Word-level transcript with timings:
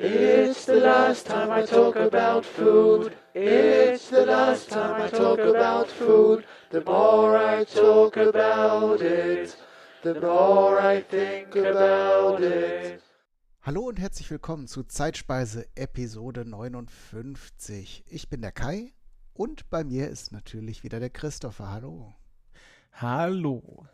It's 0.00 0.64
the 0.64 0.76
last 0.76 1.26
time 1.26 1.50
I 1.50 1.66
talk 1.66 1.96
about 1.96 2.44
food. 2.44 3.16
It's 3.34 4.08
the 4.10 4.24
last 4.24 4.70
time 4.70 5.02
I 5.02 5.08
talk 5.08 5.40
about 5.40 5.88
food. 5.88 6.44
The 6.70 6.84
more 6.84 7.36
I 7.36 7.64
talk 7.64 8.16
about 8.16 9.00
it, 9.00 9.56
the 10.04 10.14
more 10.20 10.78
I 10.80 11.02
think 11.02 11.56
about 11.56 12.40
it. 12.44 13.02
Hallo 13.62 13.88
und 13.88 13.98
herzlich 13.98 14.30
willkommen 14.30 14.68
zu 14.68 14.84
Zeitspeise 14.84 15.66
Episode 15.74 16.44
59. 16.44 18.04
Ich 18.06 18.28
bin 18.28 18.40
der 18.40 18.52
Kai 18.52 18.92
und 19.32 19.68
bei 19.68 19.82
mir 19.82 20.08
ist 20.10 20.30
natürlich 20.30 20.84
wieder 20.84 21.00
der 21.00 21.10
Christopher. 21.10 21.72
Hallo. 21.72 22.14
Hallo. 22.92 23.88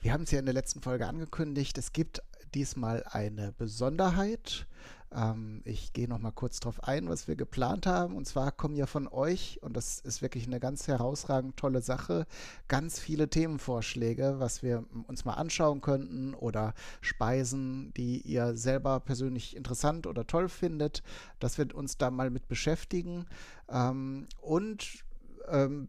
Wir 0.00 0.12
haben 0.12 0.24
es 0.24 0.32
ja 0.32 0.40
in 0.40 0.46
der 0.46 0.54
letzten 0.54 0.80
Folge 0.80 1.06
angekündigt. 1.06 1.78
Es 1.78 1.92
gibt 1.92 2.20
diesmal 2.54 3.04
eine 3.10 3.52
Besonderheit. 3.52 4.66
Ähm, 5.12 5.62
ich 5.64 5.92
gehe 5.92 6.08
noch 6.08 6.18
mal 6.18 6.30
kurz 6.30 6.60
darauf 6.60 6.84
ein, 6.84 7.08
was 7.08 7.26
wir 7.26 7.36
geplant 7.36 7.86
haben. 7.86 8.16
Und 8.16 8.26
zwar 8.26 8.52
kommen 8.52 8.76
ja 8.76 8.86
von 8.86 9.08
euch, 9.08 9.58
und 9.62 9.76
das 9.76 10.00
ist 10.00 10.22
wirklich 10.22 10.46
eine 10.46 10.60
ganz 10.60 10.86
herausragend 10.86 11.56
tolle 11.56 11.82
Sache, 11.82 12.26
ganz 12.68 12.98
viele 12.98 13.28
Themenvorschläge, 13.28 14.36
was 14.38 14.62
wir 14.62 14.84
uns 15.08 15.24
mal 15.24 15.34
anschauen 15.34 15.80
könnten 15.80 16.34
oder 16.34 16.74
Speisen, 17.00 17.92
die 17.96 18.20
ihr 18.20 18.56
selber 18.56 19.00
persönlich 19.00 19.56
interessant 19.56 20.06
oder 20.06 20.26
toll 20.26 20.48
findet, 20.48 21.02
dass 21.40 21.58
wir 21.58 21.74
uns 21.74 21.98
da 21.98 22.10
mal 22.10 22.30
mit 22.30 22.48
beschäftigen. 22.48 23.26
Ähm, 23.68 24.26
und 24.40 25.04
ähm, 25.48 25.88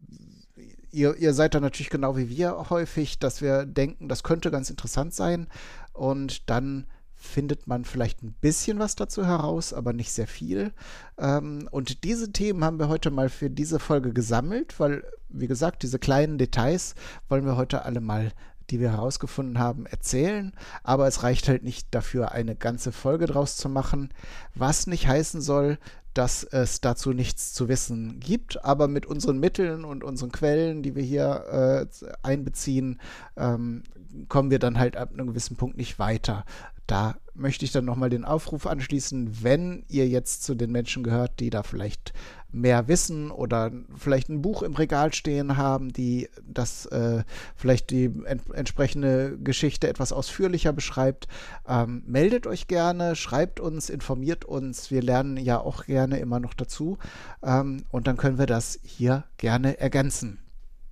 ihr, 0.90 1.16
ihr 1.16 1.34
seid 1.34 1.54
da 1.54 1.60
natürlich 1.60 1.90
genau 1.90 2.16
wie 2.16 2.28
wir 2.28 2.70
häufig, 2.70 3.18
dass 3.18 3.40
wir 3.40 3.64
denken, 3.64 4.08
das 4.08 4.22
könnte 4.22 4.50
ganz 4.50 4.70
interessant 4.70 5.14
sein. 5.14 5.46
Und 5.92 6.48
dann 6.50 6.86
findet 7.14 7.68
man 7.68 7.84
vielleicht 7.84 8.22
ein 8.22 8.34
bisschen 8.40 8.78
was 8.78 8.96
dazu 8.96 9.24
heraus, 9.24 9.72
aber 9.72 9.92
nicht 9.92 10.12
sehr 10.12 10.26
viel. 10.26 10.72
Ähm, 11.18 11.68
und 11.70 12.02
diese 12.04 12.32
Themen 12.32 12.64
haben 12.64 12.80
wir 12.80 12.88
heute 12.88 13.10
mal 13.10 13.28
für 13.28 13.48
diese 13.48 13.78
Folge 13.78 14.12
gesammelt, 14.12 14.80
weil, 14.80 15.04
wie 15.28 15.46
gesagt, 15.46 15.84
diese 15.84 16.00
kleinen 16.00 16.36
Details 16.36 16.94
wollen 17.28 17.44
wir 17.44 17.56
heute 17.56 17.84
alle 17.84 18.00
mal 18.00 18.32
die 18.70 18.80
wir 18.80 18.92
herausgefunden 18.92 19.58
haben, 19.58 19.84
erzählen, 19.86 20.52
aber 20.82 21.06
es 21.06 21.22
reicht 21.22 21.48
halt 21.48 21.62
nicht 21.62 21.88
dafür, 21.90 22.32
eine 22.32 22.56
ganze 22.56 22.90
Folge 22.90 23.26
draus 23.26 23.56
zu 23.56 23.68
machen, 23.68 24.14
was 24.54 24.86
nicht 24.86 25.06
heißen 25.06 25.42
soll, 25.42 25.78
dass 26.14 26.44
es 26.44 26.80
dazu 26.80 27.12
nichts 27.12 27.52
zu 27.52 27.68
wissen 27.68 28.20
gibt, 28.20 28.64
aber 28.64 28.88
mit 28.88 29.06
unseren 29.06 29.38
Mitteln 29.38 29.84
und 29.84 30.04
unseren 30.04 30.32
Quellen, 30.32 30.82
die 30.82 30.94
wir 30.94 31.02
hier 31.02 31.88
äh, 32.02 32.06
einbeziehen, 32.22 33.00
ähm, 33.36 33.82
kommen 34.28 34.50
wir 34.50 34.58
dann 34.58 34.78
halt 34.78 34.96
ab 34.96 35.10
einem 35.12 35.28
gewissen 35.28 35.56
Punkt 35.56 35.76
nicht 35.76 35.98
weiter. 35.98 36.44
Da 36.86 37.16
möchte 37.34 37.64
ich 37.64 37.72
dann 37.72 37.84
nochmal 37.84 38.10
den 38.10 38.24
Aufruf 38.24 38.66
anschließen, 38.66 39.42
wenn 39.42 39.84
ihr 39.88 40.08
jetzt 40.08 40.42
zu 40.42 40.54
den 40.54 40.70
Menschen 40.70 41.02
gehört, 41.02 41.40
die 41.40 41.50
da 41.50 41.62
vielleicht 41.62 42.12
mehr 42.50 42.86
wissen 42.86 43.30
oder 43.30 43.72
vielleicht 43.96 44.28
ein 44.28 44.42
Buch 44.42 44.62
im 44.62 44.74
Regal 44.74 45.14
stehen 45.14 45.56
haben, 45.56 45.92
die 45.92 46.28
das 46.46 46.86
äh, 46.86 47.24
vielleicht 47.56 47.90
die 47.90 48.10
ent 48.24 48.42
entsprechende 48.52 49.38
Geschichte 49.38 49.88
etwas 49.88 50.12
ausführlicher 50.12 50.72
beschreibt, 50.72 51.28
ähm, 51.66 52.02
meldet 52.06 52.46
euch 52.46 52.68
gerne, 52.68 53.16
schreibt 53.16 53.58
uns, 53.58 53.88
informiert 53.88 54.44
uns. 54.44 54.90
Wir 54.90 55.02
lernen 55.02 55.38
ja 55.38 55.58
auch 55.58 55.86
gerne 55.86 56.18
immer 56.18 56.40
noch 56.40 56.52
dazu 56.52 56.98
ähm, 57.42 57.84
und 57.90 58.06
dann 58.06 58.18
können 58.18 58.38
wir 58.38 58.46
das 58.46 58.78
hier 58.82 59.24
gerne 59.38 59.80
ergänzen. 59.80 60.38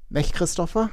Nicht, 0.08 0.32
Christopher? 0.32 0.90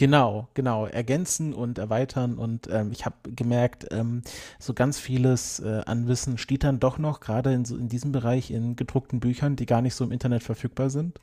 Genau, 0.00 0.48
genau, 0.54 0.86
ergänzen 0.86 1.52
und 1.52 1.76
erweitern 1.76 2.38
und 2.38 2.70
ähm, 2.72 2.90
ich 2.90 3.04
habe 3.04 3.16
gemerkt, 3.36 3.86
ähm, 3.90 4.22
so 4.58 4.72
ganz 4.72 4.98
vieles 4.98 5.60
äh, 5.60 5.82
an 5.84 6.08
Wissen 6.08 6.38
steht 6.38 6.64
dann 6.64 6.80
doch 6.80 6.96
noch, 6.96 7.20
gerade 7.20 7.52
in, 7.52 7.66
so, 7.66 7.76
in 7.76 7.90
diesem 7.90 8.10
Bereich 8.10 8.50
in 8.50 8.76
gedruckten 8.76 9.20
Büchern, 9.20 9.56
die 9.56 9.66
gar 9.66 9.82
nicht 9.82 9.94
so 9.94 10.02
im 10.04 10.10
Internet 10.10 10.42
verfügbar 10.42 10.88
sind. 10.88 11.20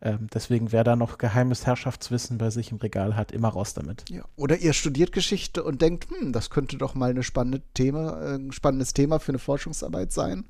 Ähm, 0.00 0.26
deswegen, 0.32 0.70
wer 0.70 0.84
da 0.84 0.96
noch 0.96 1.18
geheimes 1.18 1.66
Herrschaftswissen 1.66 2.36
bei 2.36 2.50
sich 2.50 2.70
im 2.70 2.78
Regal 2.78 3.16
hat, 3.16 3.32
immer 3.32 3.48
raus 3.48 3.74
damit. 3.74 4.04
Ja. 4.10 4.24
Oder 4.36 4.58
ihr 4.58 4.72
studiert 4.72 5.12
Geschichte 5.12 5.62
und 5.62 5.80
denkt, 5.80 6.10
hm, 6.10 6.32
das 6.32 6.50
könnte 6.50 6.76
doch 6.76 6.94
mal 6.94 7.10
eine 7.10 7.22
spannende 7.22 7.62
Thema, 7.72 8.20
äh, 8.20 8.34
ein 8.34 8.52
spannendes 8.52 8.92
Thema 8.92 9.18
für 9.18 9.32
eine 9.32 9.38
Forschungsarbeit 9.38 10.12
sein 10.12 10.44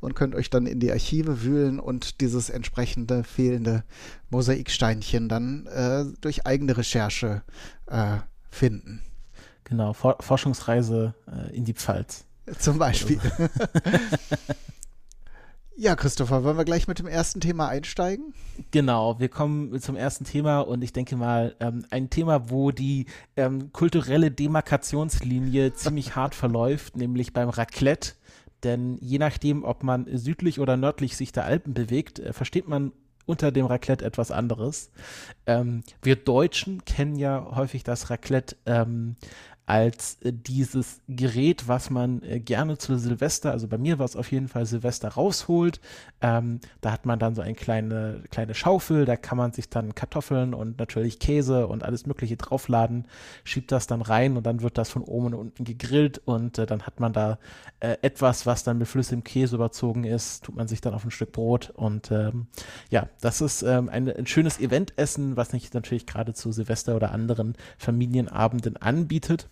und 0.00 0.14
könnt 0.14 0.34
euch 0.34 0.48
dann 0.48 0.66
in 0.66 0.78
die 0.78 0.92
Archive 0.92 1.42
wühlen 1.42 1.80
und 1.80 2.20
dieses 2.20 2.50
entsprechende 2.50 3.24
fehlende 3.24 3.84
Mosaiksteinchen 4.30 5.28
dann 5.28 5.66
äh, 5.66 6.04
durch 6.20 6.46
eigene 6.46 6.76
Recherche 6.76 7.42
äh, 7.86 8.18
finden. 8.48 9.02
Genau, 9.64 9.92
For 9.92 10.16
Forschungsreise 10.20 11.14
äh, 11.26 11.56
in 11.56 11.64
die 11.64 11.74
Pfalz. 11.74 12.24
Zum 12.58 12.78
Beispiel. 12.78 13.20
Ja, 15.82 15.96
Christopher, 15.96 16.44
wollen 16.44 16.58
wir 16.58 16.66
gleich 16.66 16.88
mit 16.88 16.98
dem 16.98 17.06
ersten 17.06 17.40
Thema 17.40 17.70
einsteigen? 17.70 18.34
Genau, 18.70 19.18
wir 19.18 19.30
kommen 19.30 19.80
zum 19.80 19.96
ersten 19.96 20.26
Thema 20.26 20.60
und 20.60 20.84
ich 20.84 20.92
denke 20.92 21.16
mal, 21.16 21.56
ähm, 21.58 21.86
ein 21.88 22.10
Thema, 22.10 22.50
wo 22.50 22.70
die 22.70 23.06
ähm, 23.34 23.72
kulturelle 23.72 24.30
Demarkationslinie 24.30 25.72
ziemlich 25.72 26.14
hart 26.16 26.34
verläuft, 26.34 26.98
nämlich 26.98 27.32
beim 27.32 27.48
Raclette. 27.48 28.12
Denn 28.62 28.98
je 29.00 29.16
nachdem, 29.16 29.64
ob 29.64 29.82
man 29.82 30.06
südlich 30.18 30.60
oder 30.60 30.76
nördlich 30.76 31.16
sich 31.16 31.32
der 31.32 31.46
Alpen 31.46 31.72
bewegt, 31.72 32.18
äh, 32.18 32.34
versteht 32.34 32.68
man 32.68 32.92
unter 33.24 33.50
dem 33.50 33.64
Raclette 33.64 34.04
etwas 34.04 34.30
anderes. 34.30 34.90
Ähm, 35.46 35.82
wir 36.02 36.16
Deutschen 36.16 36.84
kennen 36.84 37.16
ja 37.16 37.52
häufig 37.56 37.84
das 37.84 38.10
Raclette 38.10 38.54
ähm, 38.66 39.16
als 39.70 40.16
äh, 40.22 40.32
dieses 40.32 41.00
Gerät, 41.06 41.68
was 41.68 41.90
man 41.90 42.24
äh, 42.24 42.40
gerne 42.40 42.76
zu 42.76 42.98
Silvester, 42.98 43.52
also 43.52 43.68
bei 43.68 43.78
mir 43.78 44.00
war 44.00 44.04
es 44.04 44.16
auf 44.16 44.32
jeden 44.32 44.48
Fall 44.48 44.66
Silvester 44.66 45.10
rausholt. 45.10 45.80
Ähm, 46.20 46.58
da 46.80 46.90
hat 46.90 47.06
man 47.06 47.20
dann 47.20 47.36
so 47.36 47.40
eine 47.40 47.54
kleine, 47.54 48.24
kleine 48.32 48.54
Schaufel, 48.54 49.04
da 49.04 49.14
kann 49.14 49.38
man 49.38 49.52
sich 49.52 49.70
dann 49.70 49.94
Kartoffeln 49.94 50.54
und 50.54 50.80
natürlich 50.80 51.20
Käse 51.20 51.68
und 51.68 51.84
alles 51.84 52.04
Mögliche 52.04 52.36
draufladen, 52.36 53.06
schiebt 53.44 53.70
das 53.70 53.86
dann 53.86 54.02
rein 54.02 54.36
und 54.36 54.44
dann 54.44 54.60
wird 54.60 54.76
das 54.76 54.90
von 54.90 55.02
oben 55.02 55.26
und 55.26 55.34
unten 55.34 55.62
gegrillt 55.62 56.18
und 56.24 56.58
äh, 56.58 56.66
dann 56.66 56.82
hat 56.82 56.98
man 56.98 57.12
da 57.12 57.38
äh, 57.78 57.96
etwas, 58.02 58.46
was 58.46 58.64
dann 58.64 58.78
mit 58.78 58.88
flüssigem 58.88 59.22
Käse 59.22 59.54
überzogen 59.54 60.02
ist, 60.02 60.42
tut 60.42 60.56
man 60.56 60.66
sich 60.66 60.80
dann 60.80 60.94
auf 60.94 61.04
ein 61.04 61.12
Stück 61.12 61.30
Brot 61.30 61.70
und 61.76 62.10
ähm, 62.10 62.48
ja, 62.90 63.08
das 63.20 63.40
ist 63.40 63.62
ähm, 63.62 63.88
ein, 63.88 64.08
ein 64.08 64.26
schönes 64.26 64.58
Eventessen, 64.58 65.36
was 65.36 65.50
sich 65.50 65.72
natürlich 65.72 66.06
gerade 66.06 66.34
zu 66.34 66.50
Silvester 66.50 66.96
oder 66.96 67.12
anderen 67.12 67.54
Familienabenden 67.78 68.76
anbietet. 68.76 69.48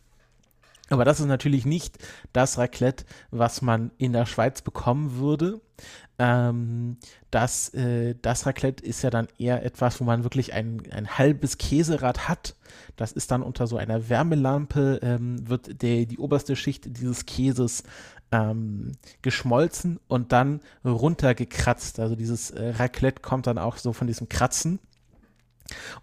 Aber 0.91 1.05
das 1.05 1.21
ist 1.21 1.27
natürlich 1.27 1.67
nicht 1.67 1.99
das 2.33 2.59
Raclette, 2.59 3.05
was 3.31 3.63
man 3.63 3.91
in 3.99 4.13
der 4.13 4.27
Schweiz 4.27 4.63
bekommen 4.63 5.19
würde. 5.19 5.61
Ähm, 6.19 6.97
das, 7.31 7.73
äh, 7.75 8.17
das 8.21 8.47
Raclette 8.47 8.85
ist 8.85 9.03
ja 9.03 9.11
dann 9.11 9.29
eher 9.39 9.65
etwas, 9.65 10.01
wo 10.01 10.05
man 10.05 10.25
wirklich 10.25 10.53
ein, 10.53 10.83
ein 10.91 11.19
halbes 11.19 11.59
Käserad 11.59 12.29
hat. 12.29 12.57
Das 12.97 13.13
ist 13.13 13.31
dann 13.31 13.43
unter 13.43 13.67
so 13.67 13.77
einer 13.77 14.09
Wärmelampe, 14.09 14.99
ähm, 15.03 15.49
wird 15.49 15.83
der, 15.83 16.07
die 16.07 16.19
oberste 16.19 16.57
Schicht 16.57 16.97
dieses 16.99 17.27
Käses 17.27 17.85
ähm, 18.33 18.93
geschmolzen 19.23 20.01
und 20.09 20.33
dann 20.33 20.61
runtergekratzt. 20.85 22.01
Also 22.01 22.17
dieses 22.17 22.51
äh, 22.51 22.71
Raclette 22.71 23.23
kommt 23.23 23.47
dann 23.47 23.59
auch 23.59 23.77
so 23.77 23.93
von 23.93 24.07
diesem 24.07 24.29
Kratzen. 24.29 24.81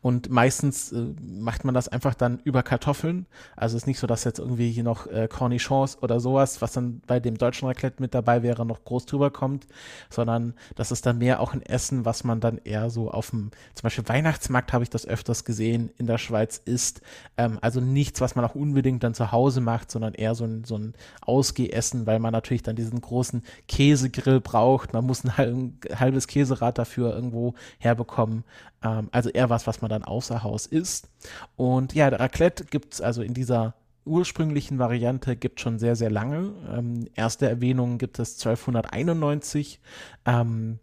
Und 0.01 0.29
meistens 0.29 0.91
äh, 0.91 1.13
macht 1.21 1.65
man 1.65 1.73
das 1.73 1.87
einfach 1.87 2.13
dann 2.13 2.39
über 2.43 2.63
Kartoffeln. 2.63 3.25
Also 3.55 3.75
es 3.75 3.83
ist 3.83 3.87
nicht 3.87 3.99
so, 3.99 4.07
dass 4.07 4.23
jetzt 4.23 4.39
irgendwie 4.39 4.71
hier 4.71 4.83
noch 4.83 5.07
äh, 5.07 5.27
Cornichons 5.27 6.01
oder 6.01 6.19
sowas, 6.19 6.61
was 6.61 6.73
dann 6.73 7.01
bei 7.07 7.19
dem 7.19 7.37
deutschen 7.37 7.67
Raclette 7.67 8.01
mit 8.01 8.13
dabei 8.13 8.43
wäre, 8.43 8.65
noch 8.65 8.83
groß 8.83 9.05
drüber 9.05 9.31
kommt, 9.31 9.67
sondern 10.09 10.53
das 10.75 10.91
ist 10.91 11.05
dann 11.05 11.17
mehr 11.17 11.39
auch 11.39 11.53
ein 11.53 11.61
Essen, 11.61 12.05
was 12.05 12.23
man 12.23 12.39
dann 12.39 12.59
eher 12.63 12.89
so 12.89 13.09
auf 13.09 13.31
dem, 13.31 13.51
zum 13.73 13.83
Beispiel 13.83 14.07
Weihnachtsmarkt 14.07 14.73
habe 14.73 14.83
ich 14.83 14.89
das 14.89 15.07
öfters 15.07 15.45
gesehen, 15.45 15.89
in 15.97 16.07
der 16.07 16.17
Schweiz 16.17 16.61
ist. 16.63 17.01
Ähm, 17.37 17.57
also 17.61 17.81
nichts, 17.81 18.21
was 18.21 18.35
man 18.35 18.45
auch 18.45 18.55
unbedingt 18.55 19.03
dann 19.03 19.13
zu 19.13 19.31
Hause 19.31 19.61
macht, 19.61 19.89
sondern 19.91 20.13
eher 20.13 20.35
so 20.35 20.45
ein, 20.45 20.63
so 20.63 20.77
ein 20.77 20.93
Ausgehessen, 21.21 22.05
weil 22.05 22.19
man 22.19 22.31
natürlich 22.31 22.63
dann 22.63 22.75
diesen 22.75 23.01
großen 23.01 23.43
Käsegrill 23.67 24.41
braucht. 24.41 24.94
Man 24.94 25.06
muss 25.06 25.23
ein 25.25 25.77
halbes 25.95 26.27
Käserad 26.27 26.77
dafür 26.77 27.15
irgendwo 27.15 27.56
herbekommen. 27.79 28.44
Ähm, 28.85 29.09
also 29.11 29.29
eher 29.29 29.49
was, 29.49 29.67
was 29.67 29.81
man 29.81 29.89
dann 29.89 30.03
außer 30.03 30.43
Haus 30.43 30.65
isst. 30.67 31.09
Und 31.55 31.93
ja, 31.93 32.07
Raclette 32.07 32.65
gibt 32.65 32.93
es 32.93 33.01
also 33.01 33.21
in 33.21 33.33
dieser 33.33 33.73
ursprünglichen 34.05 34.77
Variante 34.77 35.35
gibt 35.35 35.59
schon 35.59 35.79
sehr, 35.79 35.95
sehr 35.95 36.11
lange. 36.11 36.53
Ähm, 36.71 37.07
erste 37.15 37.49
Erwähnung 37.49 37.97
gibt 37.97 38.19
es 38.19 38.33
1291. 38.33 39.79
Ähm, 40.25 40.77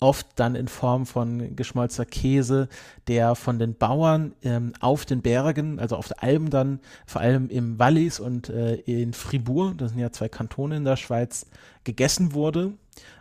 oft 0.00 0.26
dann 0.36 0.54
in 0.54 0.68
Form 0.68 1.04
von 1.06 1.56
geschmolzener 1.56 2.06
Käse, 2.06 2.68
der 3.06 3.34
von 3.34 3.58
den 3.58 3.74
Bauern 3.74 4.34
ähm, 4.42 4.72
auf 4.80 5.04
den 5.04 5.20
Bergen, 5.20 5.78
also 5.78 5.96
auf 5.96 6.08
der 6.08 6.22
Alpen 6.22 6.50
dann, 6.50 6.80
vor 7.06 7.20
allem 7.20 7.50
im 7.50 7.78
Wallis 7.78 8.20
und 8.20 8.48
äh, 8.48 8.76
in 8.76 9.12
Fribourg, 9.12 9.76
das 9.76 9.90
sind 9.90 9.98
ja 9.98 10.12
zwei 10.12 10.28
Kantone 10.28 10.76
in 10.76 10.84
der 10.84 10.96
Schweiz, 10.96 11.46
gegessen 11.84 12.32
wurde. 12.32 12.72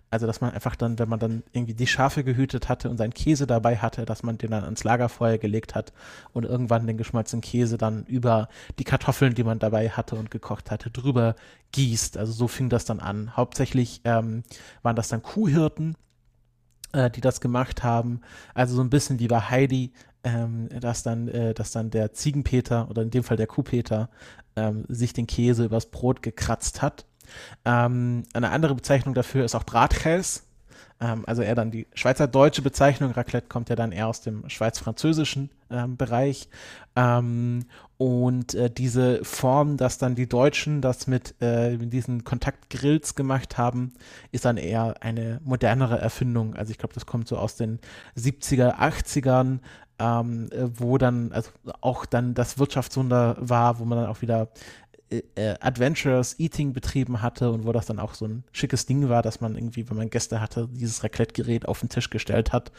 Also, 0.09 0.25
dass 0.25 0.39
man 0.39 0.51
einfach 0.51 0.75
dann, 0.75 0.99
wenn 0.99 1.09
man 1.09 1.19
dann 1.19 1.43
irgendwie 1.51 1.73
die 1.73 1.87
Schafe 1.87 2.23
gehütet 2.23 2.69
hatte 2.69 2.89
und 2.89 2.97
seinen 2.97 3.13
Käse 3.13 3.45
dabei 3.45 3.77
hatte, 3.77 4.05
dass 4.05 4.23
man 4.23 4.37
den 4.37 4.51
dann 4.51 4.63
ans 4.63 4.85
Lagerfeuer 4.85 5.37
gelegt 5.37 5.75
hat 5.75 5.91
und 6.31 6.45
irgendwann 6.45 6.87
den 6.87 6.97
geschmolzenen 6.97 7.41
Käse 7.41 7.77
dann 7.77 8.05
über 8.05 8.47
die 8.79 8.85
Kartoffeln, 8.85 9.35
die 9.35 9.43
man 9.43 9.59
dabei 9.59 9.89
hatte 9.89 10.15
und 10.15 10.31
gekocht 10.31 10.71
hatte, 10.71 10.89
drüber 10.91 11.35
gießt. 11.73 12.17
Also 12.17 12.31
so 12.31 12.47
fing 12.47 12.69
das 12.69 12.85
dann 12.85 13.01
an. 13.01 13.35
Hauptsächlich 13.35 13.99
ähm, 14.05 14.43
waren 14.81 14.95
das 14.95 15.09
dann 15.09 15.21
Kuhhirten, 15.21 15.97
äh, 16.93 17.09
die 17.09 17.21
das 17.21 17.41
gemacht 17.41 17.83
haben. 17.83 18.21
Also 18.53 18.75
so 18.75 18.81
ein 18.81 18.89
bisschen 18.89 19.19
wie 19.19 19.27
bei 19.27 19.41
Heidi, 19.41 19.91
ähm, 20.23 20.69
dass 20.69 21.03
dann, 21.03 21.27
äh, 21.27 21.53
dass 21.53 21.71
dann 21.71 21.89
der 21.89 22.13
Ziegenpeter 22.13 22.89
oder 22.89 23.01
in 23.01 23.11
dem 23.11 23.25
Fall 23.25 23.37
der 23.37 23.47
Kuhpeter 23.47 24.09
ähm, 24.55 24.85
sich 24.87 25.11
den 25.11 25.27
Käse 25.27 25.65
übers 25.65 25.87
Brot 25.87 26.21
gekratzt 26.23 26.81
hat 26.81 27.06
ähm, 27.65 28.23
eine 28.33 28.51
andere 28.51 28.75
Bezeichnung 28.75 29.13
dafür 29.13 29.45
ist 29.45 29.55
auch 29.55 29.63
Bratkäse. 29.63 30.41
Ähm, 30.99 31.23
also 31.27 31.41
eher 31.41 31.55
dann 31.55 31.71
die 31.71 31.87
schweizerdeutsche 31.93 32.61
Bezeichnung. 32.61 33.11
Raclette 33.11 33.47
kommt 33.47 33.69
ja 33.69 33.75
dann 33.75 33.91
eher 33.91 34.07
aus 34.07 34.21
dem 34.21 34.49
schweiz-französischen 34.49 35.49
ähm, 35.69 35.97
Bereich. 35.97 36.49
Ähm, 36.95 37.65
und 37.97 38.53
äh, 38.55 38.69
diese 38.69 39.23
Form, 39.23 39.77
dass 39.77 39.97
dann 39.97 40.15
die 40.15 40.27
Deutschen 40.27 40.81
das 40.81 41.07
mit 41.07 41.39
äh, 41.41 41.77
diesen 41.77 42.23
Kontaktgrills 42.23 43.15
gemacht 43.15 43.57
haben, 43.57 43.93
ist 44.31 44.45
dann 44.45 44.57
eher 44.57 44.95
eine 45.01 45.39
modernere 45.43 45.99
Erfindung. 45.99 46.55
Also 46.55 46.71
ich 46.71 46.77
glaube, 46.77 46.93
das 46.93 47.05
kommt 47.05 47.27
so 47.27 47.37
aus 47.37 47.55
den 47.55 47.79
70er, 48.17 48.77
80ern, 48.79 49.59
ähm, 49.99 50.49
wo 50.75 50.97
dann 50.97 51.31
also 51.31 51.49
auch 51.81 52.05
dann 52.05 52.33
das 52.33 52.59
Wirtschaftswunder 52.59 53.35
war, 53.39 53.79
wo 53.79 53.85
man 53.85 53.99
dann 53.99 54.07
auch 54.07 54.21
wieder 54.21 54.49
äh, 55.09 55.21
äh, 55.35 55.55
Adventures 55.59 56.39
Eating 56.39 56.73
betrieben 56.73 57.21
hatte 57.21 57.51
und 57.51 57.65
wo 57.65 57.71
das 57.71 57.85
dann 57.85 57.99
auch 57.99 58.13
so 58.13 58.25
ein 58.25 58.43
schickes 58.51 58.85
Ding 58.85 59.07
war, 59.09 59.21
dass 59.21 59.41
man 59.41 59.55
irgendwie, 59.55 59.89
wenn 59.89 59.97
man 59.97 60.09
Gäste 60.09 60.41
hatte, 60.41 60.67
dieses 60.71 61.03
Raclette-Gerät 61.03 61.67
auf 61.67 61.79
den 61.79 61.89
Tisch 61.89 62.09
gestellt 62.09 62.51
hat, 62.51 62.71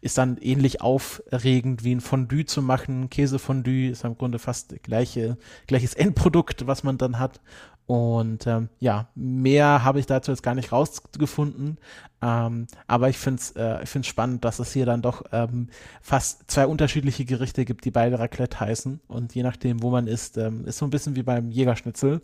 ist 0.00 0.18
dann 0.18 0.36
ähnlich 0.38 0.80
aufregend 0.80 1.84
wie 1.84 1.94
ein 1.94 2.00
Fondue 2.00 2.44
zu 2.44 2.62
machen. 2.62 3.08
Käsefondue 3.10 3.90
ist 3.90 4.04
im 4.04 4.16
Grunde 4.16 4.38
fast 4.38 4.82
gleiche, 4.82 5.38
gleiches 5.66 5.94
Endprodukt, 5.94 6.66
was 6.66 6.82
man 6.82 6.98
dann 6.98 7.18
hat. 7.18 7.40
Und 7.86 8.48
ähm, 8.48 8.68
ja, 8.80 9.08
mehr 9.14 9.84
habe 9.84 10.00
ich 10.00 10.06
dazu 10.06 10.32
jetzt 10.32 10.42
gar 10.42 10.56
nicht 10.56 10.72
rausgefunden. 10.72 11.78
Ähm, 12.20 12.66
aber 12.88 13.08
ich 13.08 13.18
finde 13.18 13.40
es 13.40 13.52
äh, 13.54 14.02
spannend, 14.02 14.44
dass 14.44 14.58
es 14.58 14.72
hier 14.72 14.86
dann 14.86 15.02
doch 15.02 15.22
ähm, 15.30 15.68
fast 16.02 16.50
zwei 16.50 16.66
unterschiedliche 16.66 17.24
Gerichte 17.24 17.64
gibt, 17.64 17.84
die 17.84 17.92
beide 17.92 18.18
Raclette 18.18 18.58
heißen. 18.58 19.00
Und 19.06 19.34
je 19.36 19.44
nachdem, 19.44 19.82
wo 19.82 19.90
man 19.90 20.08
ist, 20.08 20.36
ähm, 20.36 20.66
ist 20.66 20.78
so 20.78 20.86
ein 20.86 20.90
bisschen 20.90 21.14
wie 21.14 21.22
beim 21.22 21.50
Jägerschnitzel, 21.50 22.22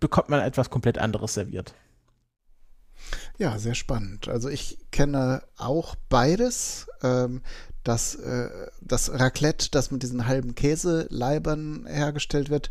bekommt 0.00 0.30
man 0.30 0.40
etwas 0.40 0.70
komplett 0.70 0.98
anderes 0.98 1.34
serviert. 1.34 1.74
Ja, 3.36 3.58
sehr 3.58 3.74
spannend. 3.74 4.28
Also 4.28 4.48
ich 4.48 4.78
kenne 4.90 5.42
auch 5.56 5.96
beides. 6.08 6.88
Ähm, 7.02 7.42
das, 7.84 8.16
äh, 8.16 8.50
das 8.80 9.10
Raclette, 9.12 9.70
das 9.70 9.90
mit 9.90 10.02
diesen 10.02 10.26
halben 10.26 10.54
Käseleibern 10.54 11.86
hergestellt 11.86 12.50
wird, 12.50 12.70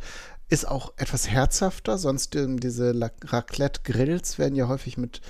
ist 0.49 0.67
auch 0.67 0.93
etwas 0.97 1.27
herzhafter, 1.27 1.97
sonst 1.97 2.35
ähm, 2.35 2.59
diese 2.59 2.93
Raclette-Grills 3.23 4.39
werden 4.39 4.55
ja 4.55 4.67
häufig 4.67 4.97
mit 4.97 5.21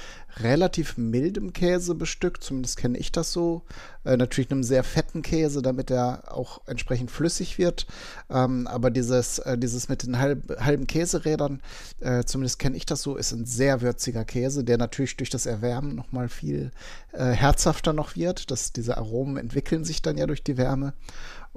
relativ 0.42 0.98
mildem 0.98 1.54
Käse 1.54 1.96
bestückt, 1.96 2.44
zumindest 2.44 2.78
kenne 2.78 2.98
ich 2.98 3.12
das 3.12 3.32
so. 3.32 3.64
Äh, 4.04 4.18
natürlich 4.18 4.52
einem 4.52 4.64
sehr 4.64 4.84
fetten 4.84 5.22
Käse, 5.22 5.62
damit 5.62 5.92
er 5.92 6.24
auch 6.32 6.62
entsprechend 6.66 7.12
flüssig 7.12 7.58
wird. 7.58 7.88
Ähm, 8.30 8.68
aber 8.68 8.90
dieses, 8.90 9.40
äh, 9.40 9.58
dieses 9.58 9.90
mit 9.90 10.04
den 10.04 10.20
halb, 10.20 10.60
halben 10.60 10.88
Käserädern, 10.88 11.62
äh, 12.00 12.24
zumindest 12.24 12.60
kenne 12.60 12.78
ich 12.78 12.86
das 12.86 13.02
so, 13.02 13.16
ist 13.18 13.32
ein 13.32 13.46
sehr 13.46 13.82
würziger 13.82 14.26
Käse, 14.26 14.64
der 14.64 14.78
natürlich 14.78 15.18
durch 15.18 15.30
das 15.30 15.46
Erwärmen 15.46 15.96
nochmal 15.96 16.30
viel 16.30 16.72
äh, 17.12 17.32
herzhafter 17.32 17.94
noch 17.94 18.16
wird. 18.16 18.52
Das, 18.52 18.72
diese 18.72 18.98
Aromen 18.98 19.38
entwickeln 19.38 19.84
sich 19.84 20.02
dann 20.02 20.18
ja 20.18 20.28
durch 20.28 20.44
die 20.44 20.58
Wärme. 20.58 20.94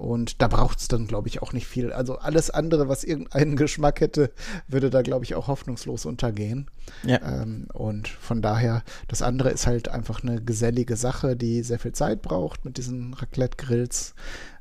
Und 0.01 0.41
da 0.41 0.49
braucht 0.49 0.81
es 0.81 0.89
dann, 0.89 1.07
glaube 1.07 1.29
ich, 1.29 1.43
auch 1.43 1.53
nicht 1.53 1.67
viel. 1.67 1.93
Also 1.93 2.17
alles 2.17 2.49
andere, 2.49 2.89
was 2.89 3.05
irgendeinen 3.05 3.57
Geschmack 3.57 4.01
hätte, 4.01 4.33
würde 4.67 4.89
da, 4.89 5.03
glaube 5.03 5.25
ich, 5.25 5.35
auch 5.35 5.47
hoffnungslos 5.47 6.07
untergehen. 6.07 6.69
Ja. 7.05 7.21
Ähm, 7.23 7.67
und 7.75 8.09
von 8.09 8.41
daher, 8.41 8.70
das 9.09 9.23
andere 9.23 9.51
ist 9.51 9.67
halt 9.67 9.89
einfach 9.89 10.23
eine 10.23 10.43
gesellige 10.43 10.97
Sache, 10.97 11.37
die 11.37 11.63
sehr 11.63 11.79
viel 11.79 11.93
Zeit 11.93 12.23
braucht 12.23 12.65
mit 12.65 12.77
diesen 12.79 13.15
Raclette-Grills. 13.15 14.15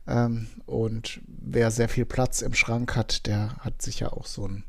Ähm, 0.08 0.48
und 0.66 1.22
wer 1.28 1.72
sehr 1.72 1.90
viel 1.90 2.06
Platz 2.06 2.42
im 2.42 2.54
Schrank 2.54 2.96
hat, 2.96 3.28
der 3.28 3.56
hat 3.60 3.82
sicher 3.82 4.16
auch 4.16 4.26
so 4.26 4.48
ein, 4.48 4.64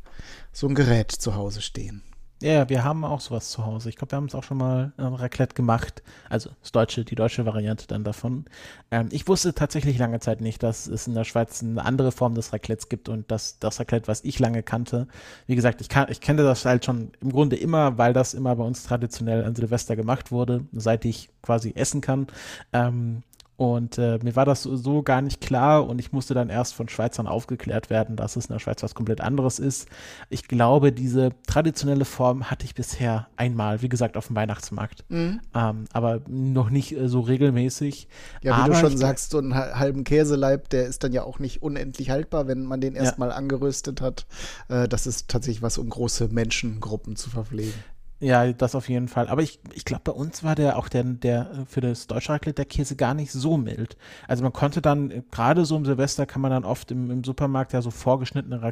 so 0.53 0.69
ein 0.69 0.75
Gerät 0.75 1.13
zu 1.13 1.35
Hause 1.35 1.63
stehen. 1.63 2.03
Ja, 2.43 2.71
wir 2.71 2.85
haben 2.85 3.05
auch 3.05 3.21
sowas 3.21 3.51
zu 3.51 3.67
Hause. 3.67 3.91
Ich 3.91 3.97
glaube, 3.97 4.13
wir 4.13 4.17
haben 4.17 4.25
es 4.25 4.35
auch 4.35 4.43
schon 4.45 4.57
mal 4.57 4.93
ähm, 4.99 5.13
Raclette 5.13 5.55
gemacht. 5.55 6.03
Also 6.31 6.49
das 6.63 6.73
deutsche, 6.73 7.05
die 7.05 7.15
deutsche 7.15 7.45
Variante 7.45 7.87
dann 7.87 8.03
davon. 8.03 8.47
Ähm, 8.91 9.09
ich 9.11 9.29
wusste 9.29 9.53
tatsächlich 9.53 9.99
lange 9.99 10.21
Zeit 10.21 10.41
nicht, 10.41 10.63
dass 10.63 10.87
es 10.87 11.07
in 11.07 11.15
der 11.15 11.25
Schweiz 11.25 11.63
eine 11.63 11.85
andere 11.85 12.13
Form 12.13 12.35
des 12.35 12.55
Raclettes 12.55 12.89
gibt 12.89 13.11
und 13.11 13.31
dass 13.31 13.59
das 13.59 13.79
Raclette, 13.79 14.09
was 14.09 14.25
ich 14.25 14.39
lange 14.39 14.63
kannte, 14.63 15.07
wie 15.47 15.55
gesagt, 15.55 15.83
ich, 15.83 15.89
ich 16.09 16.21
kenne 16.23 16.43
das 16.43 16.65
halt 16.65 16.87
schon 16.87 17.13
im 17.21 17.31
Grunde 17.31 17.57
immer, 17.57 17.99
weil 17.99 18.15
das 18.15 18.33
immer 18.33 18.57
bei 18.57 18.65
uns 18.65 18.85
traditionell 18.85 19.45
an 19.45 19.55
Silvester 19.55 19.95
gemacht 19.95 20.33
wurde, 20.33 20.65
seit 20.73 21.05
ich 21.05 21.29
quasi 21.43 21.75
essen 21.77 22.01
kann. 22.01 22.27
Ähm, 22.73 23.23
und 23.61 23.99
äh, 23.99 24.19
mir 24.23 24.37
war 24.37 24.47
das 24.47 24.62
so, 24.62 24.75
so, 24.75 25.03
gar 25.03 25.21
nicht 25.21 25.43
klar 25.43 25.87
und 25.87 25.99
ich 25.99 26.12
musste 26.12 26.33
dann 26.33 26.49
erst 26.49 26.73
von 26.73 26.89
Schweizern 26.89 27.27
aufgeklärt 27.27 27.91
werden, 27.91 28.17
dass 28.17 28.37
es 28.37 28.47
in 28.47 28.55
der 28.55 28.59
Schweiz 28.59 28.83
was 28.83 28.95
komplett 28.95 29.21
anderes 29.21 29.59
ist. 29.59 29.87
Ich 30.31 30.49
glaube, 30.49 30.93
diese 30.93 31.33
traditionelle 31.47 32.07
Form 32.07 32.51
hatte 32.51 32.65
ich 32.65 32.75
bisher 32.75 33.29
einmal, 33.37 33.83
wie 33.83 33.91
gesagt, 33.91 34.17
auf 34.17 34.29
dem 34.29 34.37
Weihnachtsmarkt. 34.37 35.05
Mhm. 35.11 35.41
Ähm, 35.55 35.85
aber 35.93 36.23
noch 36.27 36.71
nicht 36.71 36.97
äh, 36.97 37.07
so 37.07 37.21
regelmäßig. 37.21 38.09
Ja, 38.41 38.57
wie 38.57 38.61
aber 38.62 38.73
du 38.73 38.81
schon 38.81 38.97
sagst, 38.97 39.31
so 39.31 39.37
einen 39.37 39.55
halben 39.55 40.05
Käseleib, 40.05 40.71
der 40.71 40.87
ist 40.87 41.05
dann 41.05 41.12
ja 41.12 41.25
auch 41.25 41.39
nicht 41.39 41.62
unendlich 41.62 42.09
haltbar, 42.09 42.49
wenn 42.49 42.65
man 42.65 42.81
den 42.81 42.95
erstmal 42.95 43.29
ja. 43.29 43.35
angeröstet 43.35 44.01
hat. 44.01 44.25
Äh, 44.71 44.89
das 44.89 45.07
ist 45.07 45.29
tatsächlich 45.29 45.61
was, 45.61 45.77
um 45.77 45.91
große 45.91 46.29
Menschengruppen 46.29 47.15
zu 47.15 47.29
verpflegen. 47.29 47.75
Ja, 48.23 48.53
das 48.53 48.75
auf 48.75 48.91
jeden 48.91 49.09
Fall. 49.09 49.29
Aber 49.29 49.41
ich, 49.43 49.61
ich 49.73 49.87
glaube, 49.87 50.03
bei 50.05 50.13
uns 50.13 50.45
war 50.45 50.55
der 50.55 50.77
auch 50.77 50.91
der, 50.91 51.05
der 51.05 51.65
für 51.67 51.81
das 51.81 52.07
deutsche 52.07 52.33
Raclette 52.33 52.57
der 52.57 52.65
Käse 52.67 52.95
gar 52.95 53.15
nicht 53.15 53.33
so 53.33 53.57
mild. 53.57 53.97
Also 54.29 54.43
man 54.43 54.53
konnte 54.53 54.83
dann, 54.83 55.25
gerade 55.31 55.65
so 55.65 55.75
im 55.75 55.87
Silvester 55.87 56.27
kann 56.27 56.43
man 56.43 56.51
dann 56.51 56.67
oft 56.67 56.91
im, 56.91 57.11
im 57.11 57.25
Supermarkt 57.25 57.73
ja 57.73 57.81
so 57.81 57.91
vorgeschnittene 57.91 58.63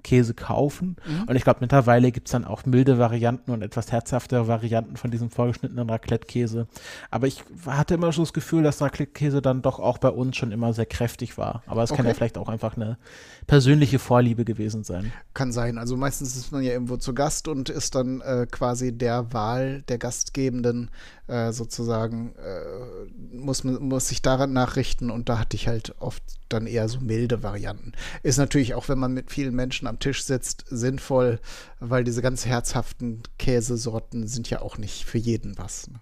Raclette-Käse 0.00 0.34
kaufen. 0.34 0.96
Mhm. 1.06 1.24
Und 1.24 1.36
ich 1.36 1.44
glaube, 1.44 1.58
mittlerweile 1.60 2.12
gibt's 2.12 2.32
dann 2.32 2.44
auch 2.44 2.64
milde 2.66 2.98
Varianten 2.98 3.50
und 3.50 3.62
etwas 3.62 3.92
herzhaftere 3.92 4.48
Varianten 4.48 4.96
von 4.96 5.10
diesem 5.10 5.30
vorgeschnittenen 5.30 5.88
Raclette-Käse. 5.88 6.66
Aber 7.10 7.26
ich 7.26 7.44
hatte 7.66 7.94
immer 7.94 8.12
so 8.12 8.22
das 8.22 8.32
Gefühl, 8.32 8.62
dass 8.62 8.80
Raclette-Käse 8.80 9.42
dann 9.42 9.62
doch 9.62 9.78
auch 9.78 9.98
bei 9.98 10.08
uns 10.08 10.36
schon 10.36 10.52
immer 10.52 10.72
sehr 10.72 10.86
kräftig 10.86 11.38
war. 11.38 11.62
Aber 11.66 11.82
es 11.82 11.90
okay. 11.90 11.98
kann 11.98 12.06
ja 12.06 12.14
vielleicht 12.14 12.38
auch 12.38 12.48
einfach 12.48 12.76
eine 12.76 12.98
persönliche 13.46 13.98
Vorliebe 13.98 14.44
gewesen 14.44 14.84
sein. 14.84 15.12
Kann 15.34 15.52
sein. 15.52 15.78
Also 15.78 15.96
meistens 15.96 16.36
ist 16.36 16.52
man 16.52 16.62
ja 16.62 16.72
irgendwo 16.72 16.96
zu 16.96 17.14
Gast 17.14 17.48
und 17.48 17.68
ist 17.68 17.94
dann 17.94 18.20
äh, 18.20 18.46
quasi 18.50 18.92
der 18.92 19.32
Wahl 19.32 19.82
der 19.88 19.98
Gastgebenden 19.98 20.90
äh, 21.26 21.52
sozusagen, 21.52 22.34
äh, 22.36 23.36
muss, 23.36 23.64
muss 23.64 24.08
sich 24.08 24.22
daran 24.22 24.52
nachrichten 24.52 25.10
und 25.10 25.28
da 25.28 25.38
hatte 25.38 25.56
ich 25.56 25.68
halt 25.68 25.94
oft 26.00 26.22
dann 26.48 26.66
eher 26.66 26.88
so 26.88 27.00
milde 27.00 27.42
Varianten. 27.42 27.92
Ist 28.22 28.38
natürlich 28.38 28.74
auch, 28.74 28.88
wenn 28.88 28.98
man 28.98 29.14
mit 29.14 29.30
vielen 29.30 29.54
Menschen 29.54 29.86
am 29.90 29.98
Tisch 29.98 30.24
sitzt, 30.24 30.64
sinnvoll, 30.68 31.40
weil 31.80 32.04
diese 32.04 32.22
ganz 32.22 32.46
herzhaften 32.46 33.22
Käsesorten 33.38 34.26
sind 34.26 34.48
ja 34.48 34.62
auch 34.62 34.78
nicht 34.78 35.04
für 35.04 35.18
jeden 35.18 35.58
was. 35.58 35.90
Ne? 35.90 36.00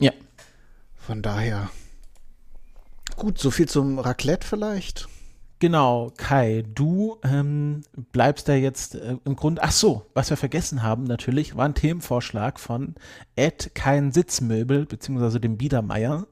Ja. 0.00 0.12
Von 0.96 1.22
daher. 1.22 1.70
Gut, 3.16 3.38
so 3.38 3.50
viel 3.50 3.68
zum 3.68 3.98
Raclette 3.98 4.46
vielleicht. 4.46 5.08
Genau, 5.60 6.10
Kai, 6.16 6.64
du 6.74 7.18
ähm, 7.22 7.82
bleibst 8.12 8.48
da 8.48 8.54
jetzt 8.54 8.94
äh, 8.94 9.18
im 9.24 9.36
Grunde. 9.36 9.62
Ach 9.62 9.72
so, 9.72 10.06
was 10.14 10.30
wir 10.30 10.38
vergessen 10.38 10.82
haben 10.82 11.04
natürlich, 11.04 11.54
war 11.54 11.66
ein 11.66 11.74
Themenvorschlag 11.74 12.58
von 12.58 12.94
Ed 13.36 13.74
kein 13.74 14.10
Sitzmöbel 14.10 14.86
beziehungsweise 14.86 15.38
dem 15.38 15.58
Biedermeier 15.58 16.26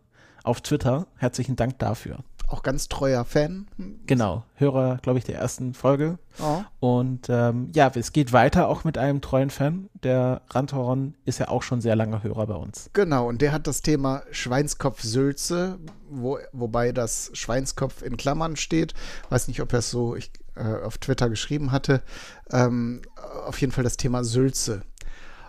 auf 0.44 0.62
Twitter. 0.62 1.06
Herzlichen 1.16 1.56
Dank 1.56 1.78
dafür 1.78 2.24
auch 2.48 2.62
ganz 2.62 2.88
treuer 2.88 3.24
Fan. 3.24 3.66
Genau, 4.06 4.44
Hörer, 4.54 4.98
glaube 5.02 5.18
ich, 5.18 5.24
der 5.24 5.36
ersten 5.36 5.74
Folge. 5.74 6.18
Oh. 6.40 6.62
Und 6.80 7.28
ähm, 7.28 7.70
ja, 7.74 7.90
es 7.94 8.12
geht 8.12 8.32
weiter 8.32 8.68
auch 8.68 8.84
mit 8.84 8.98
einem 8.98 9.20
treuen 9.20 9.50
Fan. 9.50 9.88
Der 10.02 10.42
Rantoron 10.50 11.14
ist 11.24 11.38
ja 11.38 11.48
auch 11.48 11.62
schon 11.62 11.80
sehr 11.80 11.96
lange 11.96 12.22
Hörer 12.22 12.46
bei 12.46 12.54
uns. 12.54 12.90
Genau, 12.92 13.28
und 13.28 13.42
der 13.42 13.52
hat 13.52 13.66
das 13.66 13.82
Thema 13.82 14.22
Schweinskopf-Sülze, 14.30 15.78
wo, 16.08 16.38
wobei 16.52 16.92
das 16.92 17.30
Schweinskopf 17.34 18.02
in 18.02 18.16
Klammern 18.16 18.56
steht. 18.56 18.94
Weiß 19.28 19.48
nicht, 19.48 19.60
ob 19.60 19.72
er 19.72 19.80
es 19.80 19.90
so 19.90 20.16
ich, 20.16 20.30
äh, 20.54 20.84
auf 20.84 20.98
Twitter 20.98 21.28
geschrieben 21.28 21.72
hatte. 21.72 22.02
Ähm, 22.50 23.02
auf 23.46 23.60
jeden 23.60 23.72
Fall 23.72 23.84
das 23.84 23.96
Thema 23.96 24.24
Sülze. 24.24 24.82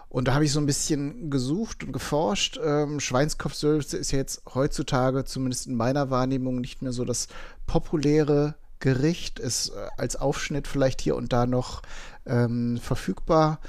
Und 0.09 0.27
da 0.27 0.33
habe 0.33 0.43
ich 0.43 0.51
so 0.51 0.59
ein 0.59 0.65
bisschen 0.65 1.29
gesucht 1.29 1.83
und 1.83 1.93
geforscht. 1.93 2.59
Ähm, 2.63 2.99
Schweinskopfsülze 2.99 3.97
ist 3.97 4.11
ja 4.11 4.17
jetzt 4.17 4.41
heutzutage, 4.53 5.23
zumindest 5.23 5.67
in 5.67 5.75
meiner 5.75 6.09
Wahrnehmung, 6.09 6.59
nicht 6.59 6.81
mehr 6.81 6.91
so 6.91 7.05
das 7.05 7.27
populäre 7.67 8.55
Gericht. 8.79 9.37
Ist 9.37 9.69
äh, 9.69 9.87
als 9.97 10.15
Aufschnitt 10.15 10.67
vielleicht 10.67 11.01
hier 11.01 11.15
und 11.15 11.31
da 11.31 11.45
noch 11.45 11.83
ähm, 12.25 12.79
verfügbar 12.81 13.59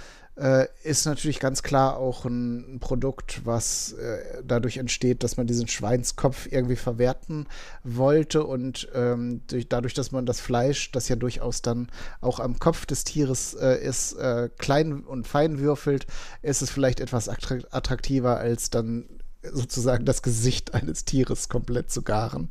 äh, 0.41 0.67
ist 0.85 1.05
natürlich 1.05 1.39
ganz 1.39 1.63
klar 1.63 1.99
auch 1.99 2.25
ein, 2.25 2.77
ein 2.77 2.81
Produkt, 2.81 3.43
was 3.45 3.93
äh, 3.93 4.43
dadurch 4.43 4.79
entsteht, 4.79 5.23
dass 5.23 5.37
man 5.37 5.47
diesen 5.47 5.69
Schweinskopf 5.69 6.49
irgendwie 6.51 6.77
verwerten 6.77 7.47
wollte 7.85 8.45
und 8.45 8.89
ähm, 8.95 9.43
durch, 9.49 9.69
dadurch, 9.69 9.95
dass 9.95 10.13
man 10.13 10.25
das 10.25 10.41
Fleisch, 10.41 10.93
das 10.93 11.09
ja 11.09 11.17
durchaus 11.17 11.63
dann 11.63 11.89
auch 12.21 12.41
am 12.41 12.59
Kopf 12.59 12.87
des 12.87 13.05
Tieres 13.05 13.55
äh, 13.55 13.85
ist, 13.85 14.15
äh, 14.15 14.49
klein 14.57 15.05
und 15.05 15.29
fein 15.29 15.59
würfelt, 15.59 16.07
ist 16.43 16.63
es 16.63 16.71
vielleicht 16.71 17.01
etwas 17.01 17.29
attraktiver 17.29 18.39
als 18.39 18.71
dann 18.71 19.05
sozusagen 19.43 20.05
das 20.05 20.23
Gesicht 20.23 20.75
eines 20.75 21.05
Tieres 21.05 21.49
komplett 21.49 21.91
zu 21.91 22.03
garen. 22.03 22.51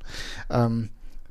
Ähm, 0.50 0.90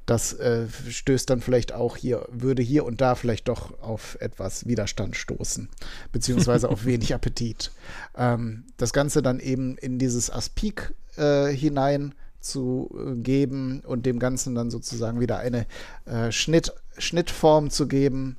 das 0.09 0.33
äh, 0.33 0.67
stößt 0.89 1.29
dann 1.29 1.43
vielleicht 1.43 1.75
auch 1.75 1.97
hier, 1.97 2.27
würde 2.31 2.63
hier 2.63 2.87
und 2.87 3.03
da 3.03 3.15
vielleicht 3.15 3.47
doch 3.47 3.79
auf 3.83 4.17
etwas 4.21 4.67
Widerstand 4.67 5.17
stoßen, 5.17 5.69
beziehungsweise 6.13 6.71
auf 6.71 6.85
wenig 6.87 7.15
Appetit. 7.15 7.73
Ähm, 8.17 8.65
das 8.79 8.95
Ganze 8.95 9.21
dann 9.21 9.39
eben 9.39 9.77
in 9.77 9.99
dieses 9.99 10.31
Aspik 10.31 10.95
äh, 11.17 11.49
hinein 11.49 12.15
zu 12.41 12.91
äh, 12.95 13.17
geben 13.17 13.81
und 13.81 14.07
dem 14.07 14.19
Ganzen 14.19 14.55
dann 14.55 14.71
sozusagen 14.71 15.21
wieder 15.21 15.41
eine 15.41 15.67
äh, 16.07 16.33
Schnitt, 16.33 16.73
Schnittform 16.97 17.69
zu 17.69 17.87
geben, 17.87 18.39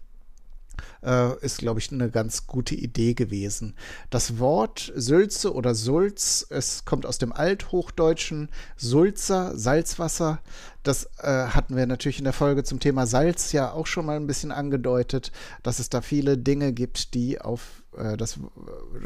äh, 1.04 1.38
ist, 1.40 1.60
glaube 1.60 1.80
ich, 1.80 1.92
eine 1.92 2.10
ganz 2.10 2.48
gute 2.48 2.76
Idee 2.76 3.14
gewesen. 3.14 3.76
Das 4.10 4.40
Wort 4.40 4.92
Sülze 4.96 5.54
oder 5.54 5.76
Sulz, 5.76 6.46
es 6.50 6.86
kommt 6.86 7.06
aus 7.06 7.18
dem 7.18 7.32
Althochdeutschen 7.32 8.50
Sulzer, 8.78 9.58
Salzwasser. 9.58 10.40
Das 10.84 11.10
äh, 11.18 11.48
hatten 11.48 11.76
wir 11.76 11.86
natürlich 11.88 12.20
in 12.20 12.24
der 12.24 12.34
Folge 12.34 12.64
zum 12.64 12.80
Thema 12.80 13.06
Salz 13.06 13.52
ja 13.52 13.72
auch 13.72 13.86
schon 13.86 14.06
mal 14.06 14.16
ein 14.16 14.28
bisschen 14.28 14.52
angedeutet, 14.52 15.32
dass 15.62 15.80
es 15.80 15.90
da 15.90 16.02
viele 16.02 16.38
Dinge 16.38 16.72
gibt, 16.72 17.14
die 17.14 17.42
auf 17.42 17.84
äh, 17.98 18.16
das 18.16 18.40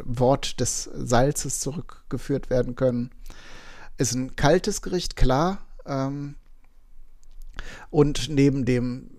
Wort 0.05 0.59
des 0.59 0.83
Salzes 0.93 1.59
zurückgeführt 1.59 2.49
werden 2.49 2.75
können. 2.75 3.11
Ist 3.97 4.13
ein 4.13 4.35
kaltes 4.35 4.81
Gericht, 4.81 5.15
klar. 5.15 5.59
Ähm, 5.85 6.35
und 7.89 8.29
neben 8.29 8.65
dem 8.65 9.09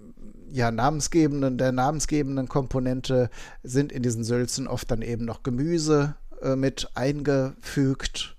ja, 0.51 0.71
namensgebenden, 0.71 1.59
der 1.59 1.73
namensgebenden 1.73 2.49
Komponente 2.49 3.29
sind 3.65 3.91
in 3.91 4.05
diesen 4.05 4.23
Sülzen 4.23 4.69
oft 4.69 4.89
dann 4.91 5.03
eben 5.03 5.25
noch 5.25 5.43
Gemüse 5.43 6.15
äh, 6.43 6.55
mit 6.55 6.89
eingefügt. 6.95 8.37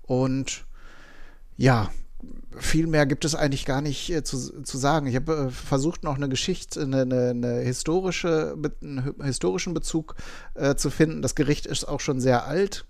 Und 0.00 0.64
ja, 1.58 1.90
viel 2.56 2.86
mehr 2.86 3.06
gibt 3.06 3.24
es 3.24 3.34
eigentlich 3.34 3.64
gar 3.64 3.80
nicht 3.80 4.10
äh, 4.10 4.22
zu, 4.22 4.62
zu 4.62 4.78
sagen. 4.78 5.06
Ich 5.06 5.16
habe 5.16 5.48
äh, 5.48 5.50
versucht, 5.50 6.02
noch 6.02 6.16
eine 6.16 6.28
Geschichte, 6.28 6.82
eine, 6.82 7.02
eine, 7.02 7.30
eine 7.30 7.60
historische, 7.60 8.56
einen 8.82 9.14
historischen 9.22 9.74
Bezug 9.74 10.16
äh, 10.54 10.74
zu 10.74 10.90
finden. 10.90 11.22
Das 11.22 11.34
Gericht 11.34 11.66
ist 11.66 11.84
auch 11.84 12.00
schon 12.00 12.20
sehr 12.20 12.46
alt. 12.46 12.84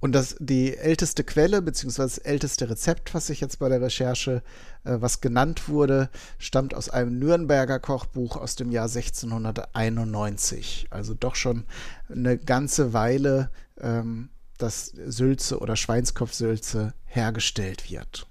Und 0.00 0.16
das, 0.16 0.34
die 0.40 0.76
älteste 0.76 1.22
Quelle, 1.22 1.62
beziehungsweise 1.62 2.16
das 2.16 2.26
älteste 2.26 2.68
Rezept, 2.68 3.14
was 3.14 3.30
ich 3.30 3.40
jetzt 3.40 3.60
bei 3.60 3.68
der 3.68 3.80
Recherche, 3.80 4.42
äh, 4.82 4.96
was 4.98 5.20
genannt 5.20 5.68
wurde, 5.68 6.10
stammt 6.38 6.74
aus 6.74 6.90
einem 6.90 7.20
Nürnberger 7.20 7.78
Kochbuch 7.78 8.36
aus 8.36 8.56
dem 8.56 8.72
Jahr 8.72 8.88
1691. 8.88 10.88
Also 10.90 11.14
doch 11.14 11.36
schon 11.36 11.66
eine 12.08 12.36
ganze 12.36 12.92
Weile, 12.92 13.50
ähm, 13.80 14.30
dass 14.58 14.86
Sülze 14.86 15.58
oder 15.58 15.76
Schweinskopfsülze 15.76 16.94
hergestellt 17.04 17.90
wird. 17.90 18.26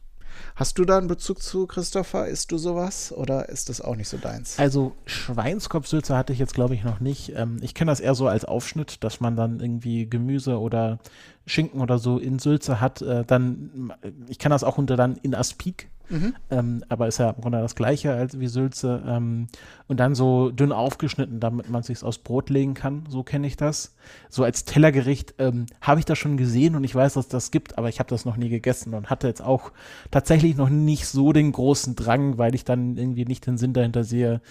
Hast 0.56 0.78
du 0.78 0.86
da 0.86 0.98
einen 0.98 1.08
Bezug 1.08 1.42
zu, 1.42 1.66
Christopher? 1.66 2.28
Isst 2.28 2.52
du 2.52 2.58
sowas 2.58 3.12
oder 3.12 3.50
ist 3.50 3.70
das 3.70 3.82
auch 3.82 3.96
nicht 3.96 4.10
so 4.10 4.18
deins? 4.18 4.60
Also 4.60 4.96
Schweinskopfsülze 5.06 6.16
hatte 6.16 6.34
ich 6.34 6.40
jetzt, 6.40 6.54
glaube 6.54 6.76
ich, 6.76 6.84
noch 6.84 7.00
nicht. 7.00 7.34
Ähm, 7.36 7.58
ich 7.62 7.74
kenne 7.74 7.92
das 7.92 8.00
eher 8.00 8.16
so 8.16 8.28
als 8.28 8.46
Aufschnitt, 8.46 9.04
dass 9.04 9.20
man 9.20 9.36
dann 9.36 9.60
irgendwie 9.60 10.10
Gemüse 10.10 10.60
oder 10.60 11.00
Schinken 11.46 11.82
oder 11.82 11.98
so 12.00 12.18
in 12.18 12.40
Sülze 12.40 12.80
hat. 12.80 13.02
Äh, 13.02 13.26
dann, 13.26 13.94
ich 14.28 14.40
kann 14.40 14.52
das 14.52 14.64
auch 14.64 14.78
unter 14.78 14.96
dann 14.96 15.18
in 15.18 15.36
Aspik 15.36 15.90
Mhm. 16.12 16.36
Ähm, 16.50 16.84
aber 16.90 17.08
ist 17.08 17.20
ja 17.20 17.30
im 17.30 17.42
Grunde 17.42 17.60
das 17.60 17.74
gleiche 17.74 18.14
als 18.14 18.40
wie 18.40 18.48
Sülze. 18.48 19.02
Ähm, 19.08 19.48
und 19.88 20.00
dann 20.00 20.14
so 20.14 20.52
dünn 20.52 20.72
aufgeschnitten, 20.72 21.40
damit 21.40 21.70
man 21.70 21.82
es 21.82 21.88
sich 21.88 22.04
aus 22.04 22.18
Brot 22.18 22.50
legen 22.50 22.74
kann. 22.74 23.06
So 23.10 23.24
kenne 23.24 23.48
ich 23.48 23.56
das. 23.56 23.96
So 24.30 24.44
als 24.44 24.66
Tellergericht 24.66 25.36
ähm, 25.40 25.66
habe 25.80 26.00
ich 26.00 26.06
das 26.06 26.18
schon 26.18 26.38
gesehen 26.38 26.76
und 26.76 26.84
ich 26.84 26.94
weiß, 26.94 27.14
dass 27.14 27.30
das 27.30 27.50
gibt, 27.52 27.78
aber 27.78 27.90
ich 27.90 28.00
habe 28.00 28.10
das 28.10 28.26
noch 28.26 28.36
nie 28.36 28.50
gegessen 28.50 28.94
und 28.94 29.10
hatte 29.10 29.28
jetzt 29.28 29.42
auch 29.42 29.72
tatsächlich 30.12 30.58
noch 30.58 30.70
nicht 30.70 31.08
so 31.08 31.32
den 31.32 31.52
großen 31.54 31.96
Drang, 31.96 32.38
weil 32.38 32.56
ich 32.56 32.66
dann 32.66 32.98
irgendwie 32.98 33.26
nicht 33.26 33.48
den 33.48 33.58
Sinn 33.58 33.74
dahinter 33.74 34.04
sehe, 34.04 34.42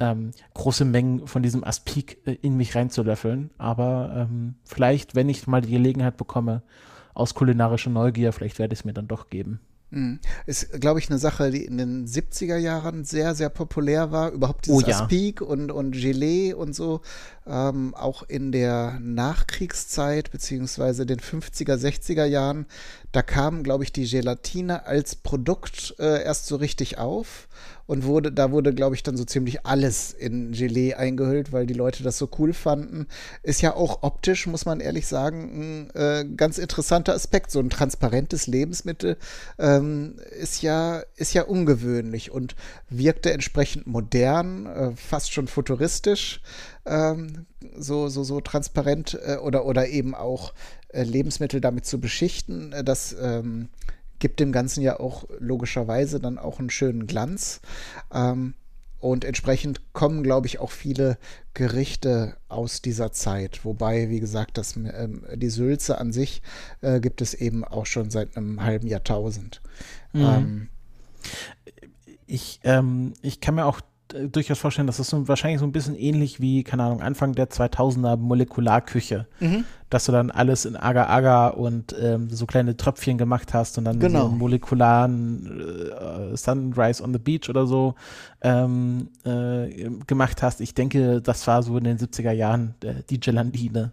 ähm, 0.00 0.30
große 0.54 0.84
Mengen 0.84 1.26
von 1.26 1.42
diesem 1.42 1.64
Aspik 1.64 2.18
äh, 2.26 2.36
in 2.42 2.56
mich 2.56 2.74
reinzulöffeln. 2.74 3.50
Aber 3.58 4.28
ähm, 4.30 4.54
vielleicht, 4.64 5.14
wenn 5.14 5.28
ich 5.28 5.46
mal 5.46 5.60
die 5.60 5.72
Gelegenheit 5.72 6.16
bekomme, 6.16 6.62
aus 7.14 7.34
kulinarischer 7.34 7.90
Neugier, 7.90 8.32
vielleicht 8.32 8.58
werde 8.58 8.74
ich 8.74 8.80
es 8.80 8.84
mir 8.84 8.92
dann 8.94 9.08
doch 9.08 9.28
geben. 9.28 9.60
Mhm. 9.90 10.20
Ist, 10.46 10.80
glaube 10.80 11.00
ich, 11.00 11.08
eine 11.08 11.18
Sache, 11.18 11.50
die 11.50 11.64
in 11.64 11.78
den 11.78 12.06
70er 12.06 12.56
Jahren 12.56 13.04
sehr, 13.04 13.34
sehr 13.34 13.48
populär 13.48 14.12
war. 14.12 14.30
Überhaupt 14.30 14.66
dieses 14.66 14.84
oh, 14.84 14.86
ja. 14.86 15.00
Aspik 15.00 15.40
und, 15.40 15.72
und 15.72 15.92
Gelee 15.92 16.52
und 16.52 16.74
so. 16.74 17.00
Ähm, 17.48 17.94
auch 17.94 18.24
in 18.24 18.52
der 18.52 18.98
Nachkriegszeit, 19.00 20.30
beziehungsweise 20.30 21.06
den 21.06 21.18
50er, 21.18 21.76
60er 21.76 22.26
Jahren, 22.26 22.66
da 23.12 23.22
kam, 23.22 23.62
glaube 23.62 23.84
ich, 23.84 23.92
die 23.92 24.06
Gelatine 24.06 24.84
als 24.84 25.16
Produkt 25.16 25.94
äh, 25.98 26.22
erst 26.22 26.46
so 26.46 26.56
richtig 26.56 26.98
auf 26.98 27.48
und 27.88 28.04
wurde, 28.04 28.30
da 28.30 28.52
wurde, 28.52 28.74
glaube 28.74 28.94
ich, 28.96 29.02
dann 29.02 29.16
so 29.16 29.24
ziemlich 29.24 29.64
alles 29.64 30.12
in 30.12 30.52
Gelee 30.52 30.92
eingehüllt, 30.92 31.52
weil 31.52 31.64
die 31.66 31.74
Leute 31.74 32.02
das 32.02 32.18
so 32.18 32.28
cool 32.38 32.52
fanden. 32.52 33.06
Ist 33.42 33.62
ja 33.62 33.74
auch 33.74 34.02
optisch, 34.02 34.46
muss 34.46 34.66
man 34.66 34.80
ehrlich 34.80 35.06
sagen, 35.06 35.88
ein 35.88 35.90
äh, 35.94 36.24
ganz 36.36 36.58
interessanter 36.58 37.14
Aspekt. 37.14 37.50
So 37.50 37.60
ein 37.60 37.70
transparentes 37.70 38.46
Lebensmittel 38.46 39.16
ähm, 39.58 40.16
ist 40.38 40.60
ja, 40.60 41.02
ist 41.16 41.32
ja 41.32 41.44
ungewöhnlich 41.44 42.30
und 42.30 42.56
wirkte 42.90 43.32
entsprechend 43.32 43.86
modern, 43.86 44.66
äh, 44.66 44.90
fast 44.94 45.32
schon 45.32 45.48
futuristisch. 45.48 46.42
Ähm, 46.86 47.46
so, 47.76 48.08
so, 48.08 48.24
so 48.24 48.40
transparent 48.40 49.18
äh, 49.24 49.36
oder, 49.36 49.64
oder 49.66 49.88
eben 49.88 50.14
auch 50.14 50.54
äh, 50.88 51.02
Lebensmittel 51.02 51.60
damit 51.60 51.86
zu 51.86 52.00
beschichten, 52.00 52.72
äh, 52.72 52.84
das 52.84 53.14
ähm, 53.20 53.68
gibt 54.18 54.40
dem 54.40 54.52
Ganzen 54.52 54.82
ja 54.82 54.98
auch 54.98 55.24
logischerweise 55.38 56.20
dann 56.20 56.38
auch 56.38 56.58
einen 56.58 56.70
schönen 56.70 57.06
Glanz. 57.06 57.60
Ähm, 58.12 58.54
und 59.00 59.24
entsprechend 59.24 59.92
kommen, 59.92 60.24
glaube 60.24 60.48
ich, 60.48 60.58
auch 60.58 60.72
viele 60.72 61.18
Gerichte 61.54 62.36
aus 62.48 62.82
dieser 62.82 63.12
Zeit. 63.12 63.64
Wobei, 63.64 64.10
wie 64.10 64.18
gesagt, 64.18 64.58
das, 64.58 64.76
ähm, 64.76 65.24
die 65.36 65.50
Sülze 65.50 65.98
an 65.98 66.12
sich 66.12 66.42
äh, 66.80 66.98
gibt 66.98 67.22
es 67.22 67.34
eben 67.34 67.64
auch 67.64 67.86
schon 67.86 68.10
seit 68.10 68.36
einem 68.36 68.62
halben 68.62 68.88
Jahrtausend. 68.88 69.62
Mhm. 70.12 70.20
Ähm, 70.20 70.68
ich, 72.26 72.60
ähm, 72.64 73.12
ich 73.22 73.40
kann 73.40 73.54
mir 73.54 73.66
auch 73.66 73.80
durchaus 74.08 74.58
vorstellen, 74.58 74.86
dass 74.86 74.96
das 74.96 75.08
so, 75.08 75.28
wahrscheinlich 75.28 75.60
so 75.60 75.66
ein 75.66 75.72
bisschen 75.72 75.94
ähnlich 75.94 76.40
wie, 76.40 76.64
keine 76.64 76.84
Ahnung, 76.84 77.02
Anfang 77.02 77.34
der 77.34 77.50
2000er 77.50 78.16
Molekularküche, 78.16 79.26
mhm. 79.40 79.64
dass 79.90 80.06
du 80.06 80.12
dann 80.12 80.30
alles 80.30 80.64
in 80.64 80.76
Agar-Agar 80.76 81.56
und 81.56 81.94
ähm, 82.00 82.30
so 82.30 82.46
kleine 82.46 82.76
Tröpfchen 82.76 83.18
gemacht 83.18 83.54
hast 83.54 83.78
und 83.78 83.84
dann 83.84 83.98
genau. 83.98 84.22
so 84.22 84.28
molekularen 84.28 85.90
äh, 85.90 86.36
Sunrise 86.36 87.02
on 87.02 87.12
the 87.12 87.18
Beach 87.18 87.48
oder 87.48 87.66
so 87.66 87.94
ähm, 88.40 89.10
äh, 89.24 89.90
gemacht 90.06 90.42
hast. 90.42 90.60
Ich 90.60 90.74
denke, 90.74 91.20
das 91.20 91.46
war 91.46 91.62
so 91.62 91.76
in 91.76 91.84
den 91.84 91.98
70er 91.98 92.32
Jahren 92.32 92.74
äh, 92.82 93.02
die 93.10 93.20
Gelandine. 93.20 93.92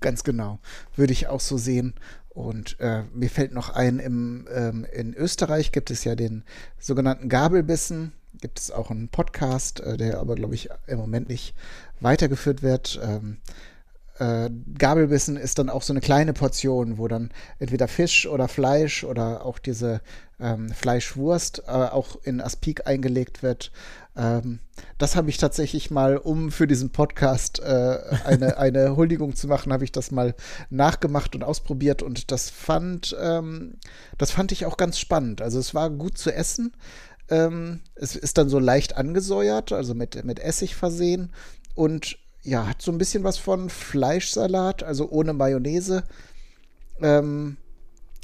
Ganz 0.00 0.24
genau. 0.24 0.58
Würde 0.94 1.12
ich 1.12 1.28
auch 1.28 1.40
so 1.40 1.56
sehen. 1.56 1.94
Und 2.28 2.78
äh, 2.80 3.04
mir 3.14 3.30
fällt 3.30 3.54
noch 3.54 3.70
ein, 3.70 3.98
im, 3.98 4.46
ähm, 4.52 4.86
in 4.92 5.14
Österreich 5.14 5.72
gibt 5.72 5.90
es 5.90 6.04
ja 6.04 6.14
den 6.14 6.44
sogenannten 6.78 7.30
Gabelbissen 7.30 8.12
gibt 8.40 8.58
es 8.58 8.70
auch 8.70 8.90
einen 8.90 9.08
Podcast, 9.08 9.80
äh, 9.80 9.96
der 9.96 10.18
aber, 10.18 10.34
glaube 10.34 10.54
ich, 10.54 10.68
im 10.86 10.98
Moment 10.98 11.28
nicht 11.28 11.54
weitergeführt 12.00 12.62
wird. 12.62 13.00
Ähm, 13.02 13.38
äh, 14.18 14.50
Gabelbissen 14.78 15.36
ist 15.36 15.58
dann 15.58 15.68
auch 15.68 15.82
so 15.82 15.92
eine 15.92 16.00
kleine 16.00 16.32
Portion, 16.32 16.98
wo 16.98 17.08
dann 17.08 17.30
entweder 17.58 17.88
Fisch 17.88 18.26
oder 18.26 18.48
Fleisch 18.48 19.04
oder 19.04 19.44
auch 19.44 19.58
diese 19.58 20.00
ähm, 20.40 20.70
Fleischwurst 20.70 21.64
äh, 21.66 21.70
auch 21.70 22.16
in 22.22 22.40
Aspik 22.40 22.86
eingelegt 22.86 23.42
wird. 23.42 23.72
Ähm, 24.16 24.60
das 24.98 25.16
habe 25.16 25.28
ich 25.28 25.36
tatsächlich 25.36 25.90
mal, 25.90 26.16
um 26.16 26.50
für 26.50 26.66
diesen 26.66 26.90
Podcast 26.90 27.60
äh, 27.60 27.98
eine, 28.24 28.56
eine 28.58 28.96
Huldigung 28.96 29.34
zu 29.34 29.48
machen, 29.48 29.72
habe 29.72 29.84
ich 29.84 29.92
das 29.92 30.10
mal 30.10 30.34
nachgemacht 30.70 31.34
und 31.34 31.44
ausprobiert 31.44 32.02
und 32.02 32.30
das 32.30 32.48
fand, 32.48 33.16
ähm, 33.20 33.74
das 34.16 34.30
fand 34.30 34.52
ich 34.52 34.64
auch 34.64 34.76
ganz 34.76 34.98
spannend. 34.98 35.42
Also 35.42 35.58
es 35.58 35.74
war 35.74 35.90
gut 35.90 36.16
zu 36.16 36.32
essen. 36.32 36.72
Ähm, 37.28 37.80
es 37.94 38.16
ist 38.16 38.38
dann 38.38 38.48
so 38.48 38.58
leicht 38.58 38.96
angesäuert, 38.96 39.72
also 39.72 39.94
mit, 39.94 40.24
mit 40.24 40.38
Essig 40.38 40.74
versehen. 40.74 41.32
Und 41.74 42.18
ja, 42.42 42.66
hat 42.66 42.80
so 42.80 42.92
ein 42.92 42.98
bisschen 42.98 43.24
was 43.24 43.38
von 43.38 43.68
Fleischsalat, 43.68 44.82
also 44.82 45.10
ohne 45.10 45.32
Mayonnaise. 45.32 46.04
Ähm, 47.02 47.56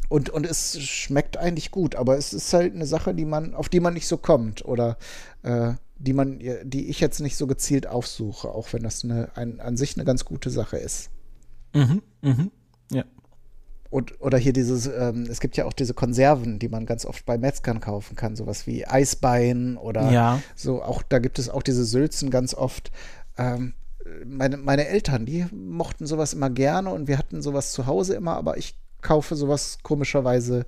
und, 0.08 0.30
und 0.30 0.46
es 0.46 0.80
schmeckt 0.80 1.36
eigentlich 1.36 1.70
gut, 1.70 1.94
aber 1.96 2.18
es 2.18 2.32
ist 2.32 2.52
halt 2.52 2.74
eine 2.74 2.86
Sache, 2.86 3.14
die 3.14 3.24
man, 3.24 3.54
auf 3.54 3.68
die 3.68 3.80
man 3.80 3.94
nicht 3.94 4.06
so 4.06 4.18
kommt 4.18 4.64
oder 4.64 4.98
äh, 5.42 5.72
die 5.96 6.12
man, 6.12 6.38
die 6.64 6.88
ich 6.88 7.00
jetzt 7.00 7.20
nicht 7.20 7.36
so 7.36 7.46
gezielt 7.46 7.86
aufsuche, 7.86 8.48
auch 8.50 8.72
wenn 8.72 8.82
das 8.82 9.04
eine, 9.04 9.30
ein, 9.36 9.60
an 9.60 9.76
sich 9.76 9.96
eine 9.96 10.04
ganz 10.04 10.24
gute 10.24 10.50
Sache 10.50 10.76
ist. 10.76 11.10
Mhm, 11.74 12.02
mhm, 12.20 12.50
ja. 12.90 13.04
Und, 13.92 14.22
oder 14.22 14.38
hier 14.38 14.54
dieses, 14.54 14.86
ähm, 14.86 15.26
es 15.30 15.38
gibt 15.38 15.58
ja 15.58 15.66
auch 15.66 15.74
diese 15.74 15.92
Konserven, 15.92 16.58
die 16.58 16.70
man 16.70 16.86
ganz 16.86 17.04
oft 17.04 17.26
bei 17.26 17.36
Metzgern 17.36 17.78
kaufen 17.78 18.16
kann, 18.16 18.36
sowas 18.36 18.66
wie 18.66 18.86
Eisbein 18.86 19.76
oder 19.76 20.10
ja. 20.10 20.40
so. 20.56 20.82
Auch 20.82 21.02
da 21.02 21.18
gibt 21.18 21.38
es 21.38 21.50
auch 21.50 21.62
diese 21.62 21.84
Sülzen 21.84 22.30
ganz 22.30 22.54
oft. 22.54 22.90
Ähm, 23.36 23.74
meine, 24.24 24.56
meine 24.56 24.86
Eltern, 24.88 25.26
die 25.26 25.44
mochten 25.52 26.06
sowas 26.06 26.32
immer 26.32 26.48
gerne 26.48 26.88
und 26.88 27.06
wir 27.06 27.18
hatten 27.18 27.42
sowas 27.42 27.72
zu 27.72 27.86
Hause 27.86 28.14
immer, 28.14 28.34
aber 28.34 28.56
ich 28.56 28.78
kaufe 29.02 29.36
sowas 29.36 29.76
komischerweise 29.82 30.64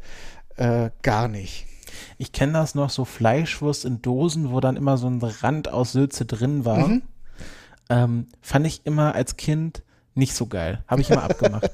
äh, 0.56 0.90
gar 1.00 1.28
nicht. 1.28 1.66
Ich 2.18 2.30
kenne 2.32 2.52
das 2.52 2.74
noch, 2.74 2.90
so 2.90 3.06
Fleischwurst 3.06 3.86
in 3.86 4.02
Dosen, 4.02 4.50
wo 4.50 4.60
dann 4.60 4.76
immer 4.76 4.98
so 4.98 5.08
ein 5.08 5.22
Rand 5.22 5.68
aus 5.68 5.92
Sülze 5.92 6.26
drin 6.26 6.66
war. 6.66 6.88
Mhm. 6.88 7.02
Ähm, 7.88 8.26
fand 8.42 8.66
ich 8.66 8.84
immer 8.84 9.14
als 9.14 9.38
Kind 9.38 9.82
nicht 10.14 10.34
so 10.34 10.44
geil. 10.44 10.84
Habe 10.86 11.00
ich 11.00 11.08
immer 11.10 11.22
abgemacht. 11.30 11.70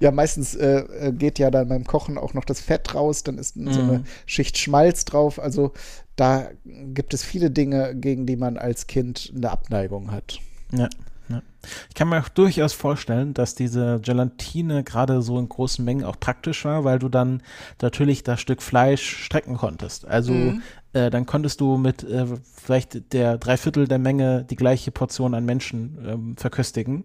Ja, 0.00 0.10
meistens 0.10 0.54
äh, 0.54 0.80
äh, 0.80 1.12
geht 1.12 1.38
ja 1.38 1.50
dann 1.50 1.68
beim 1.68 1.84
Kochen 1.84 2.18
auch 2.18 2.34
noch 2.34 2.44
das 2.44 2.60
Fett 2.60 2.94
raus, 2.94 3.22
dann 3.22 3.38
ist 3.38 3.56
mm. 3.56 3.70
so 3.70 3.80
eine 3.80 3.98
mhm. 3.98 4.04
Schicht 4.26 4.58
Schmalz 4.58 5.04
drauf. 5.04 5.38
Also 5.38 5.72
da 6.16 6.48
gibt 6.64 7.14
es 7.14 7.24
viele 7.24 7.50
Dinge, 7.50 7.94
gegen 7.94 8.26
die 8.26 8.36
man 8.36 8.56
als 8.56 8.86
Kind 8.86 9.32
eine 9.36 9.50
Abneigung 9.50 10.10
hat. 10.10 10.38
Ja. 10.72 10.88
Ja. 11.28 11.42
Ich 11.88 11.94
kann 11.94 12.10
mir 12.10 12.20
auch 12.20 12.28
durchaus 12.28 12.74
vorstellen, 12.74 13.32
dass 13.32 13.54
diese 13.54 13.98
Gelatine 14.00 14.84
gerade 14.84 15.22
so 15.22 15.38
in 15.38 15.48
großen 15.48 15.82
Mengen 15.84 16.04
auch 16.04 16.20
praktisch 16.20 16.64
war, 16.66 16.84
weil 16.84 16.98
du 16.98 17.08
dann 17.08 17.42
natürlich 17.80 18.22
das 18.24 18.40
Stück 18.40 18.62
Fleisch 18.62 19.24
strecken 19.24 19.56
konntest. 19.56 20.06
Also 20.06 20.32
mhm. 20.32 20.62
äh, 20.92 21.08
dann 21.08 21.24
konntest 21.24 21.60
du 21.62 21.78
mit 21.78 22.04
äh, 22.04 22.26
vielleicht 22.54 23.12
der 23.14 23.38
Dreiviertel 23.38 23.88
der 23.88 23.98
Menge 23.98 24.44
die 24.44 24.56
gleiche 24.56 24.90
Portion 24.90 25.34
an 25.34 25.46
Menschen 25.46 25.98
ähm, 26.06 26.36
verköstigen, 26.36 27.04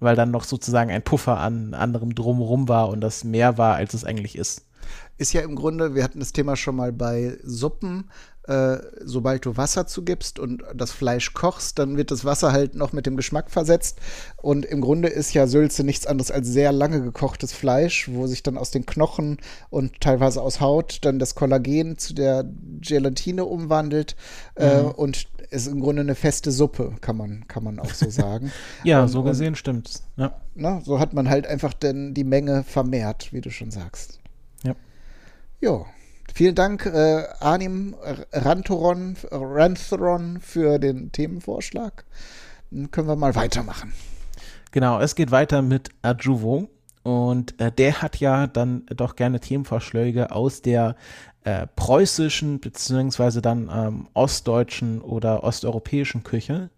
weil 0.00 0.16
dann 0.16 0.30
noch 0.30 0.44
sozusagen 0.44 0.90
ein 0.90 1.02
Puffer 1.02 1.38
an 1.38 1.74
anderem 1.74 2.14
drumherum 2.14 2.68
war 2.68 2.88
und 2.88 3.00
das 3.00 3.24
mehr 3.24 3.58
war, 3.58 3.76
als 3.76 3.94
es 3.94 4.04
eigentlich 4.04 4.36
ist. 4.36 4.66
Ist 5.18 5.34
ja 5.34 5.42
im 5.42 5.54
Grunde, 5.54 5.94
wir 5.94 6.02
hatten 6.02 6.18
das 6.18 6.32
Thema 6.32 6.56
schon 6.56 6.76
mal 6.76 6.92
bei 6.92 7.36
Suppen, 7.44 8.10
äh, 8.44 8.78
sobald 9.04 9.44
du 9.44 9.56
Wasser 9.56 9.86
zugibst 9.86 10.38
und 10.38 10.62
das 10.74 10.90
Fleisch 10.90 11.34
kochst, 11.34 11.78
dann 11.78 11.96
wird 11.96 12.10
das 12.10 12.24
Wasser 12.24 12.52
halt 12.52 12.74
noch 12.74 12.92
mit 12.92 13.06
dem 13.06 13.16
Geschmack 13.16 13.50
versetzt. 13.50 13.98
Und 14.36 14.64
im 14.64 14.80
Grunde 14.80 15.08
ist 15.08 15.34
ja 15.34 15.46
Sülze 15.46 15.84
nichts 15.84 16.06
anderes 16.06 16.30
als 16.30 16.48
sehr 16.48 16.72
lange 16.72 17.02
gekochtes 17.02 17.52
Fleisch, 17.52 18.08
wo 18.10 18.26
sich 18.26 18.42
dann 18.42 18.56
aus 18.56 18.70
den 18.70 18.86
Knochen 18.86 19.38
und 19.68 20.00
teilweise 20.00 20.40
aus 20.40 20.60
Haut 20.60 20.98
dann 21.02 21.18
das 21.18 21.34
Kollagen 21.34 21.98
zu 21.98 22.14
der 22.14 22.44
Gelatine 22.80 23.44
umwandelt. 23.44 24.16
Äh, 24.56 24.82
mhm. 24.82 24.88
Äh, 24.88 24.92
und 24.92 25.26
ist 25.50 25.66
im 25.66 25.80
Grunde 25.80 26.02
eine 26.02 26.14
feste 26.14 26.52
Suppe, 26.52 26.94
kann 27.00 27.16
man, 27.16 27.46
kann 27.48 27.64
man 27.64 27.78
auch 27.78 27.92
so 27.92 28.08
sagen. 28.10 28.52
ja, 28.84 29.02
und, 29.02 29.08
so 29.08 29.22
gesehen 29.22 29.54
stimmt's. 29.54 30.04
Ja. 30.16 30.40
Na, 30.54 30.80
so 30.80 30.98
hat 30.98 31.12
man 31.12 31.28
halt 31.28 31.46
einfach 31.46 31.74
denn 31.74 32.14
die 32.14 32.24
Menge 32.24 32.64
vermehrt, 32.64 33.32
wie 33.32 33.40
du 33.40 33.50
schon 33.50 33.70
sagst. 33.70 34.20
Ja. 34.62 34.74
Ja. 35.60 35.84
Vielen 36.34 36.54
Dank, 36.54 36.86
äh, 36.86 37.24
Anim 37.40 37.94
Rantoron, 38.32 39.16
Rantheron, 39.30 40.40
für 40.40 40.78
den 40.78 41.12
Themenvorschlag. 41.12 42.04
Dann 42.70 42.90
können 42.90 43.08
wir 43.08 43.16
mal 43.16 43.34
weitermachen. 43.34 43.92
Genau, 44.70 45.00
es 45.00 45.14
geht 45.14 45.30
weiter 45.30 45.62
mit 45.62 45.90
Adjuvo. 46.02 46.68
Und 47.02 47.58
äh, 47.60 47.72
der 47.72 48.02
hat 48.02 48.20
ja 48.20 48.46
dann 48.46 48.84
doch 48.94 49.16
gerne 49.16 49.40
Themenvorschläge 49.40 50.30
aus 50.32 50.60
der 50.60 50.96
äh, 51.44 51.66
preußischen 51.74 52.60
beziehungsweise 52.60 53.40
dann 53.40 53.70
ähm, 53.72 54.08
ostdeutschen 54.12 55.00
oder 55.00 55.42
osteuropäischen 55.42 56.22
Küche. 56.22 56.68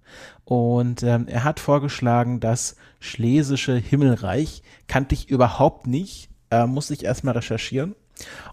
Und 0.44 1.02
ähm, 1.02 1.26
er 1.26 1.42
hat 1.42 1.59
vorgeschlagen, 1.59 2.38
das 2.38 2.76
schlesische 3.00 3.75
Himmelreich 3.75 4.62
kannte 4.87 5.14
ich 5.14 5.28
überhaupt 5.28 5.88
nicht, 5.88 6.30
äh, 6.50 6.66
musste 6.66 6.94
ich 6.94 7.04
erstmal 7.04 7.35
recherchieren. 7.35 7.97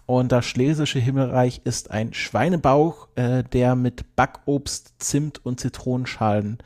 Und 0.06 0.32
das 0.32 0.46
Schlesische 0.46 0.98
Himmelreich 0.98 1.60
ist 1.64 1.90
ein 1.90 2.12
Schweinebauch, 2.12 3.08
äh, 3.14 3.44
der 3.44 3.76
mit 3.76 4.16
Backobst, 4.16 4.94
Zimt 4.98 5.44
und 5.44 5.60
Zitronenschalen 5.60 6.58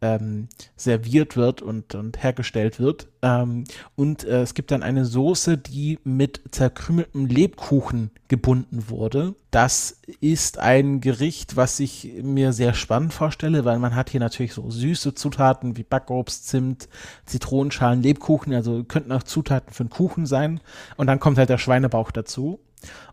ähm, 0.00 0.48
serviert 0.76 1.36
wird 1.36 1.62
und, 1.62 1.94
und 1.94 2.22
hergestellt 2.22 2.78
wird. 2.78 3.08
Ähm, 3.22 3.64
und 3.96 4.24
äh, 4.24 4.42
es 4.42 4.54
gibt 4.54 4.70
dann 4.70 4.82
eine 4.82 5.04
Soße, 5.04 5.58
die 5.58 5.98
mit 6.04 6.40
zerkrümeltem 6.50 7.26
Lebkuchen 7.26 8.10
gebunden 8.28 8.88
wurde. 8.88 9.34
Das 9.50 10.00
ist 10.20 10.58
ein 10.58 11.00
Gericht, 11.00 11.56
was 11.56 11.80
ich 11.80 12.12
mir 12.22 12.52
sehr 12.52 12.74
spannend 12.74 13.14
vorstelle, 13.14 13.64
weil 13.64 13.78
man 13.78 13.94
hat 13.94 14.10
hier 14.10 14.20
natürlich 14.20 14.52
so 14.52 14.70
süße 14.70 15.14
Zutaten 15.14 15.76
wie 15.76 15.82
Backobst, 15.82 16.46
Zimt, 16.46 16.88
Zitronenschalen, 17.24 18.02
Lebkuchen, 18.02 18.54
also 18.54 18.84
könnten 18.84 19.12
auch 19.12 19.22
Zutaten 19.22 19.72
für 19.72 19.84
einen 19.84 19.90
Kuchen 19.90 20.26
sein. 20.26 20.60
Und 20.96 21.06
dann 21.06 21.20
kommt 21.20 21.38
halt 21.38 21.48
der 21.48 21.58
Schweinebauch 21.58 22.10
dazu. 22.10 22.60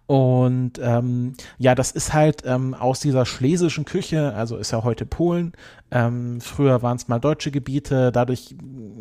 Und 0.07 0.73
ähm, 0.79 1.33
ja, 1.57 1.73
das 1.73 1.91
ist 1.91 2.13
halt 2.13 2.43
ähm, 2.45 2.75
aus 2.75 2.99
dieser 2.99 3.25
schlesischen 3.25 3.85
Küche, 3.85 4.33
also 4.35 4.57
ist 4.57 4.71
ja 4.71 4.83
heute 4.83 5.05
Polen. 5.05 5.53
Ähm, 5.89 6.41
früher 6.41 6.83
waren 6.83 6.97
es 6.97 7.07
mal 7.07 7.19
deutsche 7.19 7.49
Gebiete, 7.49 8.11
dadurch 8.11 8.55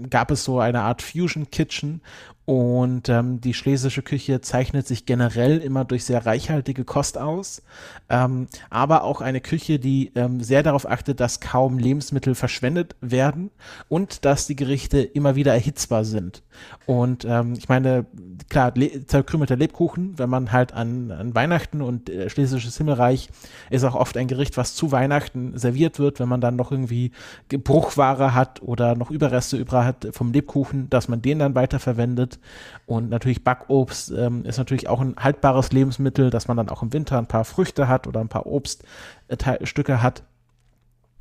gab 0.09 0.31
es 0.31 0.44
so 0.44 0.61
eine 0.61 0.81
Art 0.81 1.03
Fusion 1.03 1.50
Kitchen 1.50 2.00
und 2.46 3.09
ähm, 3.09 3.40
die 3.40 3.54
schlesische 3.54 4.02
Küche 4.02 4.42
zeichnet 4.42 4.87
sich 4.87 5.07
generell 5.07 5.59
immer 5.59 5.85
durch 5.87 6.04
sehr 6.04 6.26
reichhaltige 6.26 6.85
Kost 6.85 7.16
aus, 7.16 7.62
ähm, 8.11 8.48
aber 8.68 9.04
auch 9.04 9.22
eine 9.22 9.40
Küche, 9.40 9.78
die 9.78 10.12
ähm, 10.14 10.42
sehr 10.42 10.62
darauf 10.62 10.87
achtet, 10.87 11.20
dass 11.20 11.40
kaum 11.40 11.78
Lebensmittel 11.78 12.35
verschwendet 12.35 12.96
werden 13.00 13.50
und 13.88 14.26
dass 14.26 14.46
die 14.46 14.57
Gerichte 14.57 15.00
immer 15.00 15.37
wieder 15.37 15.54
erhitzbar 15.54 16.04
sind. 16.04 16.42
Und 16.85 17.24
ähm, 17.24 17.54
ich 17.57 17.70
meine, 17.70 18.04
klar, 18.50 18.72
le 18.74 19.07
zerkrümelter 19.07 19.57
Lebkuchen, 19.57 20.18
wenn 20.18 20.28
man 20.28 20.52
halt 20.52 20.74
an, 20.74 21.11
an 21.12 21.35
Weihnachten 21.35 21.80
und 21.80 22.11
äh, 22.11 22.28
schlesisches 22.28 22.76
Himmelreich 22.76 23.30
ist 23.70 23.85
auch 23.85 23.94
oft 23.94 24.18
ein 24.18 24.28
Gericht, 24.28 24.59
was 24.59 24.74
zu 24.74 24.92
Weihnachten 24.92 25.57
serviert 25.57 25.98
wird, 25.98 26.20
wenn 26.20 26.28
man 26.28 26.42
dann 26.42 26.57
noch 26.57 26.70
irgendwie 26.70 27.12
Bruchware 27.48 28.35
hat 28.35 28.62
oder 28.62 28.96
noch 28.96 29.11
Überreste 29.11 29.57
über 29.57 29.87
hat 29.87 30.09
vom 30.12 30.33
Lebkuchen, 30.33 30.90
dass 30.90 31.09
man 31.09 31.22
den 31.22 31.38
dann 31.38 31.54
weiterverwendet 31.54 32.34
und 32.87 33.11
natürlich 33.11 33.44
Backobst 33.44 34.11
ähm, 34.11 34.44
ist 34.44 34.59
natürlich 34.59 34.88
auch 34.88 35.01
ein 35.01 35.16
haltbares 35.16 35.73
Lebensmittel, 35.73 36.31
dass 36.31 36.49
man 36.49 36.57
dann 36.57 36.68
auch 36.68 36.83
im 36.83 36.92
Winter 36.92 37.18
ein 37.18 37.27
paar 37.27 37.44
Früchte 37.44 37.88
hat 37.88 38.07
oder 38.07 38.20
ein 38.20 38.29
paar 38.29 38.47
Obststücke 38.47 40.03
hat. 40.03 40.25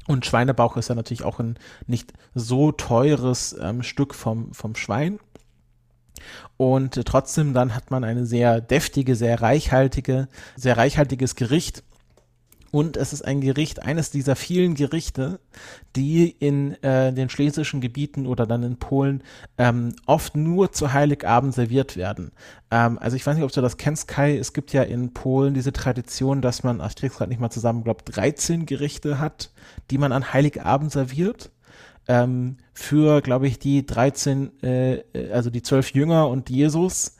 Und 0.07 0.25
Schweinebauch 0.25 0.75
ist 0.75 0.89
ja 0.89 0.95
natürlich 0.95 1.23
auch 1.23 1.39
ein 1.39 1.57
nicht 1.87 2.13
so 2.35 2.71
teures 2.71 3.55
ähm, 3.61 3.83
Stück 3.83 4.13
vom, 4.13 4.53
vom 4.53 4.75
Schwein. 4.75 5.19
Und 6.57 7.05
trotzdem 7.05 7.53
dann 7.53 7.75
hat 7.75 7.91
man 7.91 8.03
eine 8.03 8.25
sehr 8.25 8.61
deftige, 8.61 9.15
sehr 9.15 9.41
reichhaltige, 9.41 10.27
sehr 10.55 10.77
reichhaltiges 10.77 11.35
Gericht 11.35 11.83
und 12.73 12.97
es 12.97 13.13
ist 13.13 13.21
ein 13.21 13.39
Gericht, 13.39 13.83
eines 13.83 14.09
dieser 14.09 14.35
vielen 14.35 14.73
Gerichte, 14.73 15.39
die 15.95 16.27
in 16.27 16.73
äh, 16.81 17.13
den 17.13 17.29
schlesischen 17.29 17.81
Gebieten 17.81 18.25
oder 18.25 18.47
dann 18.47 18.63
in 18.63 18.77
Polen 18.77 19.21
ähm, 19.59 19.93
oft 20.07 20.35
nur 20.35 20.71
zu 20.71 20.91
Heiligabend 20.91 21.53
serviert 21.53 21.97
werden. 21.97 22.31
Ähm, 22.71 22.97
also 22.97 23.15
ich 23.15 23.27
weiß 23.27 23.35
nicht, 23.35 23.43
ob 23.43 23.51
du 23.51 23.61
das 23.61 23.77
kennst, 23.77 24.07
Kai. 24.07 24.35
Es 24.35 24.53
gibt 24.53 24.73
ja 24.73 24.81
in 24.81 25.13
Polen 25.13 25.53
diese 25.53 25.71
Tradition, 25.71 26.41
dass 26.41 26.63
man, 26.63 26.81
ich 26.83 26.95
krieg's 26.95 27.17
gerade 27.17 27.29
nicht 27.29 27.39
mal 27.39 27.51
zusammen, 27.51 27.83
glaube 27.83 28.05
13 28.05 28.65
Gerichte 28.65 29.19
hat, 29.19 29.51
die 29.91 29.99
man 29.99 30.11
an 30.11 30.33
Heiligabend 30.33 30.91
serviert. 30.91 31.51
Ähm, 32.07 32.57
für, 32.73 33.21
glaube 33.21 33.45
ich, 33.45 33.59
die 33.59 33.85
13, 33.85 34.63
äh, 34.63 34.93
äh, 35.13 35.31
also 35.31 35.51
die 35.51 35.61
zwölf 35.61 35.91
Jünger 35.91 36.27
und 36.27 36.49
Jesus 36.49 37.17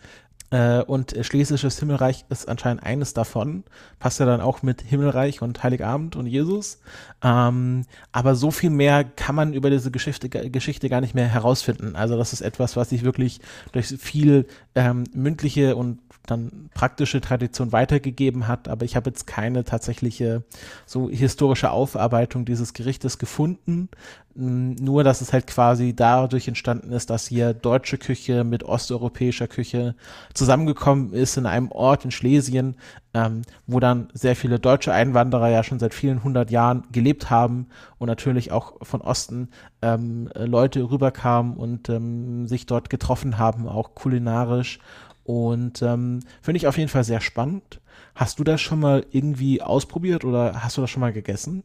und 0.88 1.16
Schlesisches 1.22 1.80
Himmelreich 1.80 2.26
ist 2.30 2.48
anscheinend 2.48 2.84
eines 2.84 3.14
davon. 3.14 3.64
Passt 4.00 4.20
ja 4.20 4.26
dann 4.26 4.42
auch 4.42 4.62
mit 4.62 4.82
Himmelreich 4.82 5.42
und 5.42 5.64
Heiligabend 5.64 6.16
und 6.16 6.28
Jesus. 6.28 6.80
Ähm, 7.24 7.86
aber 8.12 8.36
so 8.36 8.52
viel 8.52 8.70
mehr 8.70 9.04
kann 9.04 9.36
man 9.36 9.54
über 9.54 9.70
diese 9.70 9.92
Geschichte, 9.92 10.30
Geschichte 10.30 10.90
gar 10.90 11.02
nicht 11.02 11.16
mehr 11.16 11.28
herausfinden. 11.28 11.96
Also 11.96 12.18
das 12.18 12.34
ist 12.34 12.42
etwas, 12.42 12.76
was 12.76 12.90
sich 12.90 13.04
wirklich 13.04 13.40
durch 13.72 13.88
viel 13.88 14.46
ähm, 14.76 15.06
mündliche 15.14 15.76
und 15.76 16.00
dann 16.26 16.70
praktische 16.74 17.20
Tradition 17.20 17.72
weitergegeben 17.72 18.48
hat, 18.48 18.68
aber 18.70 18.86
ich 18.86 18.96
habe 18.96 19.10
jetzt 19.10 19.28
keine 19.28 19.64
tatsächliche 19.64 20.44
so 20.86 21.10
historische 21.10 21.72
Aufarbeitung 21.72 22.46
dieses 22.46 22.74
Gerichtes 22.74 23.18
gefunden. 23.18 23.90
Nur, 24.36 25.04
dass 25.04 25.22
es 25.22 25.32
halt 25.32 25.46
quasi 25.46 25.96
dadurch 25.96 26.48
entstanden 26.48 26.92
ist, 26.92 27.12
dass 27.12 27.28
hier 27.28 27.54
deutsche 27.54 28.00
Küche 28.00 28.44
mit 28.44 28.64
osteuropäischer 28.64 29.48
Küche 29.48 29.94
zusammengekommen 30.34 31.14
ist 31.14 31.38
in 31.38 31.46
einem 31.46 31.72
Ort 31.72 32.04
in 32.04 32.10
Schlesien, 32.10 32.76
ähm, 33.14 33.44
wo 33.68 33.80
dann 33.80 34.08
sehr 34.14 34.36
viele 34.36 34.58
deutsche 34.60 34.92
Einwanderer 34.92 35.50
ja 35.50 35.64
schon 35.64 35.78
seit 35.78 35.94
vielen 35.94 36.24
hundert 36.24 36.50
Jahren 36.50 36.86
gelebt 36.92 37.30
haben 37.30 37.68
und 38.00 38.08
natürlich 38.08 38.52
auch 38.52 38.74
von 38.82 39.02
Osten 39.02 39.50
ähm, 39.84 40.30
Leute 40.34 40.90
rüberkamen 40.90 41.56
und 41.56 41.90
ähm, 41.90 42.48
sich 42.48 42.66
dort 42.66 42.90
getroffen 42.90 43.38
haben, 43.38 43.68
auch 43.68 43.94
kulinarisch. 43.94 44.80
Und 45.24 45.82
ähm, 45.82 46.20
finde 46.42 46.58
ich 46.58 46.68
auf 46.68 46.78
jeden 46.78 46.90
Fall 46.90 47.04
sehr 47.04 47.22
spannend. 47.22 47.82
Hast 48.16 48.40
du 48.40 48.44
das 48.44 48.62
schon 48.62 48.80
mal 48.80 49.06
irgendwie 49.12 49.62
ausprobiert 49.62 50.26
oder 50.26 50.64
hast 50.64 50.78
du 50.78 50.82
das 50.82 50.90
schon 50.90 51.02
mal 51.02 51.14
gegessen? 51.14 51.64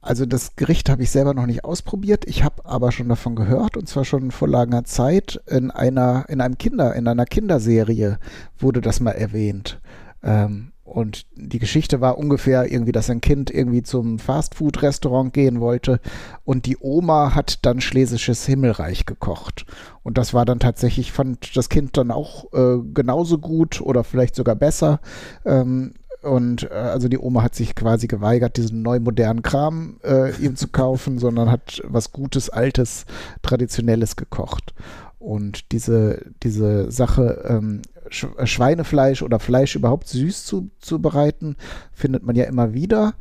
Also 0.00 0.26
das 0.26 0.56
Gericht 0.56 0.88
habe 0.88 1.02
ich 1.02 1.10
selber 1.10 1.34
noch 1.34 1.46
nicht 1.46 1.64
ausprobiert. 1.64 2.24
Ich 2.26 2.44
habe 2.44 2.64
aber 2.64 2.92
schon 2.92 3.08
davon 3.08 3.34
gehört 3.36 3.76
und 3.76 3.88
zwar 3.88 4.04
schon 4.04 4.30
vor 4.30 4.48
langer 4.48 4.84
Zeit 4.84 5.40
in 5.46 5.70
einer 5.70 6.24
in 6.28 6.40
einem 6.40 6.56
Kinder 6.56 6.94
in 6.94 7.06
einer 7.08 7.26
Kinderserie 7.26 8.18
wurde 8.56 8.80
das 8.80 9.00
mal 9.00 9.12
erwähnt. 9.12 9.80
Ähm, 10.22 10.72
und 10.88 11.26
die 11.34 11.58
Geschichte 11.58 12.00
war 12.00 12.16
ungefähr 12.16 12.72
irgendwie, 12.72 12.92
dass 12.92 13.10
ein 13.10 13.20
Kind 13.20 13.50
irgendwie 13.50 13.82
zum 13.82 14.18
Fastfood-Restaurant 14.18 15.32
gehen 15.32 15.60
wollte 15.60 16.00
und 16.44 16.64
die 16.64 16.78
Oma 16.80 17.34
hat 17.34 17.64
dann 17.66 17.80
schlesisches 17.80 18.46
Himmelreich 18.46 19.04
gekocht. 19.04 19.66
Und 20.02 20.16
das 20.16 20.32
war 20.32 20.46
dann 20.46 20.60
tatsächlich, 20.60 21.12
fand 21.12 21.56
das 21.56 21.68
Kind 21.68 21.96
dann 21.98 22.10
auch 22.10 22.52
äh, 22.54 22.78
genauso 22.94 23.38
gut 23.38 23.82
oder 23.82 24.02
vielleicht 24.02 24.34
sogar 24.34 24.56
besser. 24.56 25.00
Ähm, 25.44 25.92
und 26.22 26.64
äh, 26.64 26.74
also 26.74 27.08
die 27.08 27.18
Oma 27.18 27.42
hat 27.42 27.54
sich 27.54 27.74
quasi 27.74 28.06
geweigert, 28.06 28.56
diesen 28.56 28.82
neu 28.82 28.98
modernen 28.98 29.42
Kram 29.42 30.00
äh, 30.02 30.34
ihm 30.36 30.56
zu 30.56 30.68
kaufen, 30.68 31.18
sondern 31.18 31.50
hat 31.50 31.82
was 31.84 32.12
Gutes, 32.12 32.48
Altes, 32.48 33.04
Traditionelles 33.42 34.16
gekocht. 34.16 34.74
Und 35.18 35.72
diese, 35.72 36.24
diese 36.42 36.90
Sache, 36.92 37.44
ähm, 37.48 37.82
äh, 37.94 37.97
Schweinefleisch 38.10 39.22
oder 39.22 39.38
Fleisch 39.38 39.76
überhaupt 39.76 40.08
süß 40.08 40.44
zu, 40.44 40.70
zu 40.78 41.00
bereiten, 41.00 41.56
findet 41.92 42.24
man 42.24 42.36
ja 42.36 42.44
immer 42.44 42.74
wieder. 42.74 43.14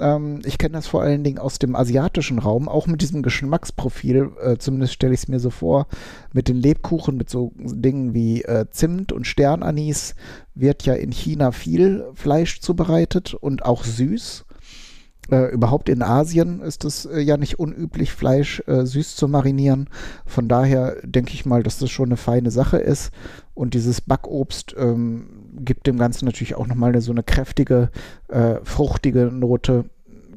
Ähm, 0.00 0.40
ich 0.44 0.58
kenne 0.58 0.72
das 0.72 0.86
vor 0.86 1.02
allen 1.02 1.22
Dingen 1.22 1.38
aus 1.38 1.58
dem 1.58 1.76
asiatischen 1.76 2.38
Raum, 2.38 2.68
auch 2.68 2.86
mit 2.86 3.02
diesem 3.02 3.22
Geschmacksprofil, 3.22 4.30
äh, 4.42 4.56
zumindest 4.56 4.94
stelle 4.94 5.14
ich 5.14 5.20
es 5.20 5.28
mir 5.28 5.40
so 5.40 5.50
vor, 5.50 5.86
mit 6.32 6.48
den 6.48 6.56
Lebkuchen, 6.56 7.16
mit 7.16 7.28
so 7.28 7.52
Dingen 7.56 8.14
wie 8.14 8.42
äh, 8.42 8.66
Zimt 8.70 9.12
und 9.12 9.26
Sternanis 9.26 10.14
wird 10.54 10.84
ja 10.84 10.94
in 10.94 11.12
China 11.12 11.52
viel 11.52 12.06
Fleisch 12.14 12.60
zubereitet 12.60 13.34
und 13.34 13.64
auch 13.64 13.84
süß. 13.84 14.46
Äh, 15.30 15.52
überhaupt 15.52 15.88
in 15.88 16.02
Asien 16.02 16.60
ist 16.60 16.84
es 16.84 17.04
äh, 17.04 17.20
ja 17.20 17.36
nicht 17.36 17.58
unüblich, 17.60 18.10
Fleisch 18.10 18.62
äh, 18.66 18.84
süß 18.84 19.14
zu 19.14 19.28
marinieren. 19.28 19.88
Von 20.26 20.48
daher 20.48 20.96
denke 21.04 21.34
ich 21.34 21.46
mal, 21.46 21.62
dass 21.62 21.78
das 21.78 21.90
schon 21.90 22.08
eine 22.08 22.16
feine 22.16 22.50
Sache 22.50 22.78
ist. 22.78 23.12
Und 23.60 23.74
dieses 23.74 24.00
Backobst 24.00 24.74
ähm, 24.78 25.26
gibt 25.52 25.86
dem 25.86 25.98
Ganzen 25.98 26.24
natürlich 26.24 26.54
auch 26.54 26.66
nochmal 26.66 26.92
eine, 26.92 27.02
so 27.02 27.12
eine 27.12 27.22
kräftige, 27.22 27.90
äh, 28.28 28.54
fruchtige 28.64 29.26
Note. 29.26 29.84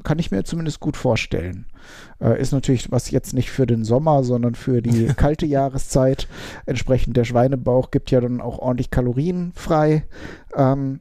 Kann 0.03 0.19
ich 0.19 0.29
mir 0.29 0.43
zumindest 0.43 0.81
gut 0.81 0.97
vorstellen. 0.97 1.67
Äh, 2.19 2.41
ist 2.41 2.51
natürlich 2.51 2.91
was 2.91 3.11
jetzt 3.11 3.33
nicht 3.33 3.49
für 3.49 3.65
den 3.65 3.85
Sommer, 3.85 4.25
sondern 4.25 4.55
für 4.55 4.81
die 4.81 5.05
kalte 5.15 5.45
Jahreszeit. 5.45 6.27
Entsprechend 6.65 7.15
der 7.15 7.23
Schweinebauch 7.23 7.91
gibt 7.91 8.11
ja 8.11 8.19
dann 8.19 8.41
auch 8.41 8.59
ordentlich 8.59 8.91
Kalorien 8.91 9.53
frei. 9.55 10.05
Ähm, 10.53 10.99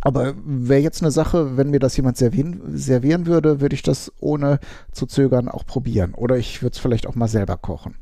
aber 0.00 0.34
wäre 0.44 0.80
jetzt 0.80 1.00
eine 1.00 1.12
Sache, 1.12 1.56
wenn 1.56 1.70
mir 1.70 1.78
das 1.78 1.96
jemand 1.96 2.16
servieren, 2.16 2.60
servieren 2.76 3.26
würde, 3.26 3.60
würde 3.60 3.76
ich 3.76 3.84
das 3.84 4.12
ohne 4.18 4.58
zu 4.90 5.06
zögern 5.06 5.48
auch 5.48 5.64
probieren. 5.64 6.12
Oder 6.14 6.38
ich 6.38 6.60
würde 6.60 6.74
es 6.74 6.80
vielleicht 6.80 7.06
auch 7.06 7.14
mal 7.14 7.28
selber 7.28 7.56
kochen. 7.56 7.94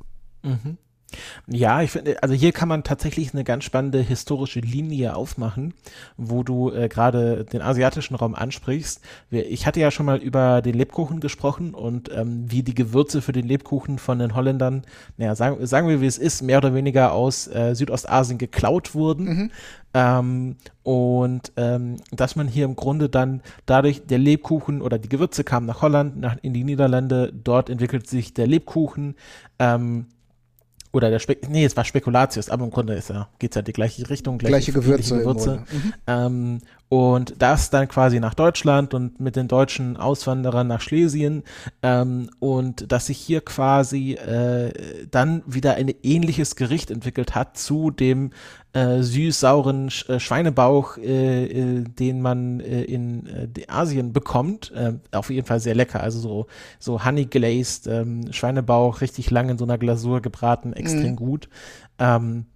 Mhm. 0.42 0.78
Ja, 1.46 1.80
ich 1.80 1.90
finde, 1.90 2.22
also 2.22 2.34
hier 2.34 2.52
kann 2.52 2.68
man 2.68 2.84
tatsächlich 2.84 3.32
eine 3.32 3.44
ganz 3.44 3.64
spannende 3.64 4.00
historische 4.00 4.60
Linie 4.60 5.16
aufmachen, 5.16 5.72
wo 6.16 6.42
du 6.42 6.70
äh, 6.70 6.88
gerade 6.88 7.44
den 7.44 7.62
asiatischen 7.62 8.14
Raum 8.14 8.34
ansprichst. 8.34 9.00
Ich 9.30 9.66
hatte 9.66 9.80
ja 9.80 9.90
schon 9.90 10.06
mal 10.06 10.18
über 10.18 10.60
den 10.60 10.74
Lebkuchen 10.74 11.20
gesprochen 11.20 11.74
und 11.74 12.10
ähm, 12.14 12.44
wie 12.50 12.62
die 12.62 12.74
Gewürze 12.74 13.22
für 13.22 13.32
den 13.32 13.46
Lebkuchen 13.46 13.98
von 13.98 14.18
den 14.18 14.34
Holländern, 14.34 14.82
naja, 15.16 15.34
sagen, 15.34 15.66
sagen 15.66 15.88
wir, 15.88 16.00
wie 16.00 16.06
es 16.06 16.18
ist, 16.18 16.42
mehr 16.42 16.58
oder 16.58 16.74
weniger 16.74 17.12
aus 17.12 17.46
äh, 17.48 17.74
Südostasien 17.74 18.38
geklaut 18.38 18.94
wurden. 18.94 19.24
Mhm. 19.24 19.50
Ähm, 19.94 20.56
und 20.82 21.52
ähm, 21.56 21.96
dass 22.12 22.36
man 22.36 22.48
hier 22.48 22.66
im 22.66 22.76
Grunde 22.76 23.08
dann 23.08 23.42
dadurch 23.64 24.06
der 24.06 24.18
Lebkuchen 24.18 24.82
oder 24.82 24.98
die 24.98 25.08
Gewürze 25.08 25.44
kamen 25.44 25.66
nach 25.66 25.80
Holland, 25.80 26.18
nach, 26.20 26.36
in 26.42 26.52
die 26.52 26.64
Niederlande, 26.64 27.32
dort 27.32 27.70
entwickelt 27.70 28.06
sich 28.06 28.34
der 28.34 28.46
Lebkuchen. 28.46 29.14
Ähm, 29.58 30.06
oder 30.92 31.10
der 31.10 31.18
Spek 31.18 31.48
nee, 31.48 31.64
es 31.64 31.76
war 31.76 31.84
Spekulatius, 31.84 32.48
aber 32.50 32.64
im 32.64 32.70
Grunde 32.70 32.94
ist 32.94 33.10
ja, 33.10 33.28
geht 33.38 33.52
es 33.52 33.56
ja 33.56 33.62
die 33.62 33.72
gleiche 33.72 34.08
Richtung, 34.08 34.38
gleiche, 34.38 34.52
gleiche 34.52 34.72
Gewürze. 34.72 35.18
Gewürze. 35.18 35.64
Mhm. 35.70 35.92
Ähm, 36.06 36.60
und 36.88 37.34
das 37.38 37.70
dann 37.70 37.88
quasi 37.88 38.18
nach 38.18 38.34
Deutschland 38.34 38.94
und 38.94 39.20
mit 39.20 39.36
den 39.36 39.46
deutschen 39.46 39.96
Auswanderern 39.96 40.66
nach 40.66 40.80
Schlesien 40.80 41.42
ähm, 41.82 42.30
und 42.38 42.90
dass 42.90 43.06
sich 43.06 43.18
hier 43.18 43.42
quasi 43.42 44.14
äh, 44.14 44.72
dann 45.10 45.42
wieder 45.46 45.74
ein 45.74 45.92
ähnliches 46.02 46.56
Gericht 46.56 46.90
entwickelt 46.90 47.34
hat 47.34 47.58
zu 47.58 47.90
dem 47.90 48.30
äh, 48.72 49.02
süß-sauren 49.02 49.90
Sch 49.90 50.08
äh, 50.08 50.18
Schweinebauch, 50.18 50.96
äh, 50.96 51.44
äh, 51.44 51.84
den 51.84 52.22
man 52.22 52.60
äh, 52.60 52.82
in 52.84 53.28
Asien 53.68 54.12
bekommt. 54.12 54.72
auf 55.12 55.30
jeden 55.30 55.46
Fall 55.46 55.60
sehr 55.60 55.74
lecker, 55.74 56.02
also 56.02 56.18
so, 56.18 56.46
so 56.78 57.04
honey 57.04 57.26
glazed 57.26 57.86
ähm, 57.86 58.32
Schweinebauch, 58.32 59.00
richtig 59.00 59.30
lang 59.30 59.48
in 59.50 59.58
so 59.58 59.64
einer 59.64 59.78
Glasur 59.78 60.22
gebraten, 60.22 60.72
extrem 60.72 61.12
mhm. 61.12 61.16
gut. 61.16 61.48
Ähm, 61.98 62.46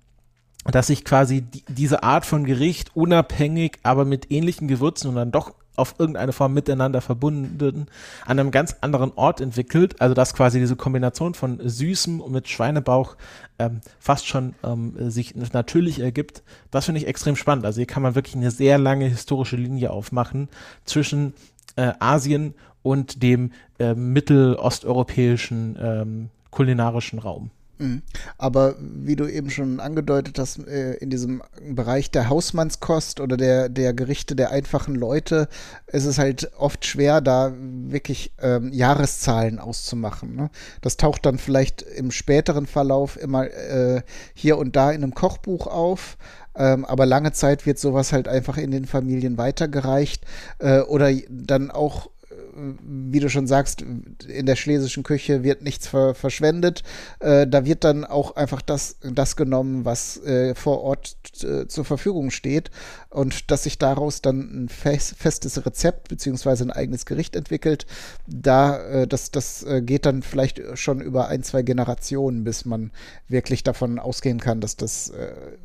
dass 0.64 0.87
sich 0.87 1.05
quasi 1.05 1.42
die, 1.42 1.64
diese 1.68 2.03
Art 2.03 2.25
von 2.25 2.44
Gericht 2.44 2.94
unabhängig, 2.94 3.79
aber 3.83 4.05
mit 4.05 4.31
ähnlichen 4.31 4.68
Gewürzen 4.68 5.09
und 5.09 5.16
dann 5.16 5.33
doch 5.33 5.55
auf 5.75 5.94
irgendeine 5.98 6.33
Form 6.33 6.53
miteinander 6.53 7.01
verbunden 7.01 7.87
an 8.27 8.38
einem 8.38 8.51
ganz 8.51 8.77
anderen 8.83 9.12
Ort 9.16 9.40
entwickelt. 9.40 10.01
Also 10.01 10.14
dass 10.14 10.35
quasi 10.35 10.59
diese 10.59 10.77
Kombination 10.77 11.35
von 11.35 11.61
Süßem 11.62 12.22
mit 12.29 12.48
Schweinebauch 12.48 13.16
ähm, 13.59 13.81
fast 13.98 14.27
schon 14.27 14.55
ähm, 14.62 14.94
sich 15.11 15.35
natürlich 15.35 16.01
ergibt. 16.01 16.42
Das 16.70 16.85
finde 16.85 17.01
ich 17.01 17.07
extrem 17.07 17.37
spannend. 17.37 17.64
Also 17.64 17.79
hier 17.79 17.87
kann 17.87 18.03
man 18.03 18.14
wirklich 18.14 18.37
eine 18.37 18.51
sehr 18.51 18.79
lange 18.79 19.07
historische 19.07 19.57
Linie 19.57 19.90
aufmachen 19.90 20.48
zwischen 20.85 21.33
äh, 21.77 21.92
Asien 21.98 22.55
und 22.83 23.22
dem 23.22 23.53
äh, 23.79 23.94
mittelosteuropäischen 23.94 25.79
ähm, 25.81 26.29
kulinarischen 26.51 27.18
Raum. 27.18 27.51
Mhm. 27.83 28.03
Aber 28.38 28.77
wie 28.79 29.16
du 29.16 29.27
eben 29.27 29.51
schon 29.51 29.81
angedeutet 29.81 30.38
hast, 30.38 30.66
äh, 30.66 30.95
in 30.95 31.11
diesem 31.11 31.42
Bereich 31.71 32.11
der 32.11 32.29
Hausmannskost 32.29 33.21
oder 33.21 33.37
der, 33.37 33.68
der 33.68 33.92
Gerichte 33.92 34.37
der 34.37 34.51
einfachen 34.51 34.95
Leute 34.95 35.49
ist 35.88 36.05
es 36.05 36.18
halt 36.18 36.53
oft 36.57 36.87
schwer, 36.87 37.21
da 37.21 37.53
wirklich 37.57 38.33
ähm, 38.40 38.73
Jahreszahlen 38.73 39.59
auszumachen. 39.59 40.37
Ne? 40.37 40.51
Das 40.81 40.97
taucht 40.97 41.27
dann 41.27 41.38
vielleicht 41.38 41.83
im 41.83 42.11
späteren 42.11 42.66
Verlauf 42.66 43.21
immer 43.21 43.51
äh, 43.51 44.03
hier 44.35 44.59
und 44.59 44.77
da 44.77 44.92
in 44.92 45.03
einem 45.03 45.14
Kochbuch 45.14 45.66
auf. 45.66 46.16
Ähm, 46.55 46.85
aber 46.85 47.07
lange 47.07 47.33
Zeit 47.33 47.66
wird 47.66 47.79
sowas 47.79 48.12
halt 48.12 48.29
einfach 48.29 48.59
in 48.59 48.71
den 48.71 48.85
Familien 48.85 49.38
weitergereicht 49.38 50.25
äh, 50.59 50.81
oder 50.81 51.11
dann 51.31 51.71
auch 51.71 52.11
wie 52.54 53.20
du 53.20 53.28
schon 53.28 53.46
sagst, 53.46 53.82
in 53.82 54.46
der 54.46 54.56
schlesischen 54.56 55.02
Küche 55.02 55.42
wird 55.42 55.62
nichts 55.62 55.86
ver 55.86 56.14
verschwendet. 56.14 56.82
Äh, 57.20 57.46
da 57.46 57.64
wird 57.64 57.84
dann 57.84 58.04
auch 58.04 58.36
einfach 58.36 58.62
das, 58.62 58.96
das 59.00 59.36
genommen, 59.36 59.84
was 59.84 60.18
äh, 60.24 60.54
vor 60.54 60.82
Ort 60.82 61.16
äh, 61.42 61.66
zur 61.66 61.84
Verfügung 61.84 62.30
steht. 62.30 62.70
Und 63.10 63.50
dass 63.50 63.64
sich 63.64 63.78
daraus 63.78 64.22
dann 64.22 64.64
ein 64.64 64.68
fest, 64.68 65.14
festes 65.16 65.64
Rezept 65.64 66.08
beziehungsweise 66.08 66.64
ein 66.64 66.70
eigenes 66.70 67.06
Gericht 67.06 67.36
entwickelt, 67.36 67.86
da, 68.26 68.78
äh, 68.78 69.06
das, 69.06 69.30
das 69.30 69.62
äh, 69.62 69.82
geht 69.82 70.06
dann 70.06 70.22
vielleicht 70.22 70.60
schon 70.74 71.00
über 71.00 71.28
ein, 71.28 71.42
zwei 71.42 71.62
Generationen, 71.62 72.44
bis 72.44 72.64
man 72.64 72.90
wirklich 73.28 73.62
davon 73.62 73.98
ausgehen 73.98 74.40
kann, 74.40 74.60
dass 74.60 74.76
das, 74.76 75.12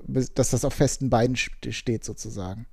dass 0.08 0.50
das 0.52 0.65
auf 0.65 0.73
festen 0.73 1.10
Beinen 1.10 1.36
steht 1.36 2.04
sozusagen. 2.04 2.65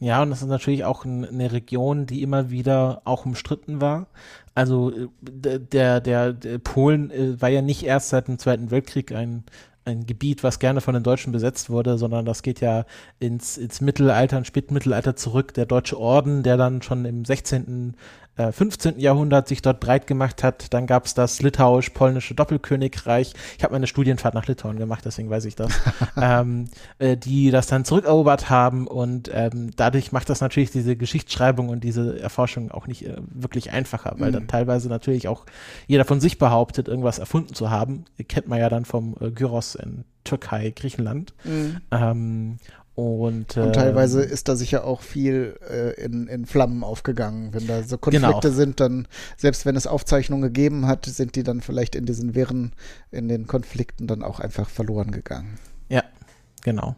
Ja, 0.00 0.22
und 0.22 0.30
das 0.30 0.42
ist 0.42 0.48
natürlich 0.48 0.84
auch 0.84 1.04
eine 1.04 1.52
Region, 1.52 2.06
die 2.06 2.22
immer 2.22 2.50
wieder 2.50 3.02
auch 3.04 3.26
umstritten 3.26 3.80
war. 3.80 4.06
Also 4.54 4.90
äh, 4.90 5.08
der, 5.20 6.00
der, 6.00 6.32
der 6.32 6.58
Polen 6.58 7.10
äh, 7.10 7.40
war 7.40 7.48
ja 7.48 7.62
nicht 7.62 7.84
erst 7.84 8.08
seit 8.08 8.28
dem 8.28 8.38
Zweiten 8.38 8.70
Weltkrieg 8.70 9.12
ein, 9.12 9.44
ein 9.84 10.06
Gebiet, 10.06 10.42
was 10.42 10.58
gerne 10.58 10.80
von 10.80 10.94
den 10.94 11.02
Deutschen 11.02 11.32
besetzt 11.32 11.70
wurde, 11.70 11.98
sondern 11.98 12.24
das 12.24 12.42
geht 12.42 12.60
ja 12.60 12.84
ins, 13.20 13.58
ins 13.58 13.80
Mittelalter, 13.80 14.38
ins 14.38 14.48
Spätmittelalter 14.48 15.14
zurück. 15.14 15.54
Der 15.54 15.66
Deutsche 15.66 15.98
Orden, 15.98 16.42
der 16.42 16.56
dann 16.56 16.82
schon 16.82 17.04
im 17.04 17.24
16. 17.24 17.94
äh, 18.36 18.52
15. 18.52 18.98
Jahrhundert 18.98 19.48
sich 19.48 19.62
dort 19.62 19.80
breit 19.80 20.06
gemacht 20.06 20.42
hat. 20.42 20.72
Dann 20.72 20.86
gab 20.86 21.06
es 21.06 21.14
das 21.14 21.42
litauisch-polnische 21.42 22.34
Doppelkönigreich. 22.34 23.32
Ich 23.56 23.64
habe 23.64 23.72
meine 23.74 23.86
Studienfahrt 23.86 24.34
nach 24.34 24.46
Litauen 24.46 24.78
gemacht, 24.78 25.04
deswegen 25.04 25.30
weiß 25.30 25.44
ich 25.46 25.56
das. 25.56 25.72
ähm, 26.20 26.66
äh, 26.98 27.16
die 27.16 27.50
das 27.50 27.66
dann 27.66 27.84
zurückerobert 27.84 28.50
haben 28.50 28.86
und 28.86 29.30
ähm, 29.32 29.70
dadurch 29.76 30.12
macht 30.12 30.28
das 30.30 30.40
natürlich 30.40 30.70
diese 30.70 30.96
Geschichtsschreibung 30.96 31.68
und 31.68 31.82
diese 31.84 32.20
Erforschung 32.20 32.70
auch 32.70 32.86
nicht 32.86 33.06
äh, 33.06 33.16
wirklich 33.30 33.72
einfacher, 33.72 34.14
weil 34.18 34.30
mhm. 34.30 34.34
dann 34.34 34.48
teilweise 34.48 34.88
natürlich 34.88 35.28
auch 35.28 35.46
jeder 35.86 36.04
von 36.04 36.20
sich 36.20 36.38
behauptet, 36.38 36.88
irgendwas 36.88 37.18
erfunden 37.18 37.54
zu 37.54 37.70
haben. 37.70 38.04
Kennt 38.28 38.48
man 38.48 38.58
ja 38.58 38.68
dann 38.68 38.84
vom 38.84 39.16
äh, 39.20 39.30
Gyros 39.30 39.74
in 39.74 40.04
Türkei, 40.24 40.72
Griechenland. 40.74 41.34
Mhm. 41.44 41.78
Ähm, 41.90 42.56
und, 42.96 43.58
und, 43.58 43.74
teilweise 43.74 44.24
ähm, 44.24 44.30
ist 44.30 44.48
da 44.48 44.56
sicher 44.56 44.84
auch 44.84 45.02
viel 45.02 45.58
äh, 45.70 46.02
in, 46.02 46.28
in 46.28 46.46
Flammen 46.46 46.82
aufgegangen. 46.82 47.52
Wenn 47.52 47.66
da 47.66 47.82
so 47.82 47.98
Konflikte 47.98 48.40
genau. 48.40 48.54
sind, 48.54 48.80
dann, 48.80 49.06
selbst 49.36 49.66
wenn 49.66 49.76
es 49.76 49.86
Aufzeichnungen 49.86 50.44
gegeben 50.44 50.86
hat, 50.86 51.04
sind 51.04 51.36
die 51.36 51.42
dann 51.42 51.60
vielleicht 51.60 51.94
in 51.94 52.06
diesen 52.06 52.34
Wirren, 52.34 52.72
in 53.10 53.28
den 53.28 53.46
Konflikten 53.46 54.06
dann 54.06 54.22
auch 54.22 54.40
einfach 54.40 54.70
verloren 54.70 55.10
gegangen. 55.10 55.58
Ja, 55.90 56.04
genau. 56.64 56.96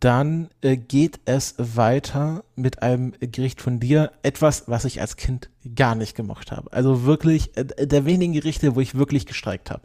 Dann 0.00 0.48
äh, 0.62 0.78
geht 0.78 1.20
es 1.26 1.54
weiter 1.58 2.42
mit 2.56 2.82
einem 2.82 3.12
Gericht 3.20 3.60
von 3.60 3.80
dir. 3.80 4.10
Etwas, 4.22 4.64
was 4.68 4.86
ich 4.86 5.02
als 5.02 5.16
Kind 5.16 5.50
gar 5.76 5.94
nicht 5.94 6.16
gemocht 6.16 6.50
habe. 6.50 6.72
Also 6.72 7.04
wirklich 7.04 7.54
äh, 7.58 7.64
der 7.64 8.06
wenigen 8.06 8.32
Gerichte, 8.32 8.74
wo 8.74 8.80
ich 8.80 8.94
wirklich 8.94 9.26
gestreikt 9.26 9.70
habe. 9.70 9.82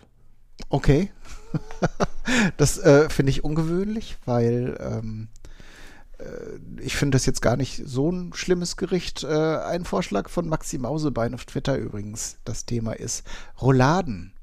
Okay. 0.68 1.12
das 2.58 2.78
äh, 2.80 3.10
finde 3.10 3.32
ich 3.32 3.44
ungewöhnlich, 3.44 4.18
weil 4.26 4.78
ähm, 4.80 5.30
äh, 6.20 6.82
ich 6.82 6.96
finde 6.96 7.16
das 7.16 7.26
jetzt 7.26 7.42
gar 7.42 7.56
nicht 7.56 7.82
so 7.86 8.12
ein 8.12 8.34
schlimmes 8.34 8.78
Gericht. 8.78 9.24
Äh, 9.24 9.58
ein 9.58 9.86
Vorschlag 9.86 10.30
von 10.30 10.48
Maxi 10.48 10.78
Mausebein 10.78 11.34
auf 11.34 11.46
Twitter 11.46 11.78
übrigens. 11.78 12.38
Das 12.46 12.66
Thema 12.66 12.94
ist 12.94 13.24
Rouladen. 13.62 14.34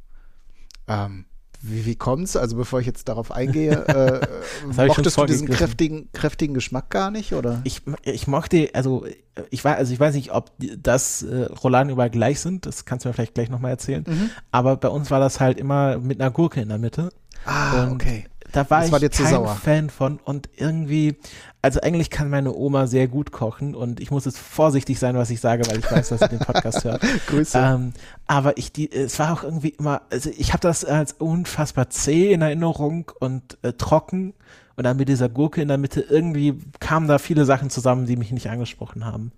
Ähm, 0.89 1.27
wie, 1.71 1.87
wie 1.87 1.97
kommt's? 1.97 2.37
Also 2.37 2.57
bevor 2.57 2.81
ich 2.81 2.87
jetzt 2.87 3.09
darauf 3.09 3.33
eingehe, 3.33 3.87
äh, 4.69 4.87
mochtest 4.87 5.17
du 5.17 5.25
diesen 5.27 5.49
kräftigen, 5.49 6.09
kräftigen 6.13 6.55
Geschmack 6.55 6.91
gar 6.91 7.11
nicht, 7.11 7.33
oder? 7.33 7.61
Ich, 7.65 7.83
ich 8.03 8.27
mochte, 8.27 8.71
also 8.75 9.07
ich 9.51 9.65
weiß, 9.65 9.77
also 9.77 9.93
ich 9.93 10.01
weiß 10.01 10.15
nicht, 10.15 10.33
ob 10.33 10.53
das 10.59 11.23
äh, 11.23 11.45
Rouladen 11.45 11.91
überall 11.91 12.11
gleich 12.11 12.41
sind, 12.41 12.67
das 12.67 12.85
kannst 12.85 13.05
du 13.05 13.09
mir 13.09 13.13
vielleicht 13.13 13.35
gleich 13.35 13.51
nochmal 13.51 13.73
erzählen. 13.73 14.05
Mhm. 14.07 14.31
Aber 14.51 14.77
bei 14.77 14.89
uns 14.89 15.11
war 15.11 15.21
das 15.21 15.41
halt 15.41 15.59
immer 15.59 15.99
mit 15.99 16.21
einer 16.21 16.31
Gurke 16.31 16.61
in 16.61 16.69
der 16.69 16.79
Mitte. 16.79 17.11
Ah, 17.45 17.85
und 17.85 17.93
okay 17.93 18.27
da 18.57 18.71
war 18.71 18.81
das 18.81 19.21
ich 19.21 19.31
war 19.31 19.45
kein 19.45 19.57
Fan 19.59 19.91
von 19.91 20.19
und 20.25 20.49
irgendwie, 20.57 21.17
also 21.61 21.81
eigentlich 21.81 22.11
kann 22.11 22.31
meine 22.31 22.55
Oma 22.55 22.87
sehr 22.87 23.07
gut 23.07 23.33
kochen 23.33 23.75
und 23.75 24.01
ich 24.01 24.11
muss 24.11 24.25
jetzt 24.25 24.39
vorsichtig 24.39 24.99
sein, 24.99 25.17
was 25.17 25.31
ich 25.31 25.41
sage, 25.41 25.67
weil 25.69 25.79
ich 25.79 25.91
weiß, 25.91 26.09
dass 26.09 26.21
sie 26.21 26.29
den 26.29 26.39
Podcast 26.39 26.85
hört. 26.85 27.03
Grüße. 27.27 27.59
Ähm, 27.59 27.93
aber 28.27 28.57
ich, 28.57 28.73
die, 28.73 28.91
es 28.91 29.19
war 29.19 29.33
auch 29.33 29.43
irgendwie 29.43 29.71
immer, 29.71 30.03
also 30.11 30.31
ich 30.37 30.53
habe 30.53 30.61
das 30.61 30.85
als 30.85 31.13
unfassbar 31.13 31.91
zäh 31.91 32.33
in 32.33 32.41
Erinnerung 32.41 33.13
und 33.21 33.59
äh, 33.63 33.75
trocken 33.75 34.33
und 34.77 34.85
dann 34.85 34.97
mit 34.97 35.09
dieser 35.09 35.29
Gurke 35.29 35.61
in 35.61 35.69
der 35.69 35.79
Mitte 35.79 36.01
irgendwie 36.01 36.59
kamen 36.81 37.09
da 37.09 37.19
viele 37.19 37.45
Sachen 37.45 37.69
zusammen, 37.69 38.07
die 38.07 38.17
mich 38.17 38.33
nicht 38.33 38.49
angesprochen 38.49 39.05
haben. 39.05 39.33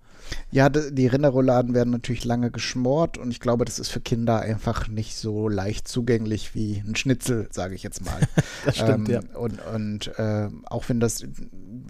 Ja, 0.51 0.69
die 0.69 1.07
Rinderrouladen 1.07 1.73
werden 1.73 1.91
natürlich 1.91 2.25
lange 2.25 2.49
geschmort 2.51 3.17
und 3.17 3.31
ich 3.31 3.39
glaube, 3.39 3.65
das 3.65 3.79
ist 3.79 3.89
für 3.89 4.01
Kinder 4.01 4.39
einfach 4.39 4.87
nicht 4.87 5.15
so 5.15 5.47
leicht 5.47 5.87
zugänglich 5.87 6.55
wie 6.55 6.83
ein 6.85 6.95
Schnitzel, 6.95 7.47
sage 7.51 7.75
ich 7.75 7.83
jetzt 7.83 8.03
mal. 8.03 8.19
das 8.65 8.77
stimmt, 8.77 9.09
ähm, 9.09 9.13
ja. 9.13 9.37
Und, 9.37 9.59
und 9.73 10.07
äh, 10.17 10.49
auch 10.65 10.89
wenn 10.89 10.99
das 10.99 11.23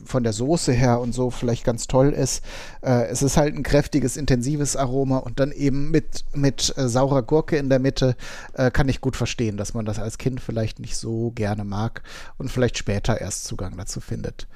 von 0.04 0.24
der 0.24 0.34
Soße 0.34 0.74
her 0.74 1.00
und 1.00 1.14
so 1.14 1.30
vielleicht 1.30 1.64
ganz 1.64 1.88
toll 1.88 2.10
ist, 2.10 2.44
äh, 2.82 3.08
es 3.08 3.22
ist 3.22 3.38
halt 3.38 3.56
ein 3.56 3.64
kräftiges, 3.64 4.18
intensives 4.18 4.76
Aroma 4.76 5.18
und 5.18 5.40
dann 5.40 5.52
eben 5.52 5.90
mit, 5.92 6.26
mit 6.34 6.74
äh, 6.78 6.90
saurer 6.90 7.24
Gurke 7.24 7.58
in 7.58 7.70
der 7.70 7.80
Mitte 7.80 8.16
äh, 8.54 8.72
kann 8.72 8.90
ich 8.90 9.02
gut 9.02 9.16
verstehen, 9.16 9.58
dass 9.58 9.74
man 9.74 9.86
das 9.86 10.00
als 10.00 10.18
Kind 10.18 10.42
vielleicht 10.42 10.80
nicht 10.80 10.98
so 10.98 11.32
gerne 11.32 11.64
mag 11.64 12.04
und 12.38 12.52
vielleicht 12.52 12.78
später 12.78 13.22
erst 13.22 13.46
Zugang 13.46 13.78
dazu 13.78 14.02
findet 14.02 14.48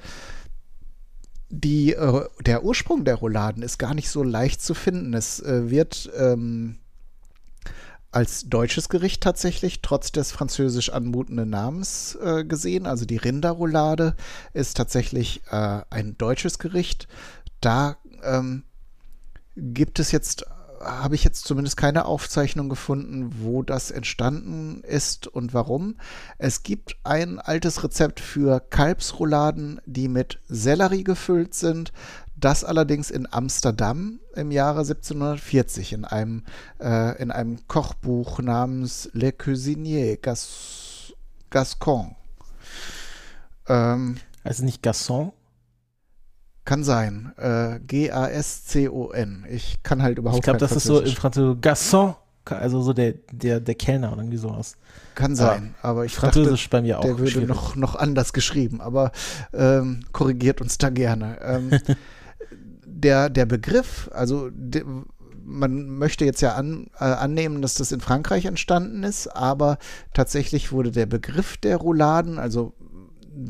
die, 1.54 1.92
äh, 1.92 2.26
der 2.44 2.64
Ursprung 2.64 3.04
der 3.04 3.16
Rouladen 3.16 3.62
ist 3.62 3.78
gar 3.78 3.94
nicht 3.94 4.10
so 4.10 4.22
leicht 4.22 4.62
zu 4.62 4.74
finden. 4.74 5.14
Es 5.14 5.40
äh, 5.40 5.70
wird 5.70 6.10
ähm, 6.16 6.78
als 8.10 8.48
deutsches 8.48 8.88
Gericht 8.88 9.22
tatsächlich, 9.22 9.82
trotz 9.82 10.12
des 10.12 10.32
französisch 10.32 10.90
anmutenden 10.90 11.50
Namens 11.50 12.16
äh, 12.22 12.44
gesehen. 12.44 12.86
Also 12.86 13.06
die 13.06 13.16
Rinderroulade 13.16 14.14
ist 14.52 14.76
tatsächlich 14.76 15.42
äh, 15.50 15.80
ein 15.90 16.16
deutsches 16.18 16.58
Gericht. 16.58 17.08
Da 17.60 17.96
ähm, 18.22 18.64
gibt 19.56 19.98
es 19.98 20.12
jetzt 20.12 20.46
habe 20.84 21.14
ich 21.14 21.24
jetzt 21.24 21.44
zumindest 21.44 21.76
keine 21.76 22.04
Aufzeichnung 22.04 22.68
gefunden, 22.68 23.34
wo 23.40 23.62
das 23.62 23.90
entstanden 23.90 24.82
ist 24.82 25.26
und 25.26 25.54
warum. 25.54 25.96
Es 26.38 26.62
gibt 26.62 26.96
ein 27.04 27.38
altes 27.38 27.82
Rezept 27.82 28.20
für 28.20 28.60
Kalbsrouladen, 28.60 29.80
die 29.86 30.08
mit 30.08 30.40
Sellerie 30.48 31.04
gefüllt 31.04 31.54
sind. 31.54 31.92
Das 32.36 32.64
allerdings 32.64 33.10
in 33.10 33.32
Amsterdam 33.32 34.20
im 34.34 34.50
Jahre 34.50 34.80
1740 34.80 35.92
in 35.92 36.04
einem, 36.04 36.44
äh, 36.80 37.20
in 37.22 37.30
einem 37.30 37.66
Kochbuch 37.68 38.40
namens 38.40 39.08
Le 39.12 39.32
Cuisinier 39.32 40.16
Gas 40.16 41.14
Gascon. 41.50 42.16
Ähm, 43.68 44.16
also 44.42 44.64
nicht 44.64 44.82
Gasson? 44.82 45.32
Kann 46.64 46.82
sein. 46.82 47.32
Äh, 47.36 47.80
G-A-S-C-O-N. 47.86 49.44
Ich 49.50 49.82
kann 49.82 50.02
halt 50.02 50.18
überhaupt 50.18 50.36
nicht. 50.36 50.40
Ich 50.40 50.44
glaube, 50.44 50.58
das 50.58 50.72
ist 50.72 50.84
so 50.84 51.00
im 51.00 51.12
Französisch 51.12 51.60
Gasson, 51.60 52.14
also 52.46 52.80
so 52.82 52.92
der, 52.92 53.14
der, 53.32 53.60
der 53.60 53.74
Kellner 53.74 54.12
oder 54.12 54.22
irgendwie 54.22 54.38
sowas. 54.38 54.76
Kann 55.14 55.36
sein, 55.36 55.74
aber, 55.80 55.90
aber 55.90 56.04
ich 56.06 56.14
Französisch 56.14 56.64
dachte, 56.64 56.76
bei 56.76 56.82
mir 56.82 56.98
auch. 56.98 57.02
Der 57.02 57.18
würde 57.18 57.42
noch, 57.42 57.76
noch 57.76 57.94
anders 57.96 58.32
geschrieben, 58.32 58.80
aber 58.80 59.12
ähm, 59.52 60.00
korrigiert 60.12 60.60
uns 60.60 60.78
da 60.78 60.88
gerne. 60.90 61.38
Ähm, 61.42 61.70
der, 62.86 63.28
der 63.28 63.46
Begriff, 63.46 64.10
also 64.12 64.48
de, 64.50 64.84
man 65.44 65.86
möchte 65.98 66.24
jetzt 66.24 66.40
ja 66.40 66.54
an, 66.54 66.86
äh, 66.98 67.04
annehmen, 67.04 67.60
dass 67.60 67.74
das 67.74 67.92
in 67.92 68.00
Frankreich 68.00 68.46
entstanden 68.46 69.02
ist, 69.02 69.28
aber 69.28 69.78
tatsächlich 70.14 70.72
wurde 70.72 70.90
der 70.90 71.06
Begriff 71.06 71.58
der 71.58 71.76
Rouladen, 71.76 72.38
also 72.38 72.72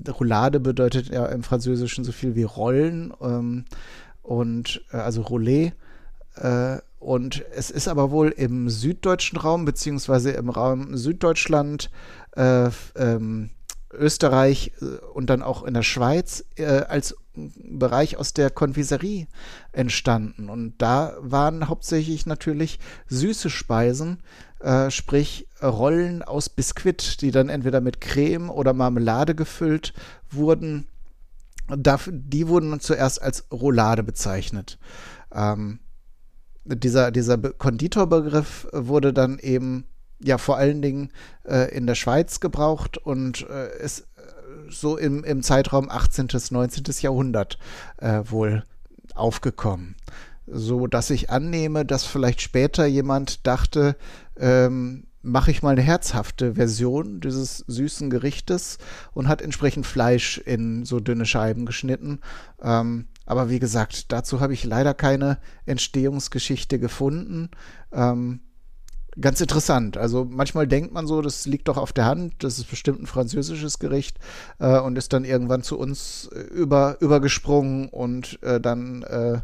Roulade 0.09 0.61
bedeutet 0.61 1.09
ja 1.09 1.27
im 1.27 1.43
Französischen 1.43 2.05
so 2.05 2.13
viel 2.13 2.35
wie 2.35 2.45
Rollen 2.45 3.13
ähm, 3.21 3.65
und 4.23 4.83
äh, 4.93 4.97
also 4.97 5.23
Roulé. 5.23 5.73
Äh, 6.37 6.79
und 6.99 7.45
es 7.55 7.71
ist 7.71 7.87
aber 7.87 8.11
wohl 8.11 8.31
im 8.31 8.71
süddeutschen 8.71 9.39
Raum, 9.39 9.65
beziehungsweise 9.67 10.31
im 10.31 10.49
Raum 10.49 10.97
Süddeutschland, 10.97 11.91
äh, 12.35 12.71
ähm, 12.97 13.51
Österreich 13.93 14.73
äh, 14.81 15.05
und 15.15 15.31
dann 15.31 15.43
auch 15.43 15.63
in 15.65 15.75
der 15.75 15.83
Schweiz 15.83 16.45
äh, 16.57 16.65
als 16.65 17.17
Bereich 17.35 18.17
aus 18.17 18.33
der 18.33 18.51
Konfiserie 18.51 19.27
entstanden. 19.73 20.49
Und 20.49 20.75
da 20.79 21.15
waren 21.21 21.69
hauptsächlich 21.69 22.27
natürlich 22.27 22.79
süße 23.09 23.51
Speisen, 23.51 24.21
äh, 24.65 24.91
sprich 24.91 25.47
Rollen 25.63 26.23
aus 26.23 26.49
Biskuit, 26.49 27.21
die 27.21 27.31
dann 27.31 27.49
entweder 27.49 27.81
mit 27.81 28.01
Creme 28.01 28.51
oder 28.51 28.73
Marmelade 28.73 29.35
gefüllt 29.35 29.93
wurden. 30.31 30.87
die 31.69 32.49
wurden 32.49 32.81
zuerst 32.81 33.23
als 33.23 33.45
Roulade 33.53 34.03
bezeichnet. 34.03 34.79
Ähm, 35.33 35.81
dieser, 36.65 37.11
dieser 37.11 37.37
Konditorbegriff 37.37 38.67
wurde 38.73 39.13
dann 39.13 39.39
eben 39.39 39.85
ja 40.19 40.39
vor 40.39 40.57
allen 40.57 40.81
Dingen 40.81 41.11
äh, 41.45 41.75
in 41.77 41.87
der 41.87 41.95
Schweiz 41.95 42.41
gebraucht 42.41 42.97
und 42.97 43.47
äh, 43.49 43.83
ist 43.83 44.01
äh, 44.01 44.05
so 44.71 44.97
im, 44.97 45.25
im 45.25 45.43
Zeitraum 45.43 45.91
18. 45.91 46.29
bis 46.29 46.51
19. 46.51 46.85
Jahrhundert 47.01 47.59
äh, 47.99 48.23
wohl 48.25 48.65
aufgekommen. 49.15 49.97
So 50.47 50.87
dass 50.87 51.11
ich 51.11 51.31
annehme, 51.31 51.85
dass 51.85 52.05
vielleicht 52.05 52.41
später 52.41 52.87
jemand 52.87 53.47
dachte, 53.47 53.97
ähm, 54.39 55.07
mache 55.23 55.51
ich 55.51 55.63
mal 55.63 55.71
eine 55.71 55.83
herzhafte 55.83 56.55
Version 56.55 57.21
dieses 57.21 57.59
süßen 57.67 58.11
Gerichtes 58.11 58.79
und 59.13 59.27
hat 59.27 59.41
entsprechend 59.41 59.87
Fleisch 59.87 60.39
in 60.39 60.85
so 60.85 61.01
dünne 61.01 61.25
Scheiben 61.25 61.65
geschnitten. 61.65 62.21
Ähm, 62.63 63.07
aber 63.25 63.49
wie 63.49 63.59
gesagt, 63.59 64.13
dazu 64.13 64.41
habe 64.41 64.53
ich 64.53 64.65
leider 64.65 64.93
keine 64.93 65.39
Entstehungsgeschichte 65.65 66.79
gefunden. 66.79 67.51
Ähm, 67.91 68.41
ganz 69.21 69.41
interessant. 69.41 69.97
Also 69.97 70.27
manchmal 70.29 70.67
denkt 70.67 70.93
man 70.93 71.07
so, 71.07 71.23
das 71.23 71.47
liegt 71.47 71.69
doch 71.69 71.77
auf 71.77 71.93
der 71.93 72.07
Hand, 72.07 72.35
das 72.43 72.59
ist 72.59 72.69
bestimmt 72.69 73.01
ein 73.01 73.07
französisches 73.07 73.79
Gericht 73.79 74.19
äh, 74.59 74.79
und 74.79 74.97
ist 74.99 75.13
dann 75.13 75.25
irgendwann 75.25 75.63
zu 75.63 75.79
uns 75.79 76.29
äh, 76.33 76.41
über, 76.41 76.97
übergesprungen 77.01 77.89
und 77.89 78.43
äh, 78.43 78.61
dann 78.61 79.03
äh, 79.03 79.41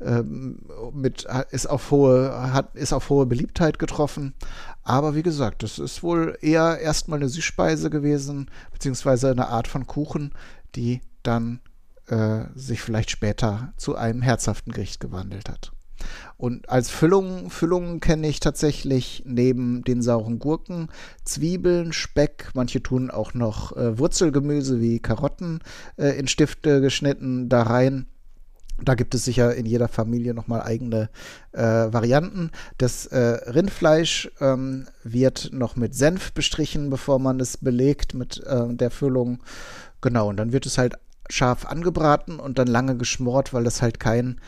ähm, 0.00 0.58
mit, 0.92 1.26
ist, 1.50 1.66
auf 1.66 1.90
hohe, 1.90 2.52
hat, 2.52 2.74
ist 2.74 2.92
auf 2.92 3.08
hohe 3.10 3.26
Beliebtheit 3.26 3.78
getroffen. 3.78 4.34
Aber 4.82 5.14
wie 5.14 5.22
gesagt, 5.22 5.62
das 5.62 5.78
ist 5.78 6.02
wohl 6.02 6.36
eher 6.40 6.78
erstmal 6.80 7.18
eine 7.20 7.28
Süßspeise 7.28 7.90
gewesen, 7.90 8.50
beziehungsweise 8.72 9.30
eine 9.30 9.48
Art 9.48 9.68
von 9.68 9.86
Kuchen, 9.86 10.32
die 10.74 11.00
dann 11.22 11.60
äh, 12.06 12.44
sich 12.54 12.80
vielleicht 12.80 13.10
später 13.10 13.72
zu 13.76 13.94
einem 13.94 14.22
herzhaften 14.22 14.72
Gericht 14.72 15.00
gewandelt 15.00 15.48
hat. 15.48 15.72
Und 16.36 16.68
als 16.68 16.90
Füllung, 16.90 17.50
Füllungen 17.50 18.00
kenne 18.00 18.28
ich 18.28 18.40
tatsächlich 18.40 19.22
neben 19.26 19.84
den 19.84 20.02
sauren 20.02 20.38
Gurken 20.38 20.88
Zwiebeln, 21.24 21.92
Speck, 21.92 22.50
manche 22.54 22.82
tun 22.82 23.10
auch 23.10 23.34
noch 23.34 23.76
äh, 23.76 23.98
Wurzelgemüse 23.98 24.80
wie 24.80 24.98
Karotten 24.98 25.60
äh, 25.96 26.18
in 26.18 26.28
Stifte 26.28 26.80
geschnitten 26.80 27.48
da 27.48 27.62
rein. 27.62 28.06
Da 28.82 28.94
gibt 28.94 29.14
es 29.14 29.24
sicher 29.24 29.54
in 29.54 29.66
jeder 29.66 29.88
Familie 29.88 30.34
nochmal 30.34 30.62
eigene 30.62 31.10
äh, 31.52 31.62
Varianten. 31.62 32.50
Das 32.78 33.06
äh, 33.06 33.18
Rindfleisch 33.18 34.30
ähm, 34.40 34.86
wird 35.04 35.50
noch 35.52 35.76
mit 35.76 35.94
Senf 35.94 36.32
bestrichen, 36.32 36.90
bevor 36.90 37.18
man 37.18 37.38
es 37.38 37.56
belegt 37.58 38.14
mit 38.14 38.42
äh, 38.44 38.74
der 38.74 38.90
Füllung. 38.90 39.42
Genau, 40.00 40.30
und 40.30 40.36
dann 40.36 40.52
wird 40.52 40.66
es 40.66 40.78
halt 40.78 40.96
scharf 41.28 41.66
angebraten 41.66 42.38
und 42.38 42.58
dann 42.58 42.68
lange 42.68 42.96
geschmort, 42.96 43.52
weil 43.52 43.64
das 43.64 43.82
halt 43.82 44.00
kein, 44.00 44.40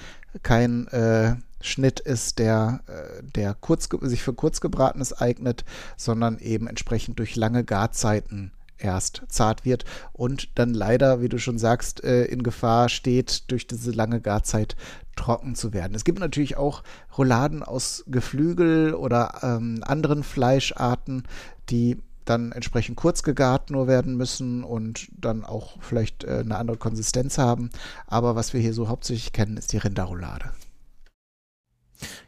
kein 0.42 0.86
äh, 0.88 1.36
Schnitt 1.60 2.00
ist, 2.00 2.38
der, 2.38 2.80
äh, 2.86 3.22
der 3.22 3.54
kurz, 3.54 3.88
sich 4.02 4.22
für 4.22 4.34
kurzgebratenes 4.34 5.12
eignet, 5.12 5.64
sondern 5.96 6.38
eben 6.38 6.66
entsprechend 6.66 7.18
durch 7.18 7.36
lange 7.36 7.64
Garzeiten 7.64 8.52
erst 8.76 9.22
zart 9.28 9.64
wird 9.64 9.84
und 10.12 10.58
dann 10.58 10.74
leider, 10.74 11.22
wie 11.22 11.28
du 11.28 11.38
schon 11.38 11.58
sagst, 11.58 12.04
äh, 12.04 12.24
in 12.24 12.42
Gefahr 12.42 12.88
steht, 12.88 13.50
durch 13.50 13.66
diese 13.66 13.92
lange 13.92 14.20
Garzeit 14.20 14.76
trocken 15.16 15.54
zu 15.54 15.72
werden. 15.72 15.94
Es 15.94 16.04
gibt 16.04 16.18
natürlich 16.18 16.56
auch 16.56 16.82
Rouladen 17.16 17.62
aus 17.62 18.04
Geflügel 18.08 18.94
oder 18.94 19.40
ähm, 19.42 19.80
anderen 19.82 20.22
Fleischarten, 20.22 21.24
die 21.70 21.98
dann 22.24 22.52
entsprechend 22.52 22.96
kurz 22.96 23.22
gegart 23.22 23.70
nur 23.70 23.86
werden 23.86 24.16
müssen 24.16 24.64
und 24.64 25.08
dann 25.12 25.44
auch 25.44 25.76
vielleicht 25.80 26.24
äh, 26.24 26.38
eine 26.38 26.56
andere 26.56 26.76
Konsistenz 26.76 27.38
haben. 27.38 27.70
Aber 28.06 28.36
was 28.36 28.52
wir 28.52 28.60
hier 28.60 28.74
so 28.74 28.88
hauptsächlich 28.88 29.32
kennen, 29.32 29.56
ist 29.56 29.72
die 29.72 29.78
Rinderroulade. 29.78 30.50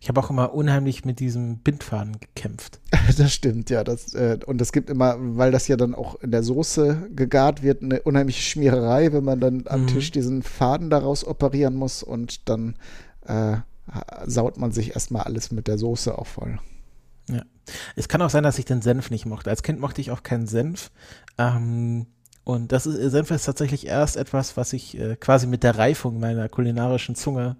Ich 0.00 0.08
habe 0.08 0.20
auch 0.20 0.30
immer 0.30 0.54
unheimlich 0.54 1.04
mit 1.04 1.20
diesem 1.20 1.58
Bindfaden 1.58 2.18
gekämpft. 2.20 2.80
Das 3.18 3.32
stimmt, 3.32 3.70
ja. 3.70 3.84
Das, 3.84 4.14
äh, 4.14 4.38
und 4.46 4.60
es 4.60 4.72
gibt 4.72 4.90
immer, 4.90 5.16
weil 5.18 5.52
das 5.52 5.68
ja 5.68 5.76
dann 5.76 5.94
auch 5.94 6.16
in 6.16 6.32
der 6.32 6.42
Soße 6.42 7.08
gegart 7.14 7.62
wird, 7.62 7.82
eine 7.82 8.02
unheimliche 8.02 8.42
Schmiererei, 8.42 9.12
wenn 9.12 9.24
man 9.24 9.40
dann 9.40 9.64
am 9.66 9.82
mhm. 9.82 9.86
Tisch 9.86 10.10
diesen 10.10 10.42
Faden 10.42 10.90
daraus 10.90 11.24
operieren 11.24 11.76
muss 11.76 12.02
und 12.02 12.48
dann 12.48 12.74
äh, 13.26 13.58
saut 14.26 14.58
man 14.58 14.72
sich 14.72 14.94
erstmal 14.94 15.22
alles 15.22 15.52
mit 15.52 15.68
der 15.68 15.78
Soße 15.78 16.18
auch 16.18 16.26
voll. 16.26 16.58
Ja. 17.28 17.42
Es 17.96 18.08
kann 18.08 18.22
auch 18.22 18.30
sein, 18.30 18.44
dass 18.44 18.58
ich 18.58 18.64
den 18.64 18.82
Senf 18.82 19.10
nicht 19.10 19.26
mochte. 19.26 19.50
Als 19.50 19.62
Kind 19.62 19.80
mochte 19.80 20.00
ich 20.00 20.10
auch 20.10 20.22
keinen 20.22 20.46
Senf. 20.46 20.90
Ähm, 21.38 22.06
und 22.44 22.70
das 22.70 22.86
ist, 22.86 23.10
Senf 23.10 23.30
ist 23.30 23.44
tatsächlich 23.44 23.86
erst 23.86 24.16
etwas, 24.16 24.56
was 24.56 24.72
ich 24.72 24.98
äh, 24.98 25.16
quasi 25.16 25.46
mit 25.46 25.62
der 25.62 25.76
Reifung 25.76 26.20
meiner 26.20 26.48
kulinarischen 26.48 27.16
Zunge 27.16 27.56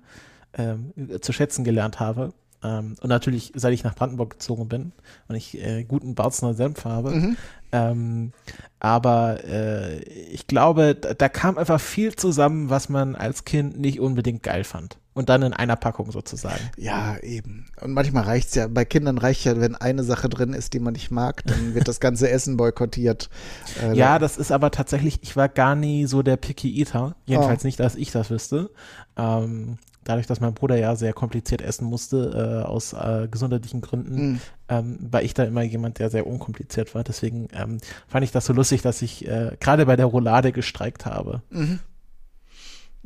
ähm, 0.56 0.92
zu 1.20 1.32
schätzen 1.32 1.64
gelernt 1.64 1.98
habe. 1.98 2.32
Ähm, 2.62 2.94
und 3.00 3.08
natürlich, 3.08 3.52
seit 3.54 3.74
ich 3.74 3.84
nach 3.84 3.94
Brandenburg 3.94 4.30
gezogen 4.30 4.68
bin 4.68 4.92
und 5.28 5.34
ich 5.34 5.60
äh, 5.60 5.84
guten 5.84 6.14
Barzner 6.14 6.54
Senf 6.54 6.84
habe. 6.84 7.10
Mhm. 7.10 7.36
Ähm, 7.72 8.32
aber 8.78 9.44
äh, 9.44 9.98
ich 9.98 10.46
glaube, 10.46 10.94
da, 10.94 11.14
da, 11.14 11.28
kam 11.28 11.58
einfach 11.58 11.80
viel 11.80 12.14
zusammen, 12.14 12.70
was 12.70 12.88
man 12.88 13.16
als 13.16 13.44
Kind 13.44 13.78
nicht 13.78 14.00
unbedingt 14.00 14.42
geil 14.42 14.64
fand. 14.64 14.98
Und 15.16 15.30
dann 15.30 15.40
in 15.40 15.54
einer 15.54 15.76
Packung 15.76 16.12
sozusagen. 16.12 16.60
Ja, 16.76 17.16
eben. 17.22 17.64
Und 17.80 17.94
manchmal 17.94 18.24
reicht 18.24 18.48
es 18.48 18.54
ja, 18.54 18.68
bei 18.68 18.84
Kindern 18.84 19.16
reicht 19.16 19.46
ja, 19.46 19.58
wenn 19.58 19.74
eine 19.74 20.04
Sache 20.04 20.28
drin 20.28 20.52
ist, 20.52 20.74
die 20.74 20.78
man 20.78 20.92
nicht 20.92 21.10
mag, 21.10 21.42
dann 21.46 21.74
wird 21.74 21.88
das 21.88 22.00
ganze 22.00 22.28
Essen 22.28 22.58
boykottiert. 22.58 23.30
Äh, 23.82 23.96
ja, 23.96 24.18
das 24.18 24.36
ist 24.36 24.52
aber 24.52 24.70
tatsächlich, 24.70 25.20
ich 25.22 25.34
war 25.34 25.48
gar 25.48 25.74
nie 25.74 26.04
so 26.04 26.22
der 26.22 26.36
Picky 26.36 26.78
Eater. 26.78 27.16
Jedenfalls 27.24 27.64
oh. 27.64 27.66
nicht, 27.66 27.80
dass 27.80 27.94
ich 27.94 28.10
das 28.10 28.28
wüsste. 28.28 28.68
Ähm, 29.16 29.78
dadurch, 30.04 30.26
dass 30.26 30.40
mein 30.40 30.52
Bruder 30.52 30.76
ja 30.76 30.94
sehr 30.96 31.14
kompliziert 31.14 31.62
essen 31.62 31.86
musste, 31.86 32.62
äh, 32.62 32.68
aus 32.68 32.92
äh, 32.92 33.26
gesundheitlichen 33.30 33.80
Gründen, 33.80 34.32
mhm. 34.32 34.40
ähm, 34.68 34.98
war 35.00 35.22
ich 35.22 35.32
da 35.32 35.44
immer 35.44 35.62
jemand, 35.62 35.98
der 35.98 36.10
sehr 36.10 36.26
unkompliziert 36.26 36.94
war. 36.94 37.04
Deswegen 37.04 37.48
ähm, 37.54 37.78
fand 38.06 38.22
ich 38.22 38.32
das 38.32 38.44
so 38.44 38.52
lustig, 38.52 38.82
dass 38.82 39.00
ich 39.00 39.26
äh, 39.26 39.56
gerade 39.60 39.86
bei 39.86 39.96
der 39.96 40.04
Roulade 40.04 40.52
gestreikt 40.52 41.06
habe. 41.06 41.40
Mhm. 41.48 41.80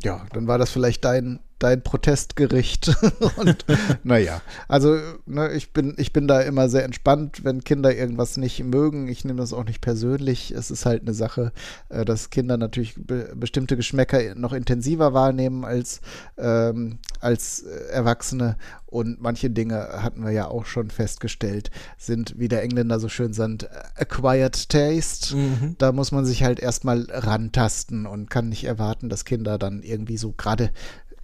Ja, 0.03 0.27
dann 0.33 0.49
war 0.49 0.59
das 0.59 0.71
vielleicht 0.71 1.05
dein 1.05 1.39
dein 1.61 1.83
Protestgericht. 1.83 2.91
und 3.37 3.65
naja, 4.03 4.41
also 4.67 4.99
ne, 5.27 5.53
ich, 5.53 5.73
bin, 5.73 5.95
ich 5.99 6.13
bin 6.13 6.27
da 6.27 6.41
immer 6.41 6.69
sehr 6.69 6.85
entspannt, 6.85 7.45
wenn 7.45 7.63
Kinder 7.63 7.95
irgendwas 7.95 8.37
nicht 8.37 8.65
mögen. 8.65 9.07
Ich 9.09 9.25
nehme 9.25 9.39
das 9.39 9.53
auch 9.53 9.65
nicht 9.65 9.81
persönlich. 9.81 10.51
Es 10.51 10.71
ist 10.71 10.87
halt 10.87 11.03
eine 11.03 11.15
Sache, 11.15 11.53
äh, 11.89 12.05
dass 12.05 12.31
Kinder 12.31 12.57
natürlich 12.57 12.95
be 12.97 13.31
bestimmte 13.37 13.77
Geschmäcker 13.77 14.35
noch 14.35 14.53
intensiver 14.53 15.15
wahrnehmen 15.15 15.65
als, 15.65 16.01
ähm, 16.39 16.99
als 17.21 17.63
äh, 17.63 17.93
Erwachsene. 17.93 18.57
Und 18.87 19.21
manche 19.21 19.51
Dinge 19.51 20.03
hatten 20.03 20.25
wir 20.25 20.33
ja 20.33 20.49
auch 20.49 20.67
schon 20.67 20.91
festgestellt, 20.91 21.71
sind, 21.97 22.35
wie 22.39 22.49
der 22.49 22.63
Engländer 22.63 22.99
so 22.99 23.09
schön 23.09 23.33
sagt, 23.33 23.69
acquired 23.95 24.69
taste. 24.69 25.37
Mhm. 25.37 25.77
Da 25.79 25.93
muss 25.93 26.11
man 26.11 26.25
sich 26.25 26.43
halt 26.43 26.59
erstmal 26.59 27.07
rantasten 27.09 28.07
und 28.07 28.31
kann 28.31 28.49
nicht 28.49 28.65
erwarten, 28.65 29.09
dass 29.09 29.25
Kinder 29.25 29.59
dann 29.59 29.83
irgendwie 29.83 30.17
so 30.17 30.33
gerade 30.33 30.73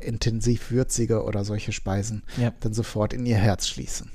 intensiv 0.06 0.70
würzige 0.70 1.24
oder 1.24 1.44
solche 1.44 1.72
Speisen 1.72 2.22
ja. 2.36 2.52
dann 2.60 2.72
sofort 2.72 3.12
in 3.12 3.26
ihr 3.26 3.36
Herz 3.36 3.66
schließen. 3.66 4.10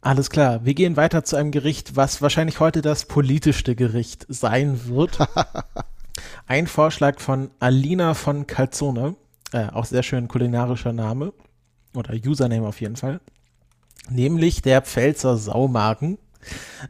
Alles 0.00 0.30
klar, 0.30 0.64
wir 0.64 0.74
gehen 0.74 0.96
weiter 0.96 1.24
zu 1.24 1.34
einem 1.34 1.50
Gericht, 1.50 1.96
was 1.96 2.22
wahrscheinlich 2.22 2.60
heute 2.60 2.80
das 2.80 3.06
politischste 3.06 3.74
Gericht 3.74 4.24
sein 4.28 4.86
wird. 4.86 5.18
Ein 6.46 6.68
Vorschlag 6.68 7.18
von 7.18 7.50
Alina 7.58 8.14
von 8.14 8.46
Calzone, 8.46 9.16
äh, 9.52 9.66
auch 9.66 9.84
sehr 9.84 10.04
schön 10.04 10.28
kulinarischer 10.28 10.92
Name 10.92 11.32
oder 11.94 12.14
Username 12.14 12.68
auf 12.68 12.80
jeden 12.80 12.96
Fall, 12.96 13.20
nämlich 14.08 14.62
der 14.62 14.82
Pfälzer 14.82 15.36
Saumagen. 15.36 16.18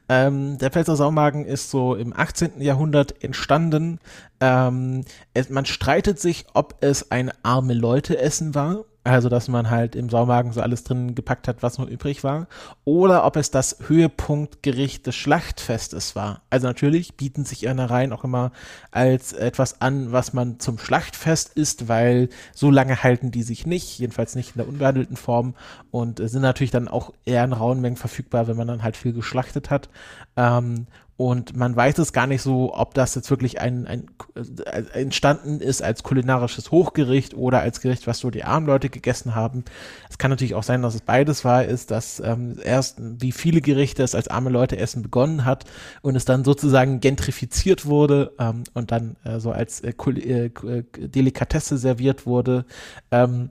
Ähm, 0.08 0.58
der 0.58 0.70
Pfälzer 0.70 0.96
Saumagen 0.96 1.44
ist 1.44 1.70
so 1.70 1.94
im 1.94 2.12
18. 2.12 2.60
Jahrhundert 2.60 3.22
entstanden. 3.22 3.98
Ähm, 4.40 5.04
es, 5.34 5.48
man 5.50 5.66
streitet 5.66 6.20
sich, 6.20 6.46
ob 6.54 6.76
es 6.80 7.10
ein 7.10 7.32
arme 7.42 7.74
Leute 7.74 8.18
Essen 8.18 8.54
war 8.54 8.84
also, 9.06 9.28
dass 9.28 9.46
man 9.46 9.70
halt 9.70 9.94
im 9.94 10.08
Saumagen 10.10 10.52
so 10.52 10.60
alles 10.60 10.82
drin 10.82 11.14
gepackt 11.14 11.46
hat, 11.46 11.62
was 11.62 11.78
noch 11.78 11.86
übrig 11.86 12.24
war. 12.24 12.48
Oder 12.84 13.24
ob 13.24 13.36
es 13.36 13.52
das 13.52 13.76
Höhepunktgericht 13.86 15.06
des 15.06 15.14
Schlachtfestes 15.14 16.16
war. 16.16 16.42
Also 16.50 16.66
natürlich 16.66 17.16
bieten 17.16 17.44
sich 17.44 17.62
Innereien 17.62 18.12
auch 18.12 18.24
immer 18.24 18.50
als 18.90 19.32
etwas 19.32 19.80
an, 19.80 20.10
was 20.10 20.32
man 20.32 20.58
zum 20.58 20.78
Schlachtfest 20.78 21.56
isst, 21.56 21.86
weil 21.86 22.30
so 22.52 22.68
lange 22.68 23.04
halten 23.04 23.30
die 23.30 23.44
sich 23.44 23.64
nicht, 23.64 23.96
jedenfalls 24.00 24.34
nicht 24.34 24.56
in 24.56 24.58
der 24.58 24.68
unbehandelten 24.68 25.16
Form 25.16 25.54
und 25.92 26.18
sind 26.18 26.42
natürlich 26.42 26.72
dann 26.72 26.88
auch 26.88 27.12
eher 27.24 27.44
in 27.44 27.52
rauen 27.52 27.80
Mengen 27.80 27.96
verfügbar, 27.96 28.48
wenn 28.48 28.56
man 28.56 28.66
dann 28.66 28.82
halt 28.82 28.96
viel 28.96 29.12
geschlachtet 29.12 29.70
hat. 29.70 29.88
Ähm, 30.36 30.88
und 31.16 31.56
man 31.56 31.74
weiß 31.74 31.96
es 31.98 32.12
gar 32.12 32.26
nicht 32.26 32.42
so, 32.42 32.74
ob 32.74 32.92
das 32.92 33.14
jetzt 33.14 33.30
wirklich 33.30 33.58
ein, 33.58 33.86
ein, 33.86 34.06
äh, 34.34 34.82
entstanden 34.92 35.60
ist 35.60 35.82
als 35.82 36.02
kulinarisches 36.02 36.70
Hochgericht 36.70 37.32
oder 37.34 37.60
als 37.60 37.80
Gericht, 37.80 38.06
was 38.06 38.18
so 38.18 38.30
die 38.30 38.44
armen 38.44 38.66
Leute 38.66 38.90
gegessen 38.90 39.34
haben. 39.34 39.64
Es 40.10 40.18
kann 40.18 40.30
natürlich 40.30 40.54
auch 40.54 40.62
sein, 40.62 40.82
dass 40.82 40.94
es 40.94 41.00
beides 41.00 41.42
war, 41.42 41.64
ist, 41.64 41.90
dass 41.90 42.20
ähm, 42.20 42.58
erst 42.62 42.98
wie 43.00 43.32
viele 43.32 43.62
Gerichte 43.62 44.02
es 44.02 44.14
als 44.14 44.28
arme 44.28 44.50
Leute 44.50 44.76
essen 44.76 45.02
begonnen 45.02 45.46
hat 45.46 45.64
und 46.02 46.16
es 46.16 46.26
dann 46.26 46.44
sozusagen 46.44 47.00
gentrifiziert 47.00 47.86
wurde 47.86 48.32
ähm, 48.38 48.64
und 48.74 48.92
dann 48.92 49.16
äh, 49.24 49.40
so 49.40 49.52
als 49.52 49.80
äh, 49.80 49.94
äh, 49.96 50.50
Delikatesse 50.98 51.78
serviert 51.78 52.26
wurde. 52.26 52.66
Ähm, 53.10 53.50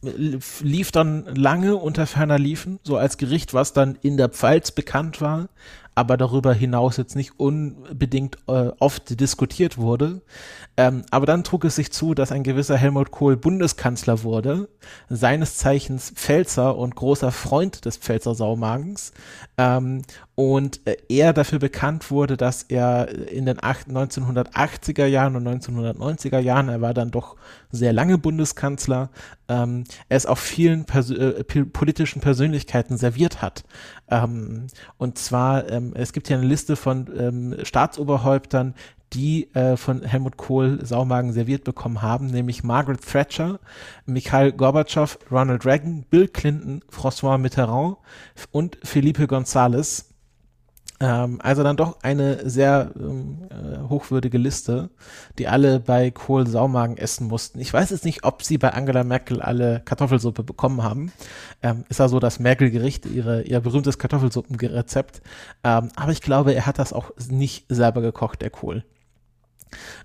lief 0.00 0.92
dann 0.92 1.26
lange 1.34 1.76
unter 1.76 2.06
ferner 2.06 2.38
Liefen, 2.38 2.78
so 2.84 2.96
als 2.96 3.18
Gericht, 3.18 3.54
was 3.54 3.72
dann 3.72 3.98
in 4.02 4.16
der 4.16 4.28
Pfalz 4.28 4.70
bekannt 4.70 5.20
war, 5.20 5.48
aber 5.94 6.16
darüber 6.16 6.52
hinaus 6.52 6.96
jetzt 6.96 7.16
nicht 7.16 7.38
unbedingt 7.38 8.36
äh, 8.48 8.70
oft 8.78 9.20
diskutiert 9.20 9.78
wurde. 9.78 10.22
Ähm, 10.76 11.04
aber 11.10 11.26
dann 11.26 11.44
trug 11.44 11.64
es 11.64 11.76
sich 11.76 11.92
zu, 11.92 12.14
dass 12.14 12.32
ein 12.32 12.42
gewisser 12.42 12.76
Helmut 12.76 13.12
Kohl 13.12 13.36
Bundeskanzler 13.36 14.22
wurde, 14.24 14.68
seines 15.08 15.56
Zeichens 15.56 16.10
Pfälzer 16.10 16.76
und 16.76 16.96
großer 16.96 17.30
Freund 17.30 17.84
des 17.84 17.96
Pfälzer 17.96 18.34
Saumagens. 18.34 19.12
Ähm, 19.56 20.02
und 20.36 20.80
äh, 20.86 20.96
er 21.08 21.32
dafür 21.32 21.60
bekannt 21.60 22.10
wurde, 22.10 22.36
dass 22.36 22.64
er 22.64 23.08
in 23.28 23.46
den 23.46 23.58
1980er 23.58 25.06
Jahren 25.06 25.36
und 25.36 25.46
1990er 25.46 26.38
Jahren, 26.38 26.68
er 26.68 26.80
war 26.80 26.92
dann 26.92 27.12
doch 27.12 27.36
sehr 27.70 27.92
lange 27.92 28.18
Bundeskanzler, 28.18 29.10
ähm, 29.48 29.84
es 30.08 30.26
auch 30.26 30.38
vielen 30.38 30.86
Pers 30.86 31.10
äh, 31.10 31.44
politischen 31.44 32.20
Persönlichkeiten 32.20 32.96
serviert 32.96 33.42
hat. 33.42 33.64
Ähm, 34.08 34.66
und 34.98 35.18
zwar, 35.18 35.70
ähm, 35.70 35.92
es 35.94 36.12
gibt 36.12 36.26
hier 36.26 36.38
eine 36.38 36.46
Liste 36.46 36.74
von 36.74 37.08
ähm, 37.16 37.56
Staatsoberhäuptern, 37.62 38.74
die 39.12 39.54
äh, 39.54 39.76
von 39.76 40.02
Helmut 40.02 40.36
Kohl 40.36 40.84
Saumagen 40.84 41.32
serviert 41.32 41.62
bekommen 41.62 42.02
haben, 42.02 42.26
nämlich 42.26 42.64
Margaret 42.64 43.00
Thatcher, 43.00 43.60
Mikhail 44.06 44.50
Gorbatschow, 44.50 45.16
Ronald 45.30 45.64
Reagan, 45.64 46.04
Bill 46.10 46.26
Clinton, 46.26 46.82
François 46.90 47.38
Mitterrand 47.38 47.98
und 48.50 48.78
Felipe 48.82 49.26
González. 49.26 50.06
Ähm, 51.04 51.38
also 51.42 51.62
dann 51.62 51.76
doch 51.76 52.02
eine 52.02 52.48
sehr 52.48 52.90
ähm, 52.96 53.46
äh, 53.50 53.88
hochwürdige 53.88 54.38
Liste, 54.38 54.88
die 55.38 55.48
alle 55.48 55.78
bei 55.78 56.10
Kohl 56.10 56.46
Saumagen 56.46 56.96
essen 56.96 57.26
mussten. 57.26 57.60
Ich 57.60 57.72
weiß 57.72 57.90
jetzt 57.90 58.06
nicht, 58.06 58.24
ob 58.24 58.42
sie 58.42 58.56
bei 58.56 58.72
Angela 58.72 59.04
Merkel 59.04 59.42
alle 59.42 59.82
Kartoffelsuppe 59.84 60.42
bekommen 60.42 60.82
haben. 60.82 61.12
Ähm, 61.62 61.84
ist 61.90 62.00
ja 62.00 62.08
so 62.08 62.20
das 62.20 62.38
Merkel-Gericht, 62.38 63.04
ihr 63.04 63.60
berühmtes 63.60 63.98
Kartoffelsuppenrezept. 63.98 65.20
Ähm, 65.62 65.90
aber 65.94 66.12
ich 66.12 66.22
glaube, 66.22 66.54
er 66.54 66.64
hat 66.64 66.78
das 66.78 66.94
auch 66.94 67.10
nicht 67.28 67.66
selber 67.68 68.00
gekocht, 68.00 68.40
der 68.40 68.50
Kohl. 68.50 68.84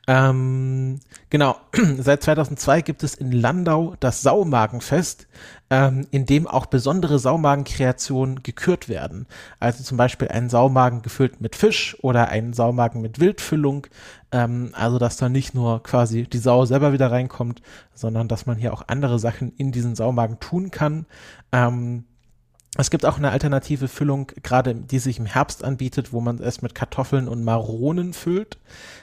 Ähm, 0.07 0.99
genau, 1.29 1.55
seit 1.97 2.23
2002 2.23 2.81
gibt 2.81 3.03
es 3.03 3.15
in 3.15 3.31
Landau 3.31 3.95
das 3.99 4.21
Saumagenfest, 4.21 5.27
ähm, 5.69 6.07
in 6.11 6.25
dem 6.25 6.47
auch 6.47 6.65
besondere 6.65 7.19
Saumagenkreationen 7.19 8.43
gekürt 8.43 8.89
werden. 8.89 9.27
Also 9.59 9.83
zum 9.83 9.97
Beispiel 9.97 10.27
ein 10.29 10.49
Saumagen 10.49 11.01
gefüllt 11.01 11.41
mit 11.41 11.55
Fisch 11.55 11.95
oder 12.01 12.29
ein 12.29 12.53
Saumagen 12.53 13.01
mit 13.01 13.19
Wildfüllung. 13.19 13.87
Ähm, 14.31 14.71
also 14.73 14.97
dass 14.97 15.17
da 15.17 15.29
nicht 15.29 15.53
nur 15.53 15.83
quasi 15.83 16.23
die 16.23 16.37
Sau 16.37 16.65
selber 16.65 16.93
wieder 16.93 17.11
reinkommt, 17.11 17.61
sondern 17.93 18.27
dass 18.27 18.45
man 18.45 18.57
hier 18.57 18.73
auch 18.73 18.83
andere 18.87 19.19
Sachen 19.19 19.53
in 19.57 19.71
diesen 19.71 19.95
Saumagen 19.95 20.39
tun 20.39 20.71
kann. 20.71 21.05
Ähm, 21.51 22.05
es 22.77 22.91
gibt 22.91 23.05
auch 23.05 23.17
eine 23.17 23.31
alternative 23.31 23.87
Füllung, 23.87 24.31
gerade 24.43 24.75
die 24.75 24.99
sich 24.99 25.17
im 25.17 25.25
Herbst 25.25 25.63
anbietet, 25.63 26.13
wo 26.13 26.21
man 26.21 26.37
es 26.39 26.61
mit 26.61 26.75
Kartoffeln 26.75 27.27
und 27.27 27.43
Maronen 27.43 28.13
füllt, 28.13 28.59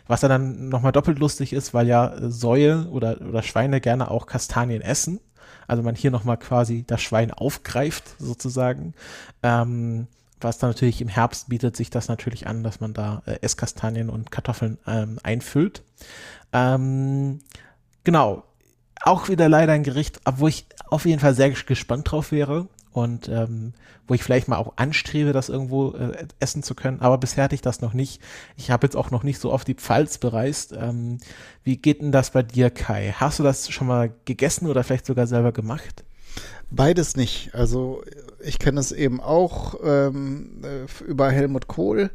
was 0.07 0.23
ja 0.23 0.29
dann 0.29 0.69
nochmal 0.69 0.93
doppelt 0.93 1.19
lustig 1.19 1.53
ist, 1.53 1.75
weil 1.75 1.89
ja 1.89 2.15
Säue 2.21 2.89
oder, 2.91 3.21
oder 3.21 3.43
Schweine 3.43 3.81
gerne 3.81 4.11
auch 4.11 4.27
Kastanien 4.27 4.83
essen. 4.83 5.21
Also 5.67 5.83
man 5.83 5.95
hier 5.95 6.11
nochmal 6.11 6.37
quasi 6.37 6.85
das 6.87 7.03
Schwein 7.03 7.31
aufgreift, 7.33 8.05
sozusagen. 8.19 8.95
Ähm, 9.43 10.07
was 10.41 10.59
dann 10.59 10.71
natürlich 10.71 11.01
im 11.01 11.09
Herbst 11.09 11.49
bietet 11.49 11.77
sich 11.77 11.91
das 11.91 12.09
natürlich 12.09 12.47
an, 12.47 12.63
dass 12.63 12.81
man 12.81 12.93
da 12.93 13.23
äh, 13.27 13.39
Esskastanien 13.41 14.11
und 14.11 14.31
Kartoffeln 14.31 14.79
ähm, 14.87 15.19
einfüllt. 15.23 15.83
Ähm, 16.53 17.41
genau. 18.05 18.45
Auch 19.03 19.29
wieder 19.29 19.49
leider 19.49 19.73
ein 19.73 19.83
Gericht, 19.83 20.21
wo 20.37 20.49
ich 20.49 20.67
auf 20.89 21.05
jeden 21.05 21.21
Fall 21.21 21.35
sehr 21.35 21.51
gespannt 21.51 22.11
drauf 22.11 22.33
wäre 22.33 22.69
und 22.97 23.29
ähm, 23.29 23.75
wo 24.07 24.15
ich 24.15 24.23
vielleicht 24.23 24.49
mal 24.49 24.57
auch 24.57 24.73
anstrebe, 24.77 25.33
das 25.33 25.49
irgendwo 25.49 25.93
äh, 25.93 26.27
essen 26.41 26.63
zu 26.63 26.75
können. 26.75 27.01
Aber 27.01 27.19
bisher 27.19 27.45
hatte 27.45 27.55
ich 27.55 27.61
das 27.61 27.81
noch 27.81 27.93
nicht. 27.93 28.23
Ich 28.57 28.71
habe 28.71 28.87
jetzt 28.87 28.97
auch 28.97 29.11
noch 29.11 29.23
nicht 29.23 29.39
so 29.39 29.53
oft 29.53 29.69
die 29.69 29.75
Pfalz 29.75 30.19
bereist. 30.19 30.73
Ähm, 30.73 31.19
wie 31.63 31.77
geht 31.77 32.01
denn 32.01 32.13
das 32.13 32.31
bei 32.31 32.43
dir, 32.43 32.71
Kai? 32.71 33.15
Hast 33.17 33.39
du 33.39 33.43
das 33.43 33.71
schon 33.71 33.87
mal 33.87 34.13
gegessen 34.25 34.67
oder 34.67 34.83
vielleicht 34.83 35.07
sogar 35.07 35.27
selber 35.27 35.53
gemacht? 35.53 36.05
Beides 36.71 37.17
nicht. 37.17 37.55
Also 37.55 38.03
ich 38.41 38.59
kenne 38.59 38.81
es 38.81 38.93
eben 38.93 39.21
auch 39.21 39.75
ähm, 39.85 40.63
äh, 40.65 41.05
über 41.05 41.31
Helmut 41.31 41.69
Kohl 41.69 42.11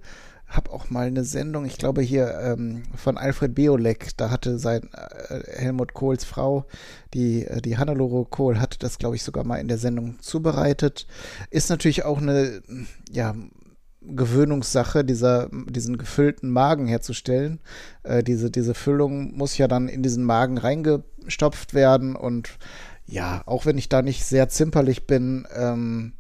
habe 0.52 0.72
auch 0.72 0.89
mal 0.89 1.08
eine 1.08 1.24
Sendung, 1.24 1.66
ich 1.66 1.78
glaube 1.78 2.02
hier 2.02 2.38
ähm, 2.39 2.84
von 2.95 3.18
Alfred 3.18 3.56
Beolek, 3.56 4.10
da 4.18 4.30
hatte 4.30 4.60
sein 4.60 4.89
äh, 4.93 5.39
Helmut 5.58 5.93
Kohls 5.93 6.26
Frau, 6.26 6.66
die, 7.14 7.45
äh, 7.45 7.62
die 7.62 7.78
Hannelore 7.78 8.26
Kohl, 8.26 8.60
hatte 8.60 8.78
das, 8.78 8.97
glaube 8.97 9.16
ich, 9.16 9.24
sogar 9.24 9.45
mal 9.45 9.58
in 9.58 9.68
der 9.68 9.78
Sendung 9.78 10.20
zubereitet. 10.20 11.08
Ist 11.49 11.70
natürlich 11.70 12.04
auch 12.06 12.20
eine, 12.20 12.62
ja, 13.10 13.34
Gewöhnungssache, 14.04 15.06
dieser, 15.06 15.49
diesen 15.52 15.97
gefüllten 15.97 16.49
Magen 16.49 16.88
herzustellen. 16.88 17.60
Äh, 18.04 18.24
diese, 18.24 18.49
diese 18.49 18.74
Füllung 18.74 19.36
muss 19.36 19.58
ja 19.58 19.68
dann 19.68 19.88
in 19.88 20.02
diesen 20.02 20.24
Magen 20.24 20.58
reingestopft 20.58 21.74
werden 21.74 22.16
und 22.16 22.58
ja, 23.06 23.43
auch 23.45 23.66
wenn 23.66 23.78
ich 23.78 23.89
da 23.89 24.02
nicht 24.02 24.26
sehr 24.26 24.49
zimperlich 24.49 25.06
bin, 25.06 25.45
ähm, 25.56 26.14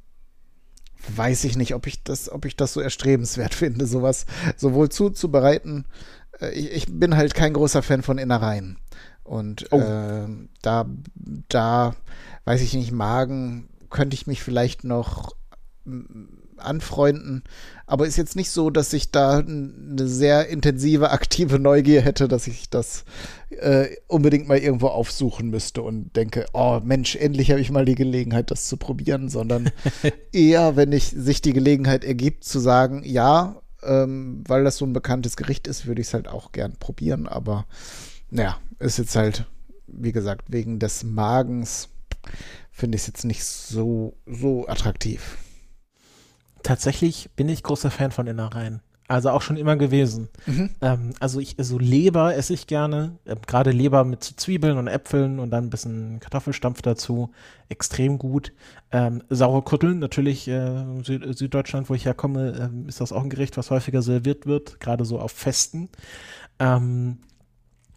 weiß 1.15 1.43
ich 1.45 1.57
nicht, 1.57 1.73
ob 1.75 1.87
ich 1.87 2.03
das, 2.03 2.29
ob 2.31 2.45
ich 2.45 2.55
das 2.55 2.73
so 2.73 2.81
erstrebenswert 2.81 3.53
finde, 3.55 3.85
sowas 3.85 4.25
sowohl 4.57 4.89
zuzubereiten. 4.89 5.85
Äh, 6.39 6.51
ich, 6.51 6.71
ich 6.71 6.85
bin 6.89 7.17
halt 7.17 7.33
kein 7.33 7.53
großer 7.53 7.81
Fan 7.81 8.03
von 8.03 8.17
Innereien. 8.17 8.77
Und 9.23 9.67
oh. 9.71 9.79
äh, 9.79 10.27
da, 10.61 10.85
da, 11.47 11.95
weiß 12.45 12.61
ich 12.61 12.73
nicht, 12.73 12.91
Magen 12.91 13.69
könnte 13.89 14.15
ich 14.15 14.27
mich 14.27 14.41
vielleicht 14.41 14.83
noch 14.83 15.35
anfreunden. 16.57 17.43
Aber 17.87 18.05
ist 18.05 18.17
jetzt 18.17 18.35
nicht 18.35 18.51
so, 18.51 18.69
dass 18.69 18.93
ich 18.93 19.11
da 19.11 19.39
eine 19.39 20.07
sehr 20.07 20.47
intensive, 20.47 21.09
aktive 21.11 21.59
Neugier 21.59 22.01
hätte, 22.01 22.27
dass 22.27 22.47
ich 22.47 22.69
das 22.69 23.03
äh, 23.49 23.89
unbedingt 24.07 24.47
mal 24.47 24.57
irgendwo 24.57 24.87
aufsuchen 24.87 25.49
müsste 25.49 25.81
und 25.81 26.15
denke, 26.15 26.45
oh 26.53 26.79
Mensch, 26.83 27.15
endlich 27.15 27.51
habe 27.51 27.61
ich 27.61 27.71
mal 27.71 27.85
die 27.85 27.95
Gelegenheit, 27.95 28.51
das 28.51 28.67
zu 28.67 28.77
probieren, 28.77 29.29
sondern 29.29 29.71
eher, 30.31 30.75
wenn 30.75 30.91
ich 30.91 31.07
sich 31.07 31.41
die 31.41 31.53
Gelegenheit 31.53 32.03
ergibt, 32.03 32.43
zu 32.43 32.59
sagen, 32.59 33.03
ja, 33.03 33.61
ähm, 33.83 34.43
weil 34.47 34.63
das 34.63 34.77
so 34.77 34.85
ein 34.85 34.93
bekanntes 34.93 35.35
Gericht 35.35 35.67
ist, 35.67 35.85
würde 35.85 36.01
ich 36.01 36.07
es 36.07 36.13
halt 36.13 36.27
auch 36.27 36.51
gern 36.51 36.73
probieren. 36.77 37.27
Aber 37.27 37.65
naja, 38.29 38.57
ist 38.79 38.97
jetzt 38.97 39.15
halt, 39.15 39.45
wie 39.87 40.11
gesagt, 40.11 40.45
wegen 40.51 40.79
des 40.79 41.03
Magens 41.03 41.89
finde 42.71 42.95
ich 42.95 43.01
es 43.01 43.07
jetzt 43.07 43.25
nicht 43.25 43.43
so, 43.43 44.15
so 44.25 44.67
attraktiv. 44.67 45.37
Tatsächlich 46.63 47.29
bin 47.35 47.49
ich 47.49 47.63
großer 47.63 47.91
Fan 47.91 48.11
von 48.11 48.27
Innereien. 48.27 48.81
Also 49.11 49.29
auch 49.31 49.41
schon 49.41 49.57
immer 49.57 49.75
gewesen. 49.75 50.29
Mhm. 50.45 50.69
Ähm, 50.79 51.13
also 51.19 51.41
ich, 51.41 51.57
so 51.59 51.77
Leber 51.77 52.33
esse 52.33 52.53
ich 52.53 52.65
gerne. 52.65 53.17
Äh, 53.25 53.35
Gerade 53.45 53.71
Leber 53.71 54.05
mit 54.05 54.23
Zwiebeln 54.23 54.77
und 54.77 54.87
Äpfeln 54.87 55.39
und 55.39 55.49
dann 55.49 55.65
ein 55.65 55.69
bisschen 55.69 56.21
Kartoffelstampf 56.21 56.81
dazu. 56.81 57.31
Extrem 57.67 58.17
gut. 58.17 58.53
Ähm, 58.89 59.21
saure 59.29 59.63
Kutteln, 59.63 59.99
natürlich 59.99 60.47
äh, 60.47 60.85
Süd 61.03 61.37
Süddeutschland, 61.37 61.89
wo 61.89 61.93
ich 61.93 62.05
herkomme, 62.05 62.71
äh, 62.73 62.87
ist 62.87 63.01
das 63.01 63.11
auch 63.11 63.23
ein 63.23 63.29
Gericht, 63.29 63.57
was 63.57 63.69
häufiger 63.69 64.01
serviert 64.01 64.45
wird, 64.45 64.79
gerade 64.79 65.03
so 65.03 65.19
auf 65.19 65.33
Festen. 65.33 65.89
Ähm, 66.59 67.17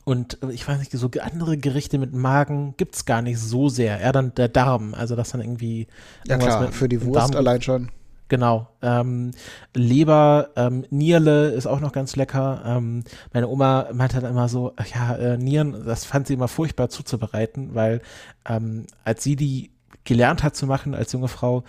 und 0.05 0.43
äh, 0.43 0.51
ich 0.51 0.67
weiß 0.67 0.81
nicht, 0.81 0.91
so 0.91 1.09
andere 1.21 1.57
Gerichte 1.59 1.99
mit 1.99 2.13
Magen 2.13 2.75
gibt 2.77 2.97
es 2.97 3.05
gar 3.05 3.23
nicht 3.23 3.39
so 3.39 3.69
sehr. 3.69 4.01
Eher 4.01 4.13
dann 4.13 4.35
der 4.35 4.49
Darm, 4.49 4.95
also 4.95 5.15
das 5.15 5.31
dann 5.31 5.41
irgendwie. 5.41 5.87
Ja 6.27 6.39
klar, 6.39 6.73
für 6.73 6.89
die 6.89 7.05
Wurst 7.05 7.37
allein 7.37 7.63
schon. 7.63 7.91
Genau. 8.29 8.69
Ähm, 8.81 9.33
Leber, 9.75 10.51
ähm, 10.57 10.87
Nierle 10.91 11.49
ist 11.51 11.67
auch 11.67 11.81
noch 11.81 11.93
ganz 11.93 12.17
lecker. 12.17 12.63
Ähm, 12.65 13.05
meine 13.33 13.49
Oma 13.49 13.89
meinte 13.93 14.21
dann 14.21 14.31
immer 14.31 14.49
so, 14.49 14.73
ja, 14.95 15.15
äh, 15.17 15.37
Nieren, 15.37 15.85
das 15.85 16.05
fand 16.07 16.27
sie 16.27 16.35
immer 16.35 16.49
furchtbar 16.49 16.89
zuzubereiten, 16.89 17.75
weil 17.75 18.01
ähm, 18.49 18.87
als 19.05 19.23
sie 19.23 19.37
die 19.37 19.74
gelernt 20.05 20.43
hat 20.43 20.57
zu 20.57 20.67
machen 20.67 20.95
als 20.95 21.13
junge 21.13 21.29
Frau, 21.29 21.65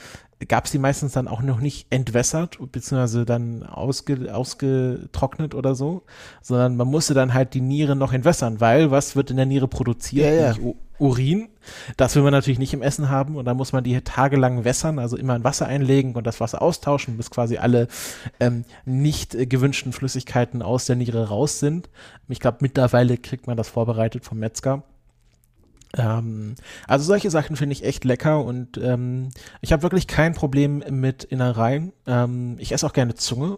gab 0.48 0.66
es 0.66 0.72
die 0.72 0.80
meistens 0.80 1.14
dann 1.14 1.28
auch 1.28 1.42
noch 1.42 1.60
nicht 1.60 1.88
entwässert, 1.90 2.58
beziehungsweise 2.72 3.26
dann 3.26 3.64
ausge, 3.64 4.34
ausgetrocknet 4.34 5.56
oder 5.56 5.76
so, 5.76 6.04
sondern 6.42 6.76
man 6.76 6.88
musste 6.88 7.14
dann 7.14 7.34
halt 7.34 7.54
die 7.54 7.62
Niere 7.62 7.96
noch 7.96 8.14
entwässern, 8.14 8.60
weil 8.60 8.92
was 8.92 9.16
wird 9.16 9.32
in 9.32 9.38
der 9.38 9.46
Niere 9.46 9.68
produziert? 9.68 10.26
Ja, 10.26 10.52
ja. 10.52 10.74
Urin. 10.98 11.50
Das 11.98 12.16
will 12.16 12.24
man 12.24 12.32
natürlich 12.32 12.60
nicht 12.60 12.74
im 12.74 12.82
Essen 12.82 13.10
haben 13.10 13.36
und 13.36 13.46
dann 13.46 13.58
muss 13.58 13.74
man 13.74 13.84
die 13.84 14.00
tagelang 14.02 14.64
wässern, 14.64 14.98
also 15.00 15.18
immer 15.18 15.36
in 15.36 15.44
Wasser 15.44 15.66
einlegen 15.66 16.16
und 16.16 16.26
das 16.26 16.40
Wasser 16.40 16.62
austauschen, 16.62 17.18
bis 17.18 17.32
quasi 17.32 17.58
alle 17.58 17.88
ähm, 18.40 18.64
nicht 18.86 19.36
äh, 19.36 19.46
gewünschten 19.46 19.92
Flüssigkeiten 19.92 20.62
aus 20.62 20.86
der 20.86 20.96
Niere 20.96 21.28
raus 21.28 21.60
sind. 21.60 21.90
Ich 22.30 22.40
glaube, 22.40 22.60
mittlerweile 22.62 23.18
kriegt 23.18 23.48
man 23.48 23.58
das 23.58 23.68
vorbereitet 23.68 24.24
vom 24.24 24.40
Metzger. 24.40 24.84
Ähm, 25.98 26.56
also 26.88 27.06
solche 27.06 27.30
Sachen 27.30 27.56
finde 27.56 27.74
ich 27.74 27.84
echt 27.84 28.04
lecker 28.04 28.44
und 28.44 28.78
ähm, 28.78 29.30
ich 29.62 29.72
habe 29.72 29.84
wirklich 29.84 30.08
kein 30.08 30.34
Problem 30.34 30.84
mit 30.90 31.24
Innereien. 31.24 31.94
Ähm, 32.06 32.58
ich 32.60 32.72
esse 32.72 32.86
auch 32.86 32.94
gerne 32.94 33.16
Zunge. 33.16 33.58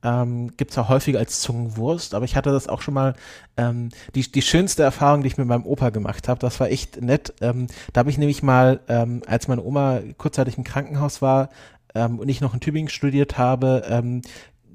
Ähm, 0.00 0.56
Gibt 0.56 0.78
auch 0.78 0.88
häufiger 0.88 1.18
als 1.18 1.40
Zungenwurst, 1.40 2.14
aber 2.14 2.24
ich 2.24 2.36
hatte 2.36 2.52
das 2.52 2.68
auch 2.68 2.82
schon 2.82 2.94
mal, 2.94 3.14
ähm, 3.56 3.88
die, 4.14 4.30
die 4.30 4.42
schönste 4.42 4.84
Erfahrung, 4.84 5.22
die 5.22 5.26
ich 5.26 5.38
mit 5.38 5.48
meinem 5.48 5.66
Opa 5.66 5.90
gemacht 5.90 6.28
habe, 6.28 6.38
das 6.38 6.60
war 6.60 6.70
echt 6.70 7.02
nett. 7.02 7.34
Ähm, 7.40 7.66
da 7.92 8.00
habe 8.00 8.10
ich 8.10 8.16
nämlich 8.18 8.44
mal, 8.44 8.78
ähm, 8.86 9.22
als 9.26 9.48
meine 9.48 9.62
Oma 9.64 10.00
kurzzeitig 10.16 10.56
im 10.56 10.62
Krankenhaus 10.62 11.20
war, 11.20 11.48
ähm, 11.96 12.18
und 12.20 12.28
ich 12.28 12.40
noch 12.40 12.54
in 12.54 12.60
Tübingen 12.60 12.88
studiert 12.88 13.38
habe, 13.38 13.82
ähm, 13.88 14.22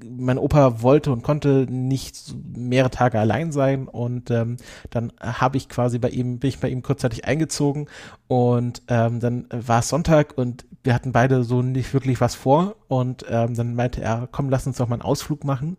mein 0.04 0.38
Opa 0.38 0.82
wollte 0.82 1.12
und 1.12 1.22
konnte 1.22 1.66
nicht 1.68 2.34
mehrere 2.56 2.90
Tage 2.90 3.18
allein 3.18 3.52
sein 3.52 3.88
und 3.88 4.30
ähm, 4.30 4.56
dann 4.90 5.12
habe 5.20 5.56
ich 5.56 5.68
quasi 5.68 5.98
bei 5.98 6.10
ihm, 6.10 6.38
bin 6.38 6.48
ich 6.48 6.58
bei 6.58 6.68
ihm 6.68 6.82
kurzzeitig 6.82 7.24
eingezogen 7.24 7.86
und 8.28 8.82
ähm, 8.88 9.20
dann 9.20 9.46
war 9.50 9.80
es 9.80 9.88
Sonntag 9.88 10.36
und 10.36 10.64
wir 10.82 10.94
hatten 10.94 11.12
beide 11.12 11.44
so 11.44 11.62
nicht 11.62 11.94
wirklich 11.94 12.20
was 12.20 12.34
vor 12.34 12.76
und 12.88 13.24
ähm, 13.28 13.54
dann 13.54 13.74
meinte 13.74 14.02
er, 14.02 14.28
komm, 14.30 14.50
lass 14.50 14.66
uns 14.66 14.76
doch 14.76 14.88
mal 14.88 14.96
einen 14.96 15.02
Ausflug 15.02 15.44
machen. 15.44 15.76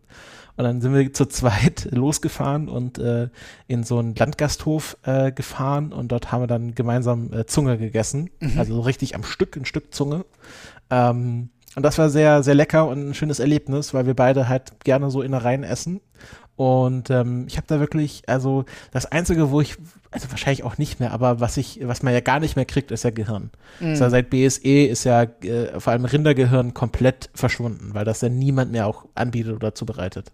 Und 0.56 0.64
dann 0.64 0.80
sind 0.80 0.94
wir 0.94 1.12
zu 1.12 1.26
zweit 1.26 1.88
losgefahren 1.90 2.68
und 2.68 2.98
äh, 2.98 3.28
in 3.68 3.84
so 3.84 3.98
einen 3.98 4.14
Landgasthof 4.14 4.96
äh, 5.02 5.30
gefahren 5.30 5.92
und 5.92 6.08
dort 6.12 6.32
haben 6.32 6.42
wir 6.42 6.46
dann 6.46 6.74
gemeinsam 6.74 7.32
äh, 7.32 7.46
Zunge 7.46 7.76
gegessen. 7.78 8.30
Mhm. 8.40 8.58
Also 8.58 8.80
richtig 8.80 9.14
am 9.14 9.22
Stück, 9.22 9.56
ein 9.56 9.66
Stück 9.66 9.94
Zunge. 9.94 10.24
Ähm, 10.90 11.50
und 11.76 11.82
das 11.82 11.98
war 11.98 12.08
sehr, 12.08 12.42
sehr 12.42 12.54
lecker 12.54 12.88
und 12.88 13.10
ein 13.10 13.14
schönes 13.14 13.38
Erlebnis, 13.38 13.92
weil 13.92 14.06
wir 14.06 14.14
beide 14.14 14.48
halt 14.48 14.82
gerne 14.82 15.10
so 15.10 15.20
Innereien 15.20 15.62
essen. 15.62 16.00
Und 16.56 17.10
ähm, 17.10 17.44
ich 17.48 17.58
habe 17.58 17.66
da 17.66 17.80
wirklich, 17.80 18.22
also 18.26 18.64
das 18.90 19.04
Einzige, 19.04 19.50
wo 19.50 19.60
ich, 19.60 19.76
also 20.10 20.30
wahrscheinlich 20.30 20.64
auch 20.64 20.78
nicht 20.78 21.00
mehr, 21.00 21.12
aber 21.12 21.38
was 21.38 21.58
ich, 21.58 21.80
was 21.82 22.02
man 22.02 22.14
ja 22.14 22.20
gar 22.20 22.40
nicht 22.40 22.56
mehr 22.56 22.64
kriegt, 22.64 22.90
ist 22.90 23.04
ja 23.04 23.10
Gehirn. 23.10 23.50
Mhm. 23.78 23.88
Also 23.88 24.08
seit 24.08 24.30
BSE 24.30 24.86
ist 24.86 25.04
ja 25.04 25.24
äh, 25.24 25.78
vor 25.78 25.92
allem 25.92 26.06
Rindergehirn 26.06 26.72
komplett 26.72 27.28
verschwunden, 27.34 27.90
weil 27.92 28.06
das 28.06 28.22
ja 28.22 28.30
niemand 28.30 28.72
mehr 28.72 28.86
auch 28.86 29.04
anbietet 29.14 29.54
oder 29.54 29.74
zubereitet. 29.74 30.32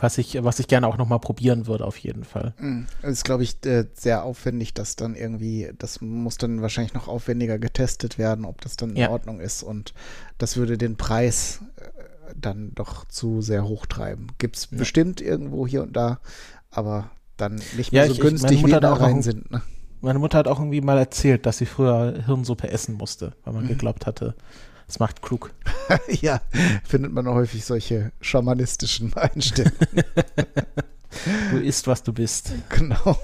Was 0.00 0.18
ich, 0.18 0.42
was 0.42 0.58
ich 0.58 0.66
gerne 0.66 0.86
auch 0.86 0.96
nochmal 0.96 1.20
probieren 1.20 1.66
würde, 1.66 1.84
auf 1.84 1.98
jeden 1.98 2.24
Fall. 2.24 2.54
Das 3.02 3.12
ist, 3.12 3.24
glaube 3.24 3.42
ich, 3.42 3.64
äh, 3.66 3.86
sehr 3.94 4.24
aufwendig, 4.24 4.74
dass 4.74 4.96
dann 4.96 5.14
irgendwie, 5.14 5.70
das 5.78 6.00
muss 6.00 6.38
dann 6.38 6.62
wahrscheinlich 6.62 6.94
noch 6.94 7.06
aufwendiger 7.06 7.58
getestet 7.58 8.18
werden, 8.18 8.44
ob 8.44 8.60
das 8.62 8.76
dann 8.76 8.90
in 8.90 8.96
ja. 8.96 9.10
Ordnung 9.10 9.40
ist. 9.40 9.62
Und 9.62 9.92
das 10.38 10.56
würde 10.56 10.78
den 10.78 10.96
Preis 10.96 11.60
äh, 11.76 12.34
dann 12.34 12.72
doch 12.74 13.04
zu 13.06 13.42
sehr 13.42 13.64
hoch 13.64 13.86
treiben. 13.86 14.28
Gibt 14.38 14.56
es 14.56 14.68
ja. 14.70 14.78
bestimmt 14.78 15.20
irgendwo 15.20 15.66
hier 15.66 15.82
und 15.82 15.94
da, 15.94 16.20
aber 16.70 17.10
dann 17.36 17.60
nicht 17.76 17.92
mehr 17.92 18.02
ja, 18.02 18.08
so 18.08 18.14
ich, 18.14 18.20
günstig, 18.20 18.64
wie 18.64 18.70
da 18.70 18.92
rein 18.94 19.22
sind. 19.22 19.50
Ne? 19.50 19.62
Meine 20.00 20.18
Mutter 20.18 20.38
hat 20.38 20.48
auch 20.48 20.58
irgendwie 20.58 20.80
mal 20.80 20.98
erzählt, 20.98 21.44
dass 21.44 21.58
sie 21.58 21.66
früher 21.66 22.22
Hirnsuppe 22.24 22.70
essen 22.70 22.94
musste, 22.94 23.34
weil 23.44 23.52
man 23.52 23.64
mhm. 23.64 23.68
geglaubt 23.68 24.06
hatte, 24.06 24.34
es 24.90 24.98
macht 24.98 25.22
klug. 25.22 25.52
ja, 26.08 26.40
findet 26.84 27.12
man 27.12 27.26
häufig 27.28 27.64
solche 27.64 28.12
schamanistischen 28.20 29.14
Einstellungen. 29.14 30.04
du 31.50 31.58
isst, 31.58 31.86
was 31.86 32.02
du 32.02 32.12
bist. 32.12 32.52
Genau. 32.68 33.16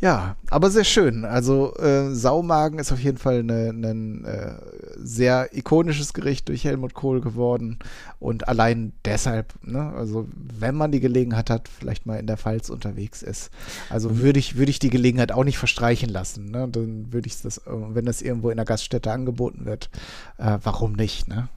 Ja, 0.00 0.36
aber 0.48 0.70
sehr 0.70 0.84
schön. 0.84 1.26
Also 1.26 1.74
äh, 1.76 2.14
Saumagen 2.14 2.78
ist 2.78 2.90
auf 2.90 3.00
jeden 3.00 3.18
Fall 3.18 3.40
ein 3.40 4.24
äh, 4.24 4.54
sehr 4.96 5.54
ikonisches 5.54 6.14
Gericht 6.14 6.48
durch 6.48 6.64
Helmut 6.64 6.94
Kohl 6.94 7.20
geworden. 7.20 7.78
Und 8.18 8.48
allein 8.48 8.94
deshalb, 9.04 9.52
ne, 9.62 9.92
also 9.94 10.26
wenn 10.58 10.74
man 10.74 10.90
die 10.90 11.00
Gelegenheit 11.00 11.50
hat, 11.50 11.68
vielleicht 11.68 12.06
mal 12.06 12.18
in 12.18 12.26
der 12.26 12.38
Pfalz 12.38 12.70
unterwegs 12.70 13.22
ist. 13.22 13.50
Also 13.90 14.08
mhm. 14.08 14.20
würde 14.20 14.38
ich, 14.38 14.56
würde 14.56 14.70
ich 14.70 14.78
die 14.78 14.90
Gelegenheit 14.90 15.32
auch 15.32 15.44
nicht 15.44 15.58
verstreichen 15.58 16.08
lassen. 16.08 16.50
Ne? 16.50 16.66
Dann 16.68 17.12
würde 17.12 17.26
ich 17.26 17.42
das, 17.42 17.60
wenn 17.66 18.06
das 18.06 18.22
irgendwo 18.22 18.48
in 18.48 18.56
der 18.56 18.66
Gaststätte 18.66 19.12
angeboten 19.12 19.66
wird, 19.66 19.90
äh, 20.38 20.58
warum 20.62 20.94
nicht, 20.94 21.28
ne? 21.28 21.50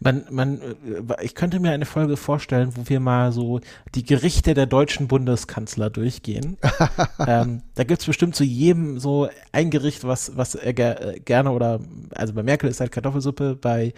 Man, 0.00 0.24
man, 0.30 0.60
äh, 0.60 1.24
ich 1.24 1.34
könnte 1.34 1.60
mir 1.60 1.72
eine 1.72 1.86
Folge 1.86 2.16
vorstellen, 2.16 2.72
wo 2.76 2.88
wir 2.88 3.00
mal 3.00 3.32
so 3.32 3.60
die 3.94 4.04
Gerichte 4.04 4.54
der 4.54 4.66
deutschen 4.66 5.08
Bundeskanzler 5.08 5.90
durchgehen. 5.90 6.56
ähm, 7.26 7.62
da 7.74 7.84
gibt 7.84 8.00
es 8.00 8.06
bestimmt 8.06 8.34
zu 8.34 8.44
jedem 8.44 8.98
so 8.98 9.28
ein 9.52 9.70
Gericht, 9.70 10.04
was, 10.04 10.36
was 10.36 10.54
er 10.54 10.72
ger 10.72 11.14
gerne 11.24 11.52
oder, 11.52 11.80
also 12.14 12.34
bei 12.34 12.42
Merkel 12.42 12.68
ist 12.68 12.80
halt 12.80 12.92
Kartoffelsuppe, 12.92 13.56
bei 13.56 13.94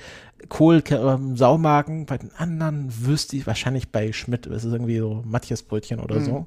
Kohl 0.48 0.82
ähm, 0.90 1.36
Saumagen, 1.36 2.06
bei 2.06 2.18
den 2.18 2.32
anderen 2.36 2.92
wüsste 3.06 3.36
ich, 3.36 3.46
wahrscheinlich 3.46 3.90
bei 3.90 4.12
Schmidt, 4.12 4.46
das 4.46 4.64
ist 4.64 4.72
irgendwie 4.72 4.98
so 4.98 5.22
Matthias-Brötchen 5.24 6.00
oder 6.00 6.20
mhm. 6.20 6.24
so. 6.24 6.46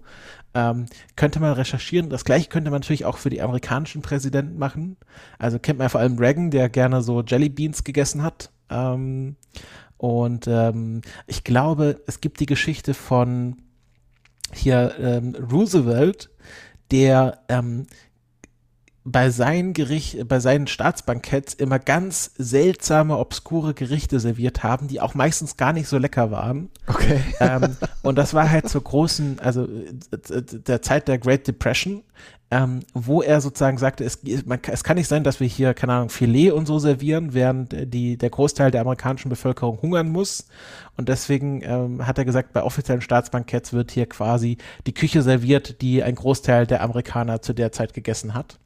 Ähm, 0.53 0.86
könnte 1.15 1.39
man 1.39 1.53
recherchieren. 1.53 2.09
Das 2.09 2.26
gleiche 2.26 2.49
könnte 2.49 2.72
man 2.72 2.82
natürlich 2.82 3.05
auch 3.05 3.18
für 3.18 3.30
die 3.30 3.41
amerikanischen 3.41 4.01
Präsidenten 4.01 4.57
machen. 4.57 4.97
Also 5.39 5.59
kennt 5.59 5.80
man 5.80 5.89
vor 5.89 6.01
allem 6.01 6.18
Reagan, 6.18 6.51
der 6.51 6.70
gerne 6.70 7.01
so 7.01 7.22
Jelly 7.22 7.49
Beans 7.49 7.84
gegessen 7.84 8.24
hat. 8.24 8.51
Ähm, 8.70 9.36
und 9.97 10.47
ähm, 10.47 11.01
ich 11.26 11.43
glaube, 11.43 12.01
es 12.07 12.22
gibt 12.22 12.39
die 12.39 12.45
Geschichte 12.45 12.93
von 12.93 13.57
hier 14.53 14.95
ähm, 14.99 15.36
Roosevelt, 15.51 16.30
der 16.91 17.39
ähm, 17.49 17.88
bei 19.09 19.30
seinen 19.30 19.72
Gericht, 19.72 20.28
bei 20.28 20.41
seinen 20.41 20.68
Staatsbanketts 20.68 21.53
immer 21.53 21.80
ganz 21.80 22.32
seltsame, 22.38 23.18
obskure 23.18 23.74
Gerichte 23.74 24.20
serviert 24.20 24.63
haben, 24.63 24.89
die 24.89 24.99
auch 24.99 25.13
meistens 25.13 25.55
gar 25.55 25.72
nicht 25.72 25.88
so 25.88 25.97
lecker 25.97 26.30
waren. 26.30 26.70
Okay. 26.88 27.22
Ähm, 27.39 27.78
und 28.03 28.18
das 28.18 28.34
war 28.34 28.49
halt 28.51 28.68
zur 28.68 28.84
großen, 28.84 29.39
also 29.39 29.63
äh, 29.63 30.41
der 30.43 30.82
Zeit 30.82 31.07
der 31.07 31.20
Great 31.20 31.47
Depression 31.47 32.03
ähm, 32.49 32.79
wo 32.93 33.21
er 33.21 33.41
sozusagen 33.41 33.77
sagte, 33.77 34.05
es, 34.05 34.19
man, 34.45 34.59
es 34.71 34.83
kann 34.83 34.95
nicht 34.95 35.09
sein, 35.09 35.23
dass 35.23 35.39
wir 35.39 35.47
hier, 35.47 35.73
keine 35.73 35.93
Ahnung, 35.93 36.09
Filet 36.09 36.51
und 36.51 36.65
so 36.65 36.79
servieren, 36.79 37.33
während 37.33 37.75
die, 37.93 38.17
der 38.17 38.29
Großteil 38.29 38.71
der 38.71 38.81
amerikanischen 38.81 39.29
Bevölkerung 39.29 39.81
hungern 39.81 40.09
muss. 40.09 40.47
Und 40.95 41.09
deswegen 41.09 41.61
ähm, 41.63 42.07
hat 42.07 42.17
er 42.17 42.25
gesagt, 42.25 42.53
bei 42.53 42.63
offiziellen 42.63 43.01
Staatsbanketts 43.01 43.73
wird 43.73 43.91
hier 43.91 44.07
quasi 44.07 44.57
die 44.85 44.93
Küche 44.93 45.21
serviert, 45.21 45.81
die 45.81 46.03
ein 46.03 46.15
Großteil 46.15 46.65
der 46.65 46.81
Amerikaner 46.83 47.41
zu 47.41 47.53
der 47.53 47.71
Zeit 47.73 47.93
gegessen 47.93 48.33
hat. 48.33 48.59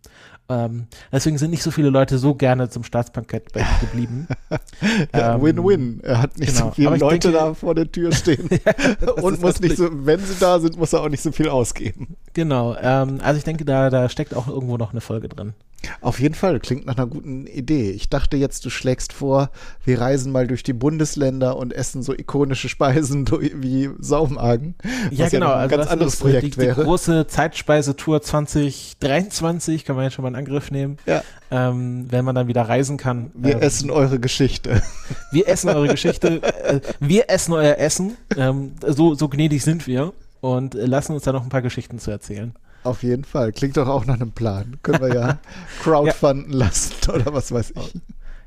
Ähm, 0.51 0.87
deswegen 1.11 1.37
sind 1.37 1.51
nicht 1.51 1.63
so 1.63 1.71
viele 1.71 1.89
Leute 1.89 2.17
so 2.17 2.35
gerne 2.35 2.69
zum 2.69 2.83
Staatsbankett 2.83 3.53
bei 3.53 3.61
ihm 3.61 3.79
geblieben. 3.79 4.27
ja, 5.13 5.41
Win-win. 5.41 5.81
Ähm, 5.81 5.99
er 6.03 6.21
hat 6.21 6.37
nicht 6.37 6.53
genau. 6.53 6.67
so 6.67 6.71
viele 6.71 6.97
Leute 6.97 7.29
denke, 7.29 7.31
da 7.31 7.53
vor 7.53 7.73
der 7.73 7.91
Tür 7.91 8.11
stehen. 8.11 8.49
ja, 8.65 9.11
und 9.13 9.41
muss 9.41 9.61
nicht 9.61 9.77
so, 9.77 9.89
wenn 9.91 10.19
sie 10.19 10.35
da 10.39 10.59
sind, 10.59 10.77
muss 10.77 10.93
er 10.93 11.01
auch 11.01 11.09
nicht 11.09 11.23
so 11.23 11.31
viel 11.31 11.49
ausgeben. 11.49 12.15
Genau. 12.33 12.75
Ähm, 12.81 13.19
also 13.23 13.37
ich 13.37 13.43
denke, 13.43 13.65
da, 13.65 13.89
da 13.89 14.09
steckt 14.09 14.35
auch 14.35 14.47
irgendwo 14.47 14.77
noch 14.77 14.91
eine 14.91 15.01
Folge 15.01 15.29
drin. 15.29 15.53
Auf 15.99 16.19
jeden 16.19 16.35
Fall, 16.35 16.59
klingt 16.59 16.85
nach 16.85 16.97
einer 16.97 17.07
guten 17.07 17.47
Idee. 17.47 17.91
Ich 17.91 18.09
dachte 18.09 18.37
jetzt, 18.37 18.65
du 18.65 18.69
schlägst 18.69 19.13
vor, 19.13 19.49
wir 19.83 19.99
reisen 19.99 20.31
mal 20.31 20.47
durch 20.47 20.63
die 20.63 20.73
Bundesländer 20.73 21.57
und 21.57 21.73
essen 21.73 22.03
so 22.03 22.13
ikonische 22.13 22.69
Speisen 22.69 23.27
wie 23.61 23.89
Saumagen. 23.99 24.75
Ja, 25.09 25.29
genau. 25.29 25.47
Ja 25.47 25.55
ein 25.55 25.61
also 25.61 25.77
ganz 25.77 25.89
anderes 25.89 26.13
ist, 26.15 26.19
Projekt 26.21 26.55
die, 26.55 26.57
wäre. 26.57 26.81
Die 26.81 26.85
große 26.85 27.27
Zeitspeisettour 27.27 28.21
2023 28.21 29.85
kann 29.85 29.95
man 29.95 30.05
jetzt 30.05 30.13
schon 30.13 30.23
mal 30.23 30.29
in 30.29 30.35
Angriff 30.35 30.71
nehmen. 30.71 30.97
Ja. 31.05 31.23
Ähm, 31.49 32.05
wenn 32.09 32.23
man 32.23 32.35
dann 32.35 32.47
wieder 32.47 32.61
reisen 32.63 32.97
kann. 32.97 33.31
Wir 33.33 33.55
ähm, 33.55 33.61
essen 33.61 33.91
eure 33.91 34.19
Geschichte. 34.19 34.81
Wir 35.31 35.47
essen 35.47 35.69
eure 35.69 35.87
Geschichte. 35.87 36.41
Äh, 36.43 36.81
wir 36.99 37.29
essen 37.29 37.53
euer 37.53 37.77
Essen. 37.77 38.17
Ähm, 38.35 38.73
so, 38.85 39.15
so 39.15 39.29
gnädig 39.29 39.63
sind 39.63 39.87
wir 39.87 40.13
und 40.41 40.73
lassen 40.73 41.13
uns 41.13 41.23
da 41.23 41.31
noch 41.31 41.43
ein 41.43 41.49
paar 41.49 41.61
Geschichten 41.61 41.99
zu 41.99 42.11
erzählen. 42.11 42.53
Auf 42.83 43.03
jeden 43.03 43.23
Fall. 43.23 43.51
Klingt 43.51 43.77
doch 43.77 43.87
auch 43.87 44.05
nach 44.05 44.15
einem 44.15 44.31
Plan. 44.31 44.79
Können 44.81 45.01
wir 45.01 45.13
ja 45.13 45.39
crowdfunden 45.81 46.51
ja. 46.51 46.59
lassen 46.65 47.11
oder 47.11 47.33
was 47.33 47.51
weiß 47.51 47.71
ich. 47.71 48.01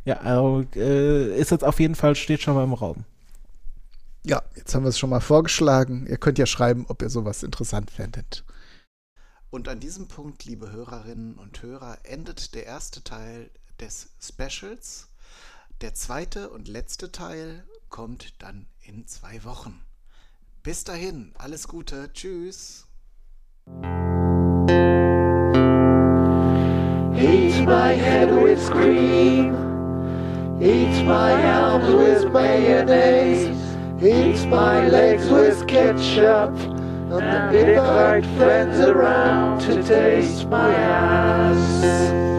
Ja, 0.05 0.19
also 0.19 0.67
äh, 0.75 1.39
ist 1.39 1.51
jetzt 1.51 1.65
auf 1.65 1.81
jeden 1.81 1.95
Fall, 1.95 2.15
steht 2.15 2.43
schon 2.43 2.55
mal 2.55 2.65
im 2.65 2.75
Raum. 2.75 3.05
Ja, 4.27 4.43
jetzt 4.55 4.75
haben 4.75 4.85
wir 4.85 4.89
es 4.89 4.99
schon 4.99 5.11
mal 5.11 5.21
vorgeschlagen. 5.21 6.07
Ihr 6.07 6.17
könnt 6.17 6.39
ja 6.39 6.47
schreiben, 6.47 6.87
ob 6.89 7.03
ihr 7.03 7.11
sowas 7.11 7.43
interessant 7.43 7.91
fändet. 7.91 8.45
Und 9.51 9.69
an 9.69 9.81
diesem 9.81 10.09
Punkt, 10.09 10.45
liebe 10.45 10.73
Hörerinnen 10.73 11.35
und 11.35 11.63
Hörer, 11.63 11.99
endet 12.03 12.55
der 12.55 12.67
erste 12.67 13.05
Teil 13.05 13.51
des 13.81 14.09
Specials. 14.21 15.09
Der 15.81 15.95
zweite 15.95 16.51
und 16.51 16.69
letzte 16.69 17.13
Teil 17.13 17.65
kommt 17.89 18.43
dann 18.43 18.67
in 18.81 19.07
zwei 19.07 19.45
Wochen. 19.45 19.81
Bis 20.63 20.85
dahin, 20.85 21.33
alles 21.37 21.69
Gute, 21.69 22.11
tschüss. 22.13 22.87
My 27.65 27.93
head 27.93 28.31
with 28.35 28.71
cream. 28.71 29.55
Eat 30.61 31.05
my 31.05 31.33
arms 31.45 31.93
with 31.95 32.33
mayonnaise. 32.33 33.49
Eat 34.03 34.47
my 34.49 34.87
legs 34.89 35.29
with 35.31 35.67
ketchup. 35.67 36.51
And 37.11 37.55
invite 37.55 38.27
friends 38.37 38.81
around 38.81 39.61
to 39.61 39.83
taste 39.83 40.49
my 40.49 40.75
ass. 40.75 42.34